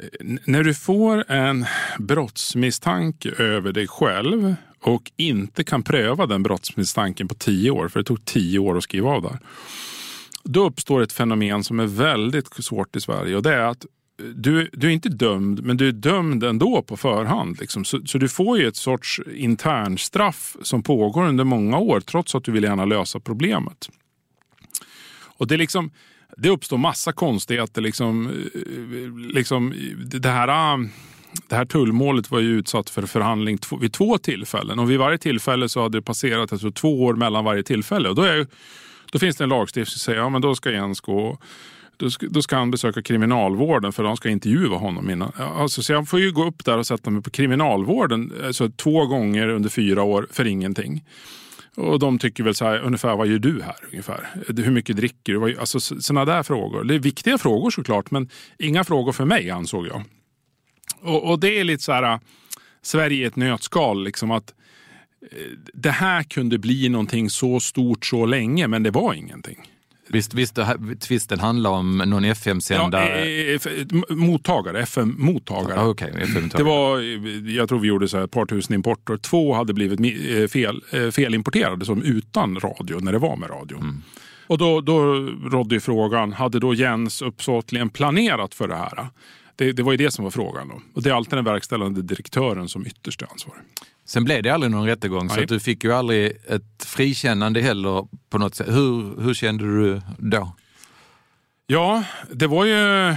eh, 0.00 0.26
när 0.44 0.64
du 0.64 0.74
får 0.74 1.30
en 1.30 1.66
brottsmisstanke 1.98 3.30
över 3.30 3.72
dig 3.72 3.88
själv 3.88 4.54
och 4.80 5.12
inte 5.16 5.64
kan 5.64 5.82
pröva 5.82 6.26
den 6.26 6.42
brottsmisstanken 6.42 7.28
på 7.28 7.34
tio 7.34 7.70
år, 7.70 7.88
för 7.88 8.00
det 8.00 8.04
tog 8.04 8.24
tio 8.24 8.58
år 8.58 8.76
att 8.76 8.84
skriva 8.84 9.10
av 9.10 9.22
där. 9.22 9.38
Då 10.44 10.66
uppstår 10.66 11.02
ett 11.02 11.12
fenomen 11.12 11.64
som 11.64 11.80
är 11.80 11.86
väldigt 11.86 12.64
svårt 12.64 12.96
i 12.96 13.00
Sverige 13.00 13.36
och 13.36 13.42
det 13.42 13.54
är 13.54 13.60
att 13.60 13.86
du, 14.34 14.70
du 14.72 14.86
är 14.86 14.90
inte 14.90 15.08
dömd, 15.08 15.64
men 15.64 15.76
du 15.76 15.88
är 15.88 15.92
dömd 15.92 16.44
ändå 16.44 16.82
på 16.82 16.96
förhand. 16.96 17.60
Liksom. 17.60 17.84
Så, 17.84 18.06
så, 18.06 18.18
du 18.18 18.28
får 18.28 18.58
ju 18.58 18.68
ett 18.68 18.76
sorts 18.76 19.20
internstraff 19.34 20.56
som 20.62 20.82
pågår 20.82 21.26
under 21.26 21.44
många 21.44 21.78
år 21.78 22.00
trots 22.00 22.34
att 22.34 22.44
du 22.44 22.52
vill 22.52 22.64
gärna 22.64 22.84
lösa 22.84 23.20
problemet. 23.20 23.90
Och 25.38 25.46
det, 25.46 25.56
liksom, 25.56 25.90
det 26.36 26.48
uppstår 26.48 26.78
massa 26.78 27.12
konstigheter. 27.12 27.82
Liksom, 27.82 28.28
eh, 28.28 29.34
liksom, 29.34 29.74
det 30.04 30.28
här 30.28 30.48
ah, 30.48 30.78
det 31.48 31.56
här 31.56 31.64
tullmålet 31.64 32.30
var 32.30 32.40
ju 32.40 32.48
utsatt 32.48 32.90
för 32.90 33.06
förhandling 33.06 33.58
vid 33.80 33.92
två 33.92 34.18
tillfällen 34.18 34.78
och 34.78 34.90
vid 34.90 34.98
varje 34.98 35.18
tillfälle 35.18 35.68
så 35.68 35.82
hade 35.82 35.98
det 35.98 36.02
passerat 36.02 36.52
alltså, 36.52 36.70
två 36.70 37.04
år 37.04 37.14
mellan 37.14 37.44
varje 37.44 37.62
tillfälle. 37.62 38.08
Och 38.08 38.14
då, 38.14 38.22
är, 38.22 38.46
då 39.12 39.18
finns 39.18 39.36
det 39.36 39.44
en 39.44 39.50
lagstiftning 39.50 39.86
som 39.86 39.98
säger 39.98 40.26
att 40.26 40.32
ja, 40.32 40.38
då 40.38 40.54
ska 40.54 40.70
Jens 40.70 41.00
gå 41.00 41.38
då 41.96 42.10
ska, 42.10 42.26
då 42.26 42.42
ska 42.42 42.56
han 42.56 42.70
besöka 42.70 43.02
kriminalvården 43.02 43.92
för 43.92 44.02
de 44.02 44.16
ska 44.16 44.28
intervjua 44.28 44.76
honom 44.76 45.10
innan. 45.10 45.32
Alltså, 45.36 45.82
så 45.82 45.92
jag 45.92 46.08
får 46.08 46.20
ju 46.20 46.32
gå 46.32 46.44
upp 46.44 46.64
där 46.64 46.78
och 46.78 46.86
sätta 46.86 47.10
mig 47.10 47.22
på 47.22 47.30
kriminalvården 47.30 48.32
alltså, 48.44 48.70
två 48.70 49.06
gånger 49.06 49.48
under 49.48 49.70
fyra 49.70 50.02
år 50.02 50.28
för 50.30 50.46
ingenting. 50.46 51.04
Och 51.76 51.98
de 51.98 52.18
tycker 52.18 52.44
väl 52.44 52.54
så 52.54 52.64
här, 52.64 52.78
ungefär 52.78 53.16
vad 53.16 53.26
gör 53.26 53.38
du 53.38 53.62
här? 53.62 53.76
ungefär? 53.90 54.28
Eh, 54.48 54.64
hur 54.64 54.70
mycket 54.70 54.96
dricker 54.96 55.32
du? 55.32 55.58
Alltså, 55.58 55.80
sådana 55.80 56.24
där 56.24 56.42
frågor. 56.42 56.84
Det 56.84 56.94
är 56.94 56.98
viktiga 56.98 57.38
frågor 57.38 57.70
såklart 57.70 58.10
men 58.10 58.28
inga 58.58 58.84
frågor 58.84 59.12
för 59.12 59.24
mig 59.24 59.50
ansåg 59.50 59.86
jag. 59.86 60.02
Och, 61.00 61.30
och 61.30 61.40
det 61.40 61.60
är 61.60 61.64
lite 61.64 61.82
så 61.82 61.92
här, 61.92 62.20
Sverige 62.82 63.22
i 63.22 63.24
ett 63.24 63.36
nötskal. 63.36 64.04
Liksom 64.04 64.30
att 64.30 64.54
eh, 65.30 65.38
det 65.74 65.90
här 65.90 66.22
kunde 66.22 66.58
bli 66.58 66.88
någonting 66.88 67.30
så 67.30 67.60
stort 67.60 68.06
så 68.06 68.26
länge, 68.26 68.68
men 68.68 68.82
det 68.82 68.90
var 68.90 69.14
ingenting. 69.14 69.68
Visst, 70.08 70.34
visst 70.34 70.58
tvisten 71.00 71.40
handlar 71.40 71.70
om 71.70 71.98
någon 71.98 72.24
FM-sändare? 72.24 73.28
Ja, 73.28 73.58
eh, 73.70 74.16
mottagare, 74.16 74.82
FM-mottagare. 74.82 75.80
Ah, 75.80 75.88
okay, 75.88 76.10
FM 76.10 76.48
det 76.56 76.62
var, 76.62 76.98
jag 77.50 77.68
tror 77.68 77.78
vi 77.78 77.88
gjorde 77.88 78.08
så 78.08 78.16
här 78.16 78.24
ett 78.24 78.30
par 78.30 78.46
tusen 78.46 78.74
importer. 78.74 79.16
Två 79.16 79.54
hade 79.54 79.74
blivit 79.74 80.00
eh, 80.00 80.48
fel, 80.48 80.82
eh, 80.92 81.10
felimporterade 81.10 81.84
som 81.84 82.02
utan 82.02 82.60
radio, 82.60 82.98
när 83.00 83.12
det 83.12 83.18
var 83.18 83.36
med 83.36 83.50
radio. 83.50 83.76
Mm. 83.78 84.02
Och 84.46 84.58
då, 84.58 84.80
då 84.80 85.02
rådde 85.50 85.80
frågan, 85.80 86.32
hade 86.32 86.58
då 86.58 86.74
Jens 86.74 87.22
uppsåtligen 87.22 87.90
planerat 87.90 88.54
för 88.54 88.68
det 88.68 88.76
här? 88.76 89.06
Det, 89.56 89.72
det 89.72 89.82
var 89.82 89.92
ju 89.92 89.96
det 89.96 90.10
som 90.10 90.24
var 90.24 90.30
frågan. 90.30 90.68
Då. 90.68 90.82
Och 90.94 91.02
det 91.02 91.10
är 91.10 91.14
alltid 91.14 91.38
den 91.38 91.44
verkställande 91.44 92.02
direktören 92.02 92.68
som 92.68 92.86
ytterst 92.86 93.22
är 93.22 93.26
ansvarig. 93.30 93.62
Sen 94.04 94.24
blev 94.24 94.42
det 94.42 94.50
aldrig 94.50 94.70
någon 94.70 94.86
rättegång 94.86 95.26
Nej. 95.26 95.36
så 95.36 95.44
du 95.44 95.60
fick 95.60 95.84
ju 95.84 95.92
aldrig 95.92 96.32
ett 96.48 96.84
frikännande 96.84 97.60
heller 97.60 98.06
på 98.30 98.38
något 98.38 98.54
sätt. 98.54 98.68
Hur, 98.68 99.22
hur 99.22 99.34
kände 99.34 99.64
du 99.64 100.00
då? 100.18 100.52
Ja, 101.66 102.04
det 102.30 102.46
var 102.46 102.64
ju 102.64 103.08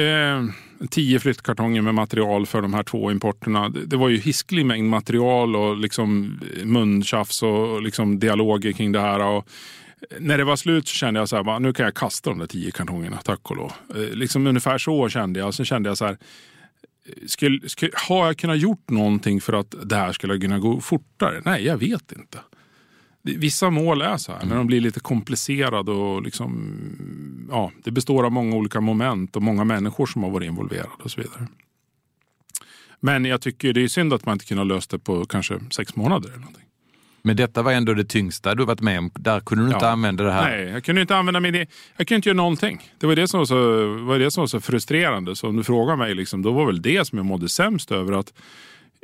eh, 0.00 0.44
tio 0.90 1.20
flyttkartonger 1.20 1.82
med 1.82 1.94
material 1.94 2.46
för 2.46 2.62
de 2.62 2.74
här 2.74 2.82
två 2.82 3.10
importerna. 3.10 3.68
Det, 3.68 3.96
var 3.96 4.08
ju 4.08 4.18
hisklig 4.18 4.66
mängd 4.66 4.88
material 4.88 5.56
och 5.56 5.76
liksom 5.76 6.40
muntjafs 6.64 7.42
och 7.42 7.82
liksom 7.82 8.18
dialoger 8.18 8.72
kring 8.72 8.92
det 8.92 9.00
här. 9.00 9.20
Och 9.20 9.48
när 10.18 10.38
det 10.38 10.44
var 10.44 10.56
slut 10.56 10.88
så 10.88 10.94
kände 10.94 11.20
jag 11.20 11.28
så 11.28 11.36
här, 11.36 11.60
nu 11.60 11.72
kan 11.72 11.84
jag 11.84 11.94
kasta 11.94 12.30
de 12.30 12.38
där 12.38 12.46
tio 12.46 12.70
kartongerna, 12.70 13.16
tack 13.24 13.50
och 13.50 13.56
lov. 13.56 13.72
Eh, 13.94 14.00
liksom 14.00 14.46
ungefär 14.46 14.78
så 14.78 15.08
kände 15.08 15.40
jag. 15.40 15.54
Sen 15.54 15.66
kände 15.66 15.90
jag 15.90 15.98
så 15.98 16.04
här, 16.06 16.16
skulle, 17.26 17.68
skulle, 17.68 17.92
har 17.94 18.26
jag 18.26 18.36
kunnat 18.36 18.58
gjort 18.58 18.90
någonting 18.90 19.40
för 19.40 19.52
att 19.52 19.74
det 19.84 19.96
här 19.96 20.12
skulle 20.12 20.38
kunna 20.38 20.58
gå 20.58 20.80
fortare? 20.80 21.42
Nej, 21.44 21.64
jag 21.64 21.76
vet 21.76 22.12
inte. 22.12 22.38
Vissa 23.22 23.70
mål 23.70 24.02
är 24.02 24.16
så 24.16 24.32
här, 24.32 24.38
mm. 24.38 24.48
när 24.48 24.56
de 24.56 24.66
blir 24.66 24.80
lite 24.80 25.00
komplicerade 25.00 25.90
och 25.90 26.22
liksom, 26.22 26.78
ja, 27.50 27.72
det 27.84 27.90
består 27.90 28.24
av 28.24 28.32
många 28.32 28.56
olika 28.56 28.80
moment 28.80 29.36
och 29.36 29.42
många 29.42 29.64
människor 29.64 30.06
som 30.06 30.22
har 30.22 30.30
varit 30.30 30.46
involverade 30.46 30.90
och 31.02 31.10
så 31.10 31.20
vidare. 31.20 31.46
Men 33.00 33.24
jag 33.24 33.40
tycker 33.40 33.72
det 33.72 33.82
är 33.82 33.88
synd 33.88 34.12
att 34.12 34.26
man 34.26 34.32
inte 34.32 34.44
kunde 34.44 34.60
ha 34.60 34.64
löst 34.64 34.90
det 34.90 34.98
på 34.98 35.24
kanske 35.24 35.60
sex 35.70 35.96
månader. 35.96 36.28
eller 36.28 36.38
någonting. 36.38 36.63
Men 37.26 37.36
detta 37.36 37.62
var 37.62 37.72
ändå 37.72 37.94
det 37.94 38.04
tyngsta 38.04 38.54
du 38.54 38.64
varit 38.64 38.80
med 38.80 38.98
om. 38.98 39.10
Där 39.14 39.40
kunde 39.40 39.64
du 39.64 39.70
ja. 39.70 39.76
inte 39.76 39.88
använda 39.88 40.24
det 40.24 40.32
här. 40.32 40.50
Nej, 40.50 40.68
jag 40.68 40.84
kunde 40.84 41.00
inte 41.00 41.16
använda 41.16 41.40
min 41.40 41.54
Jag 41.54 41.66
kunde 41.96 42.14
inte 42.14 42.28
göra 42.28 42.36
någonting. 42.36 42.90
Det 42.98 43.06
var 43.06 43.16
det 43.16 43.28
som 43.28 43.38
var 43.38 43.44
så, 43.44 43.86
var 44.04 44.18
det 44.18 44.30
som 44.30 44.42
var 44.42 44.46
så 44.46 44.60
frustrerande. 44.60 45.36
Så 45.36 45.48
om 45.48 45.56
du 45.56 45.64
frågar 45.64 45.96
mig, 45.96 46.14
liksom, 46.14 46.42
då 46.42 46.52
var 46.52 46.66
väl 46.66 46.82
det 46.82 47.04
som 47.04 47.18
jag 47.18 47.26
mådde 47.26 47.48
sämst 47.48 47.92
över. 47.92 48.12
att 48.12 48.32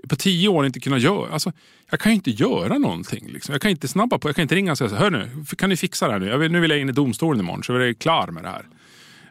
på 0.08 0.16
tio 0.16 0.48
år 0.48 0.66
inte 0.66 0.80
kunna 0.80 0.98
göra. 0.98 1.32
Alltså, 1.32 1.52
jag 1.90 2.00
kan 2.00 2.12
ju 2.12 2.16
inte 2.16 2.30
göra 2.30 2.78
någonting. 2.78 3.28
Liksom. 3.28 3.52
Jag 3.52 3.62
kan 3.62 3.70
inte 3.70 3.88
snabba 3.88 4.18
på. 4.18 4.28
Jag 4.28 4.36
kan 4.36 4.42
inte 4.42 4.54
ringa 4.54 4.72
och 4.72 4.78
säga 4.78 4.90
så 4.90 4.96
hör 4.96 5.10
nu, 5.10 5.30
kan 5.58 5.68
ni 5.68 5.76
fixa 5.76 6.06
det 6.06 6.12
här 6.12 6.20
nu? 6.20 6.38
Vill, 6.38 6.52
nu 6.52 6.60
vill 6.60 6.70
jag 6.70 6.80
in 6.80 6.88
i 6.88 6.92
domstolen 6.92 7.40
imorgon 7.40 7.62
så 7.62 7.74
är 7.74 7.80
jag 7.80 7.98
klar 7.98 8.26
med 8.26 8.42
det 8.42 8.48
här. 8.48 8.66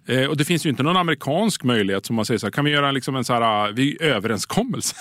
Eh, 0.06 0.30
och 0.30 0.38
det 0.38 0.46
finns 0.46 0.66
ju 0.66 0.70
inte 0.70 0.84
någon 0.84 0.98
amerikansk 0.98 1.64
möjlighet 1.64 2.06
som 2.06 2.16
man 2.16 2.26
säger 2.26 2.38
så 2.38 2.46
här, 2.46 2.52
kan 2.52 2.66
vi 2.66 2.72
göra 2.72 2.92
liksom 2.92 3.16
en 3.16 3.24
så 3.24 3.34
här, 3.34 3.72
vi, 3.72 3.98
överenskommelse? 4.02 4.96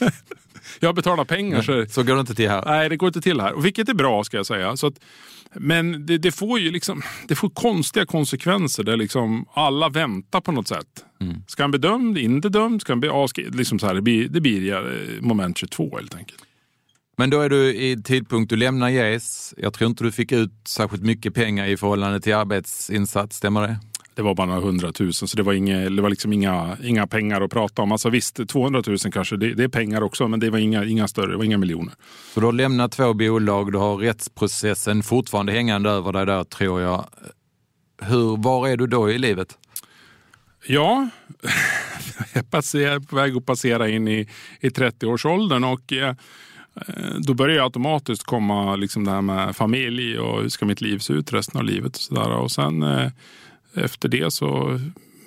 jag 0.80 0.94
betalar 0.94 1.24
pengar. 1.24 1.62
Så, 1.62 1.86
så 1.88 2.02
går 2.02 2.14
det 2.14 2.20
inte 2.20 2.34
till 2.34 2.50
här? 2.50 2.62
Nej, 2.66 2.88
det 2.88 2.96
går 2.96 3.06
inte 3.06 3.20
till 3.20 3.40
här. 3.40 3.52
Och 3.52 3.64
vilket 3.64 3.88
är 3.88 3.94
bra 3.94 4.24
ska 4.24 4.36
jag 4.36 4.46
säga. 4.46 4.76
Så 4.76 4.86
att, 4.86 4.94
men 5.54 6.06
det, 6.06 6.18
det, 6.18 6.32
får 6.32 6.60
ju 6.60 6.70
liksom, 6.70 7.02
det 7.28 7.34
får 7.34 7.50
konstiga 7.50 8.06
konsekvenser 8.06 8.82
där 8.84 8.96
liksom 8.96 9.46
alla 9.52 9.88
väntar 9.88 10.40
på 10.40 10.52
något 10.52 10.68
sätt. 10.68 11.04
Mm. 11.20 11.36
Ska 11.46 11.62
han 11.62 11.70
bli 11.70 11.80
dömd, 11.80 12.18
inte 12.18 12.48
dömd? 12.48 12.80
Ska 12.80 12.92
han 12.92 13.00
bli 13.00 13.08
avskriven? 13.08 13.56
Liksom 13.56 13.78
så 13.78 13.86
här, 13.86 13.94
det 13.94 14.02
blir, 14.02 14.28
det 14.28 14.40
blir 14.40 14.72
eh, 14.72 15.20
moment 15.20 15.58
22 15.58 15.96
helt 15.96 16.14
enkelt. 16.14 16.40
Men 17.16 17.30
då 17.30 17.40
är 17.40 17.48
du 17.48 17.74
i 17.74 18.02
tidpunkt 18.02 18.50
du 18.50 18.56
lämnar 18.56 18.88
GES. 18.88 19.54
Jag 19.56 19.72
tror 19.72 19.90
inte 19.90 20.04
du 20.04 20.12
fick 20.12 20.32
ut 20.32 20.52
särskilt 20.68 21.02
mycket 21.02 21.34
pengar 21.34 21.66
i 21.66 21.76
förhållande 21.76 22.20
till 22.20 22.34
arbetsinsats, 22.34 23.36
stämmer 23.36 23.68
det? 23.68 23.76
Det 24.14 24.22
var 24.22 24.34
bara 24.34 24.46
några 24.46 24.60
hundratusen, 24.60 25.28
så 25.28 25.36
det 25.36 25.42
var, 25.42 25.52
inga, 25.52 25.90
det 25.90 26.02
var 26.02 26.10
liksom 26.10 26.32
inga, 26.32 26.76
inga 26.82 27.06
pengar 27.06 27.40
att 27.40 27.50
prata 27.50 27.82
om. 27.82 27.92
Alltså 27.92 28.10
visst, 28.10 28.48
200 28.48 28.82
000 28.86 28.98
kanske, 28.98 29.36
det, 29.36 29.54
det 29.54 29.64
är 29.64 29.68
pengar 29.68 30.02
också, 30.02 30.28
men 30.28 30.40
det 30.40 30.50
var 30.50 30.58
inga, 30.58 30.84
inga 30.84 31.08
större, 31.08 31.30
det 31.30 31.36
var 31.36 31.44
inga 31.44 31.58
miljoner. 31.58 31.94
Så 32.34 32.40
du 32.40 32.46
har 32.46 32.52
lämnat 32.52 32.92
två 32.92 33.14
bolag, 33.14 33.72
du 33.72 33.78
har 33.78 33.96
rättsprocessen 33.96 35.02
fortfarande 35.02 35.52
hängande 35.52 35.90
över 35.90 36.12
dig 36.12 36.26
där 36.26 36.44
tror 36.44 36.80
jag. 36.80 37.04
Hur, 38.02 38.42
var 38.42 38.68
är 38.68 38.76
du 38.76 38.86
då 38.86 39.10
i 39.10 39.18
livet? 39.18 39.58
Ja, 40.66 41.08
jag 42.34 42.44
är 42.74 43.00
på 43.00 43.16
väg 43.16 43.36
att 43.36 43.46
passera 43.46 43.88
in 43.88 44.08
i, 44.08 44.28
i 44.60 44.68
30-årsåldern 44.68 45.64
och 45.64 45.92
eh, 45.92 46.14
då 47.18 47.34
börjar 47.34 47.56
jag 47.56 47.64
automatiskt 47.64 48.24
komma 48.24 48.76
liksom 48.76 49.04
det 49.04 49.10
här 49.10 49.22
med 49.22 49.56
familj 49.56 50.18
och 50.18 50.42
hur 50.42 50.48
ska 50.48 50.66
mitt 50.66 50.80
liv 50.80 50.98
se 50.98 51.12
ut 51.12 51.32
resten 51.32 51.58
av 51.58 51.64
livet. 51.64 51.96
Och, 51.96 52.02
så 52.02 52.14
där. 52.14 52.30
och 52.30 52.50
sen 52.50 52.82
eh, 52.82 53.10
efter 53.76 54.08
det 54.08 54.30
så, 54.30 54.80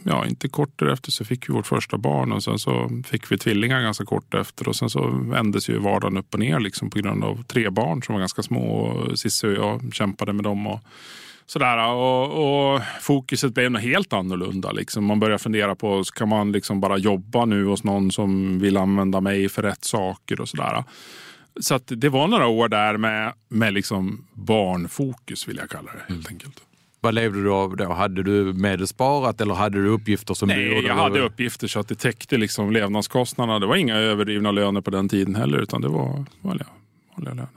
ja 0.03 0.25
inte 0.25 0.49
kort 0.49 0.79
därefter 0.79 1.11
så 1.11 1.25
fick 1.25 1.49
vi 1.49 1.53
vårt 1.53 1.67
första 1.67 1.97
barn 1.97 2.31
och 2.31 2.43
sen 2.43 2.59
så 2.59 3.01
fick 3.05 3.31
vi 3.31 3.37
tvillingar 3.37 3.81
ganska 3.81 4.05
kort 4.05 4.33
efter 4.33 4.67
och 4.67 4.75
sen 4.75 4.89
så 4.89 5.07
vändes 5.07 5.69
ju 5.69 5.79
vardagen 5.79 6.17
upp 6.17 6.33
och 6.33 6.39
ner 6.39 6.59
liksom 6.59 6.89
på 6.89 6.99
grund 6.99 7.23
av 7.23 7.43
tre 7.43 7.69
barn 7.69 8.03
som 8.03 8.13
var 8.13 8.19
ganska 8.19 8.43
små 8.43 8.79
och 8.79 9.19
Cissi 9.19 9.47
och 9.47 9.53
jag 9.53 9.93
kämpade 9.93 10.33
med 10.33 10.43
dem. 10.43 10.67
Och, 10.67 10.79
Sådär, 11.49 11.93
och, 11.93 12.73
och, 12.73 12.81
fokuset 13.01 13.53
blev 13.53 13.71
något 13.71 13.81
helt 13.81 14.13
annorlunda. 14.13 14.71
Liksom. 14.71 15.05
Man 15.05 15.19
börjar 15.19 15.37
fundera 15.37 15.75
på, 15.75 16.03
ska 16.03 16.25
man 16.25 16.51
liksom 16.51 16.79
bara 16.81 16.97
jobba 16.97 17.45
nu 17.45 17.65
hos 17.65 17.83
någon 17.83 18.11
som 18.11 18.59
vill 18.59 18.77
använda 18.77 19.21
mig 19.21 19.49
för 19.49 19.63
rätt 19.63 19.83
saker 19.83 20.41
och 20.41 20.49
sådär. 20.49 20.83
Så 21.59 21.75
att 21.75 21.83
det 21.95 22.09
var 22.09 22.27
några 22.27 22.47
år 22.47 22.69
där 22.69 22.97
med, 22.97 23.33
med 23.49 23.73
liksom 23.73 24.27
barnfokus 24.33 25.47
vill 25.47 25.57
jag 25.57 25.69
kalla 25.69 25.91
det 25.91 26.13
helt 26.13 26.29
mm. 26.29 26.33
enkelt. 26.35 26.61
Vad 27.01 27.13
levde 27.13 27.43
du 27.43 27.51
av 27.51 27.77
då? 27.77 27.93
Hade 27.93 28.23
du 28.23 28.53
medelsparat 28.53 29.41
eller 29.41 29.53
hade 29.53 29.83
du 29.83 29.87
uppgifter 29.89 30.33
som 30.33 30.47
Nej, 30.47 30.57
du 30.57 30.75
gjorde? 30.75 30.87
jag 30.87 30.95
hade 30.95 31.19
uppgifter 31.19 31.67
så 31.67 31.79
att 31.79 31.87
det 31.87 31.95
täckte 31.95 32.37
liksom 32.37 32.71
levnadskostnaderna. 32.71 33.59
Det 33.59 33.65
var 33.65 33.75
inga 33.75 33.95
överdrivna 33.95 34.51
löner 34.51 34.81
på 34.81 34.89
den 34.89 35.09
tiden 35.09 35.35
heller 35.35 35.57
utan 35.57 35.81
det 35.81 35.87
var 35.87 36.25
vanliga, 36.41 36.67
vanliga 37.15 37.33
löner. 37.33 37.47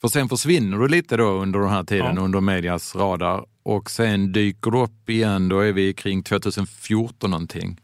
För 0.00 0.08
sen 0.08 0.28
försvinner 0.28 0.78
du 0.78 0.88
lite 0.88 1.16
då 1.16 1.24
under 1.24 1.60
den 1.60 1.68
här 1.68 1.84
tiden, 1.84 2.16
ja. 2.16 2.22
under 2.22 2.40
medias 2.40 2.96
radar. 2.96 3.44
Och 3.62 3.90
sen 3.90 4.32
dyker 4.32 4.70
du 4.70 4.78
upp 4.78 5.10
igen, 5.10 5.48
då 5.48 5.60
är 5.60 5.72
vi 5.72 5.94
kring 5.94 6.22
2014 6.22 7.30
någonting. 7.30 7.80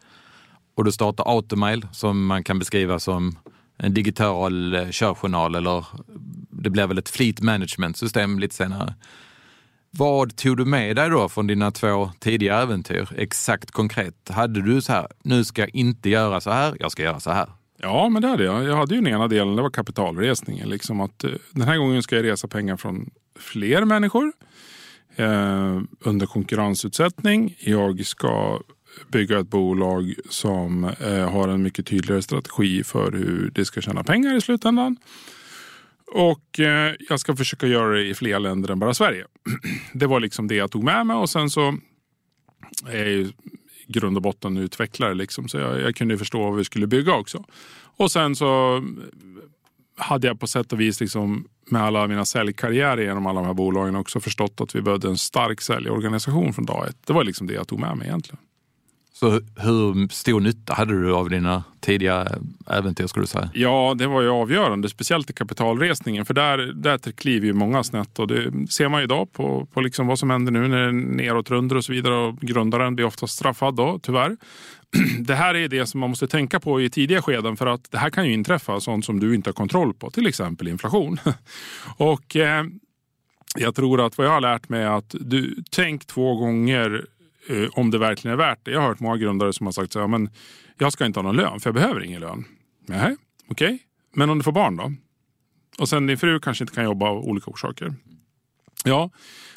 Och 0.75 0.85
du 0.85 0.93
startar 0.93 1.25
Automail 1.35 1.87
som 1.93 2.27
man 2.27 2.45
kan 2.45 2.59
beskriva 2.59 2.99
som 2.99 3.39
en 3.77 3.95
digital 3.95 4.75
eh, 4.75 4.91
körjournal 4.91 5.55
eller 5.55 5.87
det 6.51 6.71
blir 6.71 6.87
väl 6.87 6.99
ett 6.99 7.09
fleet 7.09 7.41
management 7.41 7.97
system 7.97 8.39
lite 8.39 8.55
senare. 8.55 8.95
Vad 9.91 10.37
tog 10.37 10.57
du 10.57 10.65
med 10.65 10.97
dig 10.97 11.11
då 11.11 11.29
från 11.29 11.47
dina 11.47 11.71
två 11.71 12.11
tidiga 12.19 12.57
äventyr? 12.59 13.09
Exakt 13.17 13.71
konkret. 13.71 14.29
Hade 14.31 14.63
du 14.63 14.81
så 14.81 14.93
här, 14.93 15.07
nu 15.23 15.45
ska 15.45 15.63
jag 15.63 15.75
inte 15.75 16.11
göra 16.11 16.41
så 16.41 16.51
här, 16.51 16.77
jag 16.81 16.93
ska 16.93 17.03
göra 17.03 17.21
så 17.21 17.31
här. 17.31 17.49
Ja, 17.81 18.09
men 18.09 18.23
det 18.23 18.29
hade 18.29 18.45
jag. 18.45 18.65
Jag 18.65 18.77
hade 18.77 18.95
ju 18.95 19.01
den 19.01 19.13
ena 19.13 19.29
delen, 19.29 19.57
det 19.57 19.63
var 19.63 19.71
kapitalresningen. 19.71 20.69
Liksom 20.69 21.01
att, 21.01 21.25
eh, 21.25 21.31
den 21.51 21.69
här 21.69 21.77
gången 21.77 22.03
ska 22.03 22.17
jag 22.17 22.25
resa 22.25 22.49
pengar 22.49 22.77
från 22.77 23.11
fler 23.39 23.85
människor 23.85 24.33
eh, 25.17 25.81
under 26.01 26.27
konkurrensutsättning. 26.27 27.57
Jag 27.61 28.07
ska 28.07 28.61
bygga 29.13 29.39
ett 29.39 29.49
bolag 29.49 30.15
som 30.31 30.85
eh, 30.85 31.31
har 31.31 31.49
en 31.49 31.63
mycket 31.63 31.87
tydligare 31.87 32.23
strategi 32.23 32.85
för 32.85 33.13
hur 33.13 33.51
det 33.55 33.65
ska 33.65 33.81
tjäna 33.81 34.05
pengar 34.05 34.37
i 34.37 34.41
slutändan. 34.41 34.97
Och 36.13 36.61
eh, 36.61 36.95
jag 37.09 37.21
ska 37.21 37.37
försöka 37.37 37.67
göra 37.67 37.95
det 37.95 38.07
i 38.07 38.15
fler 38.15 38.39
länder 38.39 38.71
än 38.71 38.79
bara 38.79 38.95
Sverige. 38.95 39.25
Det 39.93 40.07
var 40.07 40.21
liksom 40.21 40.49
det 40.49 40.55
jag 40.55 40.71
tog 40.71 40.85
med 40.85 41.07
mig 41.07 41.17
och 41.17 41.31
sen 41.31 41.51
så 41.51 41.79
är 42.87 42.99
jag 42.99 43.09
i 43.09 43.33
grund 43.87 44.17
och 44.17 44.23
botten 44.23 44.57
utvecklare. 44.57 45.15
Liksom, 45.15 45.49
så 45.49 45.59
jag, 45.59 45.81
jag 45.81 45.97
kunde 45.97 46.19
förstå 46.19 46.43
vad 46.43 46.57
vi 46.57 46.65
skulle 46.65 46.87
bygga 46.87 47.15
också. 47.15 47.45
Och 47.97 48.11
sen 48.11 48.37
så 48.37 48.77
eh, 48.77 48.83
hade 49.97 50.27
jag 50.27 50.41
på 50.41 50.47
sätt 50.47 50.73
och 50.73 50.81
vis 50.81 51.01
liksom, 51.01 51.49
med 51.71 51.83
alla 51.83 52.07
mina 52.07 52.25
säljkarriärer 52.25 53.03
genom 53.03 53.27
alla 53.27 53.41
de 53.41 53.47
här 53.47 53.55
bolagen 53.55 53.97
också 53.97 54.21
förstått 54.21 54.61
att 54.61 54.75
vi 54.75 54.83
behövde 54.83 55.09
en 55.09 55.19
stark 55.19 55.61
säljorganisation 55.61 56.53
från 56.53 56.67
dag 56.67 56.89
ett. 56.89 57.07
Det 57.07 57.13
var 57.13 57.25
liksom 57.25 57.47
det 57.47 57.55
jag 57.55 57.69
tog 57.69 57.79
med 57.79 57.97
mig 57.97 58.07
egentligen. 58.07 58.39
Så 59.21 59.31
hur 59.57 60.13
stor 60.13 60.41
nytta 60.41 60.75
hade 60.75 61.03
du 61.03 61.15
av 61.15 61.31
dina 61.31 61.65
tidiga 61.81 62.29
äventyr 62.71 63.07
skulle 63.07 63.23
du 63.23 63.27
säga? 63.27 63.51
Ja, 63.55 63.95
det 63.99 64.07
var 64.07 64.23
ju 64.23 64.29
avgörande, 64.29 64.89
speciellt 64.89 65.31
i 65.31 65.33
kapitalresningen. 65.33 66.27
För 66.27 66.35
där, 66.35 66.59
där 66.59 67.13
kliver 67.13 67.47
ju 67.47 67.53
många 67.53 67.85
snett 67.85 68.19
och 68.19 68.29
det 68.29 68.53
ser 68.71 68.89
man 68.89 69.01
ju 69.01 69.05
idag 69.05 69.33
på, 69.33 69.67
på 69.73 69.81
liksom 69.81 70.07
vad 70.07 70.19
som 70.19 70.31
händer 70.31 70.53
nu 70.53 70.69
när 70.69 70.79
det 70.79 70.85
är 70.85 70.93
neråtrundor 70.93 71.77
och 71.77 71.85
så 71.85 71.93
vidare. 71.93 72.15
Och 72.15 72.37
grundaren 72.41 72.97
blir 72.97 73.07
ofta 73.07 73.27
straffad 73.27 73.77
då, 73.77 73.99
tyvärr. 74.03 74.37
Det 75.21 75.35
här 75.35 75.55
är 75.55 75.69
det 75.69 75.87
som 75.87 76.01
man 76.01 76.11
måste 76.11 76.27
tänka 76.27 76.61
på 76.61 76.81
i 76.81 76.91
tidiga 76.91 77.23
skeden 77.23 77.57
för 77.57 77.67
att 77.67 77.91
det 77.91 77.99
här 77.99 78.11
kan 78.11 78.27
ju 78.27 78.33
inträffa 78.33 78.81
sånt 78.81 79.05
som 79.05 79.21
du 79.21 79.35
inte 79.35 79.51
har 79.51 79.55
kontroll 79.55 79.95
på, 79.95 80.11
till 80.11 80.27
exempel 80.27 80.69
inflation. 80.69 81.21
och 81.97 82.37
eh, 82.37 82.65
jag 83.57 83.75
tror 83.75 84.07
att 84.07 84.19
vad 84.19 84.27
jag 84.27 84.33
har 84.33 84.41
lärt 84.41 84.69
mig 84.69 84.83
är 84.83 84.99
att 84.99 85.15
du 85.21 85.57
tänk 85.71 86.07
två 86.07 86.37
gånger 86.37 87.07
eh, 87.49 87.69
om 87.73 87.91
det 87.91 87.99
verkligen 87.99 88.33
är 88.33 88.39
värt 88.39 88.59
det. 88.63 88.71
Jag 88.71 88.81
har 88.81 88.89
hört 88.89 89.01
många 89.01 89.17
grundare 89.17 89.53
som 89.53 89.67
har 89.67 89.73
sagt 89.73 89.93
så 89.93 90.01
här, 90.01 90.07
men 90.07 90.31
jag 90.79 90.93
ska 90.93 91.07
inte 91.07 91.19
ha 91.19 91.23
någon 91.23 91.37
lön 91.37 91.61
för 91.61 91.71
jag 91.71 91.75
behöver 91.75 92.05
ingen 92.05 92.21
lön. 92.21 92.45
Nej, 92.87 93.17
okej. 93.49 93.67
Okay. 93.67 93.79
Men 94.15 94.31
om 94.31 94.39
du 94.39 94.45
får 94.45 94.53
barn 94.53 94.77
då? 94.77 94.93
Och 95.79 95.89
sen 95.89 96.07
din 96.07 96.19
fru 96.19 96.41
kanske 96.41 96.65
inte 96.65 96.75
kan 96.75 96.85
jobba 96.85 97.09
av 97.09 97.17
olika 97.17 97.51
orsaker. 97.51 97.95
Ja, 98.85 99.11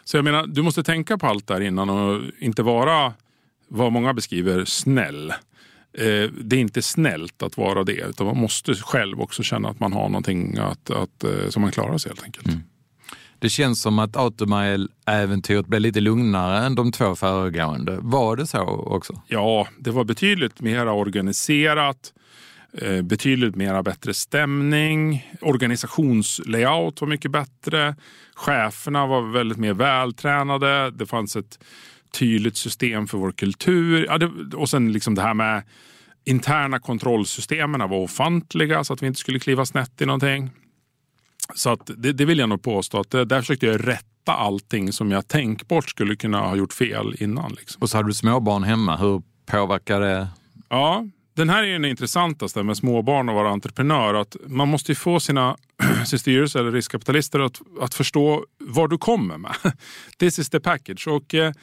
så 0.04 0.18
jag 0.18 0.24
menar, 0.24 0.48
du 0.48 0.62
måste 0.62 0.84
tänka 0.84 1.18
på 1.18 1.28
allt 1.28 1.48
där 1.48 1.62
innan 1.62 1.90
och 1.90 2.22
inte 2.40 2.64
vara 2.64 3.14
vad 3.68 3.92
många 3.92 4.14
beskriver 4.14 4.66
snäll. 4.66 5.30
Eh, 5.94 6.30
det 6.42 6.56
är 6.56 6.60
inte 6.60 6.82
snällt 6.82 7.44
att 7.44 7.58
vara 7.58 7.84
det, 7.84 8.10
utan 8.10 8.28
man 8.28 8.38
måste 8.38 8.76
själv 8.76 9.22
också 9.22 9.44
känna 9.44 9.70
att 9.70 9.80
man 9.80 9.94
har 9.94 10.10
någonting 10.10 10.58
att, 10.58 10.90
att, 10.90 11.24
eh, 11.24 11.50
som 11.50 11.62
man 11.62 11.72
klarar 11.72 11.98
sig 11.98 12.10
helt 12.10 12.24
enkelt. 12.24 12.48
Mm. 12.48 12.60
Det 13.42 13.50
känns 13.50 13.82
som 13.82 14.00
att 14.00 14.16
Automail-äventyret 14.18 15.68
blev 15.68 15.82
lite 15.82 16.00
lugnare 16.00 16.66
än 16.66 16.76
de 16.76 16.92
två 16.92 17.16
föregående. 17.16 17.98
Var 18.02 18.36
det 18.36 18.48
så 18.48 18.62
också? 18.68 19.22
Ja, 19.28 19.68
det 19.80 19.92
var 19.92 20.04
betydligt 20.04 20.62
mer 20.62 20.88
organiserat. 20.88 22.14
Eh, 22.78 23.02
betydligt 23.02 23.56
mera 23.56 23.84
bättre 23.84 24.14
stämning. 24.14 25.32
Organisationslayout 25.42 27.02
var 27.02 27.08
mycket 27.08 27.32
bättre. 27.32 27.96
Cheferna 28.36 29.08
var 29.08 29.22
väldigt 29.22 29.58
mer 29.58 29.74
vältränade. 29.74 30.92
Det 30.92 31.06
fanns 31.06 31.36
ett 31.36 31.60
tydligt 32.14 32.58
system 32.58 33.08
för 33.08 33.18
vår 33.18 33.32
kultur. 33.32 34.06
Ja, 34.10 34.18
det, 34.18 34.56
och 34.56 34.70
sen 34.70 34.92
liksom 34.92 35.16
det 35.16 35.22
här 35.22 35.34
med 35.34 35.64
interna 36.26 36.80
kontrollsystemen 36.80 37.90
var 37.90 37.98
ofantliga 37.98 38.84
så 38.84 38.94
att 38.94 39.04
vi 39.04 39.08
inte 39.08 39.20
skulle 39.20 39.40
kliva 39.40 39.66
snett 39.66 40.02
i 40.02 40.06
någonting. 40.06 40.50
Så 41.56 41.70
att 41.70 41.90
det, 41.98 42.14
det 42.14 42.26
vill 42.26 42.40
jag 42.40 42.50
nog 42.50 42.62
påstå 42.64 43.00
att 43.00 43.10
det, 43.10 43.26
där 43.26 43.40
försökte 43.40 43.66
jag 43.66 43.88
rätta 43.88 44.34
allting 44.34 44.94
som 44.94 45.12
jag 45.12 45.28
tänkbart 45.28 45.90
skulle 45.90 46.16
kunna 46.16 46.40
ha 46.40 46.56
gjort 46.56 46.74
fel 46.74 47.16
innan. 47.20 47.52
Liksom. 47.52 47.82
Och 47.82 47.90
så 47.90 47.98
hade 47.98 48.10
du 48.10 48.14
småbarn 48.14 48.64
hemma. 48.64 48.98
Hur 48.98 49.22
påverkade 49.46 50.06
det? 50.06 50.28
Ja, 50.70 51.06
den 51.34 51.50
här 51.50 51.64
är 51.64 51.72
den 51.72 51.86
intressantaste 51.86 52.64
med 52.64 52.78
småbarn 52.78 53.30
och 53.30 53.36
vara 53.36 53.50
entreprenör. 53.50 54.14
Att 54.14 54.36
man 54.48 54.68
måste 54.68 54.96
få 54.96 55.20
sina 55.20 55.58
sin 56.06 56.20
styrelse 56.20 56.60
eller 56.60 56.72
riskkapitalister 56.72 57.40
att, 57.40 57.62
att 57.82 57.94
förstå 57.94 58.46
vad 58.60 58.90
du 58.90 58.98
kommer 58.98 59.38
med. 59.38 59.56
This 60.20 60.40
is 60.40 60.50
the 60.50 60.60
package. 60.60 61.08
Och, 61.08 61.34
eh, 61.34 61.54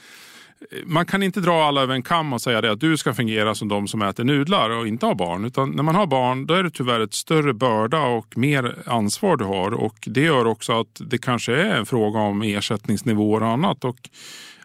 man 0.85 1.07
kan 1.07 1.23
inte 1.23 1.41
dra 1.41 1.65
alla 1.65 1.83
över 1.83 1.95
en 1.95 2.03
kam 2.03 2.33
och 2.33 2.41
säga 2.41 2.61
det 2.61 2.73
att 2.73 2.81
du 2.81 2.97
ska 2.97 3.15
fungera 3.15 3.55
som 3.55 3.69
de 3.69 3.89
som 3.89 4.03
äter 4.03 4.25
nudlar 4.25 4.71
och 4.71 4.89
inte 4.89 5.07
har 5.07 5.15
barn. 5.15 5.45
Utan 5.45 5.71
när 5.71 5.83
man 5.83 5.95
har 5.95 6.07
barn 6.07 6.47
då 6.47 6.55
är 6.55 6.63
det 6.63 6.71
tyvärr 6.71 7.01
ett 7.01 7.15
större 7.15 7.55
börda 7.55 8.03
och 8.03 8.39
mer 8.39 8.75
ansvar 8.87 9.37
du 9.37 9.45
har. 9.45 9.75
Och 9.75 9.97
Det 10.07 10.21
gör 10.21 10.47
också 10.47 10.81
att 10.81 11.01
det 11.01 11.19
kanske 11.19 11.55
är 11.55 11.77
en 11.77 11.87
fråga 11.87 12.19
om 12.19 12.43
ersättningsnivåer 12.43 13.43
och 13.43 13.49
annat. 13.49 13.85
Och 13.85 14.11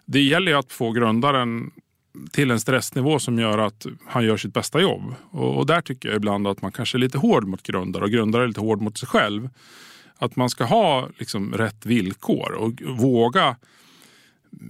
det 0.04 0.20
gäller 0.20 0.54
att 0.54 0.72
få 0.72 0.90
grundaren 0.90 1.70
till 2.32 2.50
en 2.50 2.60
stressnivå 2.60 3.18
som 3.18 3.38
gör 3.38 3.58
att 3.58 3.86
han 4.06 4.24
gör 4.24 4.36
sitt 4.36 4.54
bästa 4.54 4.80
jobb. 4.80 5.14
Och, 5.30 5.56
och, 5.56 5.66
där 5.66 5.80
tycker 5.80 6.08
jag 6.08 6.16
ibland 6.16 6.46
att 6.48 6.62
man 6.62 6.72
kanske 6.72 6.96
är 6.96 7.00
lite 7.00 7.18
hård 7.18 7.46
mot 7.46 7.62
grundare 7.62 8.04
och 8.04 8.10
grundare 8.10 8.42
är 8.42 8.48
lite 8.48 8.60
hård 8.60 8.80
mot 8.80 8.98
sig 8.98 9.08
själv. 9.08 9.48
Att 10.16 10.36
man 10.36 10.50
ska 10.50 10.64
ha 10.64 11.08
liksom 11.18 11.52
rätt 11.52 11.86
villkor 11.86 12.52
och 12.52 12.82
våga 12.82 13.56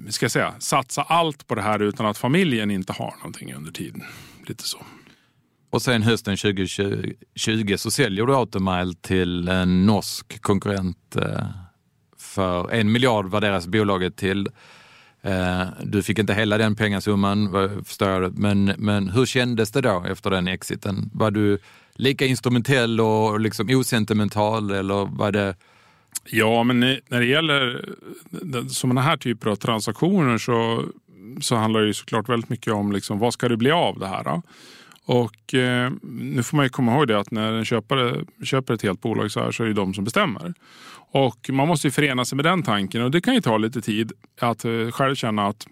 ska 0.08 0.24
jag 0.24 0.30
säga, 0.30 0.54
satsa 0.58 1.02
allt 1.02 1.46
på 1.46 1.54
det 1.54 1.62
här 1.62 1.82
utan 1.82 2.06
att 2.06 2.18
familjen 2.18 2.70
inte 2.70 2.92
har 2.92 3.14
någonting 3.16 3.54
under 3.54 3.72
tiden. 3.72 4.02
Lite 4.46 4.68
så. 4.68 4.78
Och 5.70 5.82
sen 5.82 6.02
hösten 6.02 6.36
2020 6.36 7.76
så 7.76 7.90
säljer 7.90 8.26
du 8.26 8.34
Automile 8.34 8.94
till 9.00 9.48
en 9.48 9.86
norsk 9.86 10.42
konkurrent 10.42 11.16
eh, 11.16 11.46
för 12.18 12.70
en 12.70 12.92
miljard 12.92 13.30
värderas 13.30 13.66
bolaget 13.66 14.16
till. 14.16 14.48
Eh, 15.22 15.66
du 15.82 16.02
fick 16.02 16.18
inte 16.18 16.34
hela 16.34 16.58
den 16.58 16.76
pengasumman, 16.76 17.52
förstår 17.84 18.08
jag. 18.08 18.38
Men, 18.38 18.64
men 18.64 19.08
hur 19.08 19.26
kändes 19.26 19.70
det 19.70 19.80
då 19.80 20.04
efter 20.08 20.30
den 20.30 20.48
exiten? 20.48 21.10
Var 21.14 21.30
du 21.30 21.58
lika 21.94 22.26
instrumentell 22.26 23.00
och 23.00 23.40
liksom 23.40 23.68
osentimental 23.70 24.70
eller 24.70 25.16
var 25.16 25.32
det 25.32 25.56
Ja, 26.24 26.62
men 26.62 26.80
när 26.80 27.20
det 27.20 27.26
gäller 27.26 27.84
eh, 28.54 28.66
sådana 28.66 29.00
här 29.00 29.16
typer 29.16 29.50
av 29.50 29.56
transaktioner 29.56 30.38
så, 30.38 30.84
så 31.40 31.56
handlar 31.56 31.80
det 31.80 31.86
ju 31.86 31.94
såklart 31.94 32.28
väldigt 32.28 32.50
mycket 32.50 32.72
om 32.72 32.92
liksom, 32.92 33.18
vad 33.18 33.32
ska 33.32 33.48
det 33.48 33.56
bli 33.56 33.70
av 33.70 33.98
det 33.98 34.06
här. 34.06 34.24
Då? 34.24 34.42
Och 35.06 35.54
eh, 35.54 35.92
nu 36.02 36.42
får 36.42 36.56
man 36.56 36.66
ju 36.66 36.70
komma 36.70 36.94
ihåg 36.94 37.08
det 37.08 37.18
att 37.18 37.30
när 37.30 37.52
en 37.52 37.64
köpare 37.64 38.24
köper 38.44 38.74
ett 38.74 38.82
helt 38.82 39.00
bolag 39.00 39.30
så 39.30 39.40
här 39.40 39.50
så 39.50 39.62
är 39.62 39.66
det 39.66 39.74
de 39.74 39.94
som 39.94 40.04
bestämmer. 40.04 40.54
Och 41.10 41.50
man 41.52 41.68
måste 41.68 41.86
ju 41.86 41.90
förena 41.90 42.24
sig 42.24 42.36
med 42.36 42.44
den 42.44 42.62
tanken 42.62 43.02
och 43.02 43.10
det 43.10 43.20
kan 43.20 43.34
ju 43.34 43.40
ta 43.40 43.58
lite 43.58 43.80
tid 43.80 44.12
att 44.40 44.64
eh, 44.64 44.90
själv 44.90 45.14
känna 45.14 45.46
att 45.46 45.66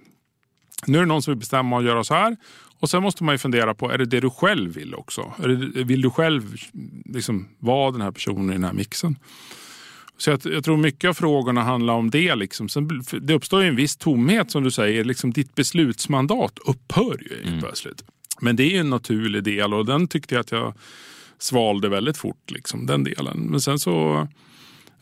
nu 0.86 0.99
är 0.99 1.03
det 1.03 1.09
någon 1.09 1.22
som 1.22 1.32
vill 1.32 1.38
bestämma 1.38 1.76
och 1.76 1.82
göra 1.82 2.05
så 2.05 2.14
här. 2.14 2.36
Och 2.80 2.90
sen 2.90 3.03
måste 3.03 3.24
man 3.24 3.34
ju 3.34 3.38
fundera 3.38 3.74
på, 3.74 3.90
är 3.90 3.99
det 3.99 4.05
det 4.05 4.20
du 4.20 4.30
själv 4.30 4.74
vill 4.74 4.95
också? 4.95 5.32
Det, 5.38 5.84
vill 5.84 6.03
du 6.03 6.11
själv 6.11 6.57
liksom 7.05 7.49
vara 7.59 7.90
den 7.90 8.01
här 8.01 8.11
personen 8.11 8.51
i 8.51 8.53
den 8.53 8.64
här 8.64 8.72
mixen? 8.72 9.16
Så 10.23 10.31
jag, 10.31 10.41
jag, 10.45 10.64
tror 10.64 10.77
mycket 10.77 11.09
av 11.09 11.14
frågorna 11.14 11.62
handlar 11.62 11.95
om 11.95 12.11
det. 12.11 12.35
Liksom. 12.35 12.68
Sen, 12.68 13.03
det 13.20 13.35
uppstår 13.35 13.62
ju 13.62 13.68
en 13.68 13.77
viss 13.77 13.97
tomhet 13.97 14.51
som 14.51 14.62
du 14.62 14.70
säger. 14.70 15.05
Liksom, 15.05 15.33
ditt 15.33 15.55
beslutsmandat 15.55 16.59
upphör 16.59 17.18
ju 17.31 17.49
mm. 17.49 17.61
plötsligt. 17.61 18.05
Men 18.41 18.57
det 18.57 18.77
är 18.77 18.81
en 18.81 18.91
naturlig 18.91 19.45
del 19.45 19.75
och 19.75 19.87
den 19.87 20.09
tyckte 20.09 20.35
jag 20.35 20.41
att 20.41 20.53
jag 20.53 20.75
svalde 21.39 21.89
väldigt 21.89 22.16
fort. 22.16 22.51
Liksom, 22.51 22.87
den 22.87 23.05
delen. 23.05 23.39
Men 23.39 23.61
sen 23.61 23.79
så, 23.79 24.29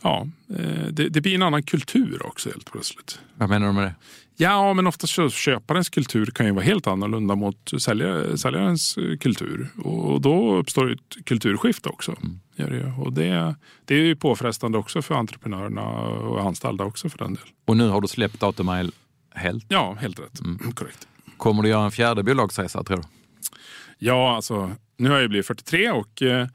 ja, 0.03 0.27
eh, 0.59 0.87
det, 0.91 1.09
det 1.09 1.21
blir 1.21 1.35
en 1.35 1.43
annan 1.43 1.63
kultur 1.63 2.27
också 2.27 2.49
helt 2.49 2.73
plötsligt. 2.73 3.21
Vad 3.35 3.49
menar 3.49 3.67
du 3.67 3.73
med 3.73 3.85
det? 3.85 3.95
Ja, 4.41 4.75
men 4.75 4.87
oftast 4.87 5.35
köparens 5.35 5.89
kultur 5.89 6.27
kan 6.27 6.47
ju 6.47 6.53
vara 6.53 6.65
helt 6.65 6.87
annorlunda 6.87 7.35
mot 7.35 7.73
säljar, 7.83 8.37
säljarens 8.37 8.99
kultur. 9.21 9.69
Och 9.85 10.21
då 10.21 10.57
uppstår 10.57 10.93
ett 10.93 11.25
kulturskifte 11.27 11.89
också. 11.89 12.17
Mm. 12.23 13.01
Och 13.01 13.13
det, 13.13 13.55
det 13.85 13.95
är 13.95 13.99
ju 13.99 14.17
påfrestande 14.17 14.79
också 14.79 15.03
för 15.03 15.15
entreprenörerna 15.15 15.83
och 15.83 16.41
anställda 16.41 16.85
också 16.85 17.09
för 17.09 17.19
den 17.19 17.35
del. 17.35 17.45
Och 17.65 17.77
nu 17.77 17.89
har 17.89 18.01
du 18.01 18.09
släppt 18.09 18.43
Automile 18.43 18.91
helt? 19.35 19.65
Ja, 19.69 19.97
helt 20.01 20.19
rätt. 20.21 20.41
Mm. 20.41 20.73
Korrekt. 20.73 21.09
Kommer 21.37 21.63
du 21.63 21.69
göra 21.69 21.85
en 21.85 21.91
fjärde 21.91 22.23
bolagsresa 22.23 22.85
tror 22.85 22.97
du? 22.97 23.03
Ja, 23.99 24.37
alltså 24.37 24.71
nu 24.97 25.11
har 25.11 25.19
jag 25.19 25.31
blivit 25.31 25.47
43 25.47 25.91
och 25.91 26.23
eh, 26.23 26.47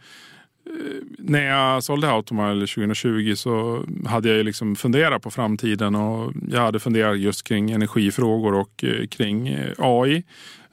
när 1.17 1.45
jag 1.45 1.83
sålde 1.83 2.11
Automile 2.11 2.67
2020 2.67 3.33
så 3.35 3.83
hade 4.05 4.29
jag 4.29 4.45
liksom 4.45 4.75
funderat 4.75 5.21
på 5.21 5.31
framtiden 5.31 5.95
och 5.95 6.33
jag 6.51 6.61
hade 6.61 6.79
funderat 6.79 7.19
just 7.19 7.43
kring 7.43 7.71
energifrågor 7.71 8.53
och 8.53 8.83
eh, 8.83 9.07
kring 9.07 9.47
eh, 9.47 9.71
AI. 9.77 10.23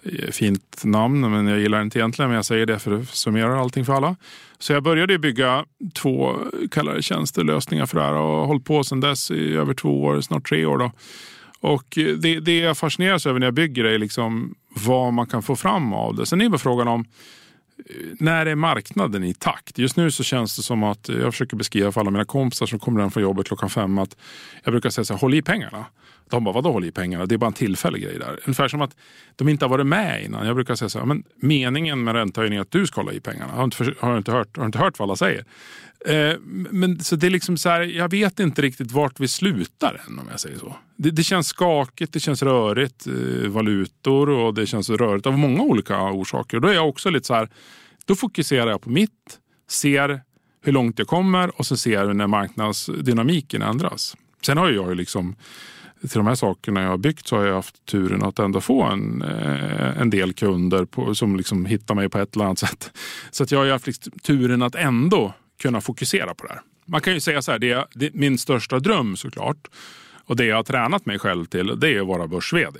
Eh, 0.02 0.30
fint 0.30 0.82
namn, 0.84 1.20
men 1.20 1.46
jag 1.46 1.60
gillar 1.60 1.78
det 1.78 1.84
inte 1.84 1.98
egentligen. 1.98 2.28
Men 2.28 2.36
jag 2.36 2.44
säger 2.44 2.66
det 2.66 2.78
för 2.78 3.00
att 3.00 3.08
summera 3.08 3.60
allting 3.60 3.84
för 3.84 3.92
alla. 3.92 4.16
Så 4.58 4.72
jag 4.72 4.82
började 4.82 5.18
bygga 5.18 5.64
två 5.94 6.36
kallade 6.70 7.02
tjänstelösningar 7.02 7.86
för 7.86 7.98
det 7.98 8.04
här 8.04 8.14
och 8.14 8.36
har 8.36 8.46
hållit 8.46 8.64
på 8.64 8.84
sedan 8.84 9.00
dess 9.00 9.30
i 9.30 9.54
över 9.54 9.74
två 9.74 10.02
år, 10.02 10.20
snart 10.20 10.48
tre 10.48 10.66
år. 10.66 10.78
Då. 10.78 10.90
Och 11.60 11.84
det, 12.18 12.40
det 12.40 12.58
jag 12.58 12.78
fascineras 12.78 13.26
över 13.26 13.40
när 13.40 13.46
jag 13.46 13.54
bygger 13.54 13.84
är 13.84 13.98
liksom 13.98 14.54
vad 14.68 15.12
man 15.12 15.26
kan 15.26 15.42
få 15.42 15.56
fram 15.56 15.92
av 15.92 16.14
det. 16.14 16.26
Sen 16.26 16.40
är 16.40 16.48
det 16.48 16.58
frågan 16.58 16.88
om 16.88 17.04
när 18.20 18.46
är 18.46 18.54
marknaden 18.54 19.24
i 19.24 19.34
takt? 19.34 19.78
Just 19.78 19.96
nu 19.96 20.10
så 20.10 20.22
känns 20.22 20.56
det 20.56 20.62
som 20.62 20.82
att 20.82 21.08
eh, 21.08 21.16
jag 21.16 21.32
försöker 21.32 21.56
beskriva 21.56 21.92
för 21.92 22.00
alla 22.00 22.10
mina 22.10 22.24
kompisar 22.24 22.66
som 22.66 22.78
kommer 22.78 23.00
hem 23.00 23.10
från 23.10 23.22
jobbet 23.22 23.46
klockan 23.46 23.70
fem 23.70 23.98
att 23.98 24.16
jag 24.64 24.72
brukar 24.72 24.90
säga 24.90 25.04
så 25.04 25.14
här, 25.14 25.20
håll 25.20 25.34
i 25.34 25.42
pengarna. 25.42 25.84
De 26.32 26.44
bara, 26.44 26.54
vadå 26.54 26.72
håller 26.72 26.88
i 26.88 26.92
pengarna? 26.92 27.26
Det 27.26 27.34
är 27.34 27.38
bara 27.38 27.46
en 27.46 27.52
tillfällig 27.52 28.02
grej 28.02 28.18
där. 28.18 28.38
Ungefär 28.46 28.68
som 28.68 28.82
att 28.82 28.96
de 29.36 29.48
inte 29.48 29.64
har 29.64 29.70
varit 29.70 29.86
med 29.86 30.24
innan. 30.24 30.46
Jag 30.46 30.54
brukar 30.54 30.74
säga 30.74 30.88
så 30.88 30.98
här, 30.98 31.06
men 31.06 31.24
meningen 31.36 32.04
med 32.04 32.14
räntehöjning 32.14 32.58
är 32.58 32.62
att 32.62 32.70
du 32.70 32.86
ska 32.86 33.00
hålla 33.00 33.12
i 33.12 33.20
pengarna. 33.20 33.52
Har 33.52 33.58
du 33.58 33.64
inte, 33.64 33.94
har 34.00 34.18
inte, 34.18 34.32
hört, 34.32 34.56
har 34.56 34.66
inte 34.66 34.78
hört 34.78 34.98
vad 34.98 35.06
alla 35.06 35.16
säger? 35.16 35.44
Eh, 36.06 36.38
men 36.70 37.00
så 37.00 37.16
det 37.16 37.26
är 37.26 37.30
liksom 37.30 37.56
så 37.56 37.68
här, 37.68 37.80
jag 37.80 38.10
vet 38.10 38.40
inte 38.40 38.62
riktigt 38.62 38.92
vart 38.92 39.20
vi 39.20 39.28
slutar 39.28 40.00
än 40.06 40.18
om 40.18 40.26
jag 40.30 40.40
säger 40.40 40.58
så. 40.58 40.76
Det, 40.96 41.10
det 41.10 41.22
känns 41.22 41.46
skakigt, 41.46 42.12
det 42.12 42.20
känns 42.20 42.42
rörigt, 42.42 43.06
eh, 43.06 43.48
valutor 43.48 44.28
och 44.28 44.54
det 44.54 44.66
känns 44.66 44.90
rörigt 44.90 45.26
av 45.26 45.38
många 45.38 45.62
olika 45.62 46.02
orsaker. 46.02 46.60
Då 46.60 46.68
är 46.68 46.74
jag 46.74 46.88
också 46.88 47.10
lite 47.10 47.26
så 47.26 47.34
här, 47.34 47.48
då 48.06 48.14
fokuserar 48.14 48.70
jag 48.70 48.80
på 48.80 48.90
mitt, 48.90 49.38
ser 49.70 50.20
hur 50.64 50.72
långt 50.72 50.98
jag 50.98 51.08
kommer 51.08 51.58
och 51.58 51.66
så 51.66 51.76
ser 51.76 51.92
jag 51.92 52.16
när 52.16 52.26
marknadsdynamiken 52.26 53.62
ändras. 53.62 54.16
Sen 54.42 54.58
har 54.58 54.70
jag 54.70 54.88
ju 54.88 54.94
liksom 54.94 55.36
till 56.08 56.18
de 56.18 56.26
här 56.26 56.34
sakerna 56.34 56.82
jag 56.82 56.88
har 56.88 56.98
byggt 56.98 57.26
så 57.26 57.36
har 57.36 57.44
jag 57.44 57.54
haft 57.54 57.86
turen 57.86 58.22
att 58.22 58.38
ändå 58.38 58.60
få 58.60 58.82
en, 58.82 59.22
eh, 59.22 60.00
en 60.00 60.10
del 60.10 60.32
kunder 60.32 60.84
på, 60.84 61.14
som 61.14 61.36
liksom 61.36 61.66
hittar 61.66 61.94
mig 61.94 62.08
på 62.08 62.18
ett 62.18 62.34
eller 62.34 62.44
annat 62.44 62.58
sätt. 62.58 62.92
Så 63.30 63.42
att 63.42 63.50
jag 63.50 63.58
har 63.58 63.70
haft 63.70 63.86
liksom 63.86 64.12
turen 64.12 64.62
att 64.62 64.74
ändå 64.74 65.34
kunna 65.62 65.80
fokusera 65.80 66.34
på 66.34 66.46
det 66.46 66.52
här. 66.52 66.62
Man 66.86 67.00
kan 67.00 67.14
ju 67.14 67.20
säga 67.20 67.42
så 67.42 67.52
här, 67.52 67.58
det 67.58 67.70
är, 67.70 67.86
det 67.94 68.06
är 68.06 68.10
min 68.14 68.38
största 68.38 68.78
dröm 68.78 69.16
såklart 69.16 69.68
och 70.24 70.36
det 70.36 70.44
jag 70.44 70.56
har 70.56 70.62
tränat 70.62 71.06
mig 71.06 71.18
själv 71.18 71.44
till 71.44 71.80
det 71.80 71.94
är 71.94 72.00
att 72.00 72.06
vara 72.06 72.26
börs-vd. 72.26 72.78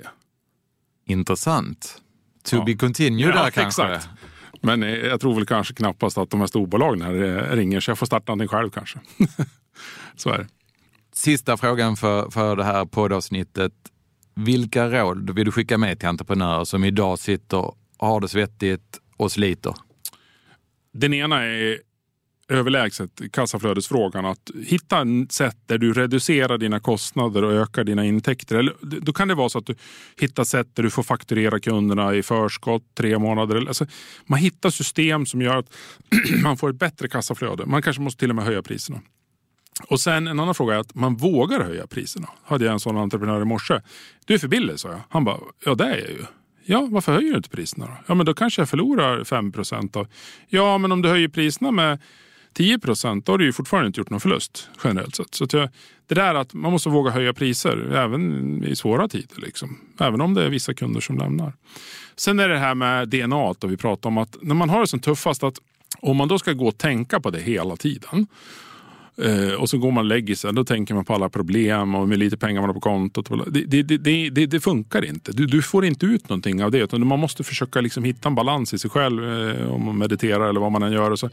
Intressant. 1.05 2.01
To 2.43 2.55
ja. 2.55 2.63
be 2.63 2.73
continued 2.73 3.29
ja, 3.29 3.43
där 3.43 3.51
kanske. 3.51 3.83
Exakt. 3.83 4.09
Men 4.61 4.83
eh, 4.83 4.89
jag 4.89 5.21
tror 5.21 5.35
väl 5.35 5.45
kanske 5.45 5.73
knappast 5.73 6.17
att 6.17 6.29
de 6.29 6.39
här 6.39 6.47
storbolagen 6.47 7.01
här 7.01 7.13
eh, 7.23 7.55
ringer 7.55 7.79
så 7.79 7.91
jag 7.91 7.97
får 7.97 8.05
starta 8.05 8.31
någonting 8.31 8.47
själv 8.47 8.69
kanske. 8.69 8.99
så 10.15 10.29
är 10.29 10.37
det. 10.37 10.47
Sista 11.13 11.57
frågan 11.57 11.95
för, 11.95 12.29
för 12.29 12.55
det 12.55 12.63
här 12.63 12.85
poddavsnittet. 12.85 13.73
Vilka 14.35 14.89
råd 14.89 15.29
vill 15.35 15.45
du 15.45 15.51
skicka 15.51 15.77
med 15.77 15.99
till 15.99 16.07
entreprenörer 16.07 16.63
som 16.63 16.83
idag 16.83 17.19
sitter 17.19 17.57
och 17.57 17.77
har 17.97 18.21
det 18.21 18.27
svettigt 18.27 18.99
och 19.17 19.31
sliter? 19.31 19.73
Den 20.93 21.13
ena 21.13 21.43
är 21.43 21.79
överlägset 22.49 23.21
kassaflödesfrågan. 23.31 24.25
Att 24.25 24.51
hitta 24.65 25.01
ett 25.01 25.31
sätt 25.31 25.57
där 25.65 25.77
du 25.77 25.93
reducerar 25.93 26.57
dina 26.57 26.79
kostnader 26.79 27.43
och 27.43 27.53
ökar 27.53 27.83
dina 27.83 28.05
intäkter. 28.05 28.55
Eller, 28.55 28.75
då 28.81 29.13
kan 29.13 29.27
det 29.27 29.35
vara 29.35 29.49
så 29.49 29.57
att 29.57 29.65
du 29.65 29.75
hittar 30.19 30.43
sätt 30.43 30.67
där 30.73 30.83
du 30.83 30.89
får 30.89 31.03
fakturera 31.03 31.59
kunderna 31.59 32.15
i 32.15 32.23
förskott 32.23 32.83
tre 32.95 33.19
månader. 33.19 33.67
Alltså, 33.67 33.85
man 34.25 34.39
hittar 34.39 34.69
system 34.69 35.25
som 35.25 35.41
gör 35.41 35.57
att 35.57 35.73
man 36.43 36.57
får 36.57 36.69
ett 36.69 36.79
bättre 36.79 37.07
kassaflöde. 37.07 37.65
Man 37.65 37.81
kanske 37.81 38.01
måste 38.01 38.19
till 38.19 38.29
och 38.29 38.35
med 38.35 38.45
höja 38.45 38.61
priserna. 38.61 39.01
Och 39.87 39.99
sen 39.99 40.27
en 40.27 40.39
annan 40.39 40.55
fråga 40.55 40.75
är 40.75 40.79
att 40.79 40.95
man 40.95 41.15
vågar 41.15 41.63
höja 41.63 41.87
priserna. 41.87 42.29
Hade 42.43 42.65
jag 42.65 42.73
en 42.73 42.79
sån 42.79 42.97
entreprenör 42.97 43.41
i 43.41 43.45
morse. 43.45 43.81
Du 44.25 44.33
är 44.33 44.37
för 44.37 44.47
billig, 44.47 44.79
sa 44.79 44.89
jag. 44.89 45.01
Han 45.09 45.23
bara, 45.23 45.37
ja 45.65 45.75
det 45.75 45.85
är 45.85 45.97
jag 45.97 46.09
ju. 46.09 46.25
Ja, 46.65 46.87
varför 46.91 47.13
höjer 47.13 47.31
du 47.31 47.37
inte 47.37 47.49
priserna 47.49 47.85
då? 47.85 47.93
Ja, 48.07 48.15
men 48.15 48.25
då 48.25 48.33
kanske 48.33 48.61
jag 48.61 48.69
förlorar 48.69 49.23
5 49.23 49.51
procent. 49.51 49.95
Ja, 50.47 50.77
men 50.77 50.91
om 50.91 51.01
du 51.01 51.09
höjer 51.09 51.27
priserna 51.27 51.71
med 51.71 51.99
10 52.53 52.79
procent, 52.79 53.25
då 53.25 53.33
har 53.33 53.37
du 53.37 53.45
ju 53.45 53.53
fortfarande 53.53 53.87
inte 53.87 53.99
gjort 53.99 54.09
någon 54.09 54.19
förlust 54.19 54.69
generellt 54.83 55.15
sett. 55.15 55.35
Så 55.35 55.47
jag, 55.51 55.69
det 56.07 56.15
där 56.15 56.35
att 56.35 56.53
man 56.53 56.71
måste 56.71 56.89
våga 56.89 57.11
höja 57.11 57.33
priser 57.33 57.95
även 57.95 58.63
i 58.63 58.75
svåra 58.75 59.07
tider. 59.07 59.35
Liksom. 59.41 59.77
Även 59.99 60.21
om 60.21 60.33
det 60.33 60.43
är 60.43 60.49
vissa 60.49 60.73
kunder 60.73 61.01
som 61.01 61.17
lämnar. 61.17 61.53
Sen 62.15 62.39
är 62.39 62.49
det 62.49 62.57
här 62.57 62.75
med 62.75 63.09
DNA 63.09 63.53
då 63.59 63.67
vi 63.67 63.77
pratar 63.77 64.09
om 64.09 64.17
att 64.17 64.37
när 64.41 64.55
man 64.55 64.69
har 64.69 64.81
det 64.81 64.87
som 64.87 64.99
tuffast 64.99 65.43
att 65.43 65.59
om 65.99 66.17
man 66.17 66.27
då 66.27 66.39
ska 66.39 66.53
gå 66.53 66.67
och 66.67 66.77
tänka 66.77 67.19
på 67.19 67.29
det 67.29 67.39
hela 67.39 67.75
tiden 67.75 68.27
Eh, 69.17 69.53
och 69.53 69.69
så 69.69 69.77
går 69.77 69.91
man 69.91 70.05
och 70.05 70.09
lägger 70.09 70.35
sig. 70.35 70.53
Då 70.53 70.63
tänker 70.63 70.95
man 70.95 71.05
på 71.05 71.13
alla 71.13 71.29
problem 71.29 71.95
och 71.95 72.09
med 72.09 72.19
lite 72.19 72.37
pengar 72.37 72.61
man 72.61 72.69
har 72.69 72.73
på 72.73 72.79
kontot. 72.79 73.29
Det, 73.47 73.61
det, 73.65 73.97
det, 73.97 74.29
det, 74.29 74.45
det 74.45 74.59
funkar 74.59 75.05
inte. 75.05 75.31
Du, 75.31 75.45
du, 75.45 75.61
får 75.61 75.85
inte 75.85 76.05
ut 76.05 76.29
någonting 76.29 76.63
av 76.63 76.71
det. 76.71 76.77
Utan 76.77 77.07
man 77.07 77.19
måste 77.19 77.43
försöka 77.43 77.81
liksom 77.81 78.03
hitta 78.03 78.29
en 78.29 78.35
balans 78.35 78.73
i 78.73 78.79
sig 78.79 78.89
själv. 78.89 79.49
Eh, 79.49 79.73
om 79.73 79.85
man 79.85 79.97
mediterar 79.97 80.49
eller 80.49 80.59
vad 80.59 80.71
man 80.71 80.83
än 80.83 80.91
gör. 80.91 81.11
Och 81.11 81.19
så, 81.19 81.29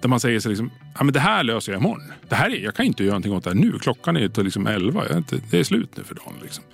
där 0.00 0.08
man 0.08 0.20
säger 0.20 0.40
sig 0.40 0.48
liksom, 0.48 0.70
ja, 0.98 1.04
men 1.04 1.12
det 1.12 1.20
här 1.20 1.42
löser 1.42 1.72
jag 1.72 1.80
imorgon. 1.80 2.02
Det 2.28 2.34
här 2.34 2.50
är, 2.50 2.64
jag 2.64 2.74
kan 2.74 2.86
inte 2.86 3.04
göra 3.04 3.12
någonting 3.12 3.32
åt 3.32 3.44
det 3.44 3.50
här 3.50 3.56
nu. 3.56 3.78
Klockan 3.78 4.16
är 4.16 4.28
till 4.28 4.44
liksom 4.44 4.66
elva. 4.66 5.04
Det 5.50 5.58
är 5.58 5.64
slut 5.64 5.96
nu 5.96 6.04
för 6.04 6.14
dagen. 6.14 6.34
Liksom. 6.42 6.64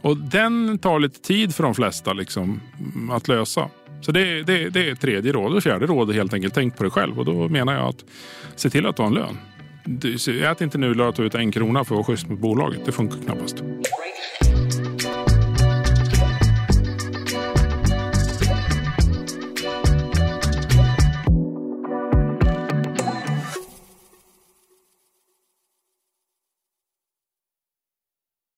Och 0.00 0.16
den 0.16 0.78
tar 0.78 1.00
lite 1.00 1.20
tid 1.20 1.54
för 1.54 1.62
de 1.62 1.74
flesta 1.74 2.12
liksom, 2.12 2.60
att 3.10 3.28
lösa. 3.28 3.68
Så 4.00 4.12
det, 4.12 4.42
det, 4.42 4.68
det 4.68 4.90
är 4.90 4.94
tredje 4.94 5.32
rådet. 5.32 5.56
Och 5.56 5.62
fjärde 5.62 5.86
rådet. 5.86 6.16
helt 6.16 6.34
enkelt 6.34 6.54
tänk 6.54 6.76
på 6.76 6.82
dig 6.82 6.92
själv. 6.92 7.18
Och 7.18 7.24
då 7.24 7.48
menar 7.48 7.74
jag 7.74 7.88
att 7.88 8.04
se 8.56 8.70
till 8.70 8.86
att 8.86 8.96
du 8.96 9.02
har 9.02 9.08
en 9.08 9.14
lön. 9.14 9.38
Ät 10.42 10.60
inte 10.60 10.78
nudlar 10.78 11.06
och 11.08 11.14
ta 11.14 11.22
ut 11.22 11.34
en 11.34 11.52
krona 11.52 11.84
för 11.84 11.94
att 11.94 11.96
vara 11.96 12.04
schysst 12.04 12.28
mot 12.28 12.38
bolaget. 12.38 12.80
Det 12.84 12.92
funkar 12.92 13.18
knappast. 13.18 13.62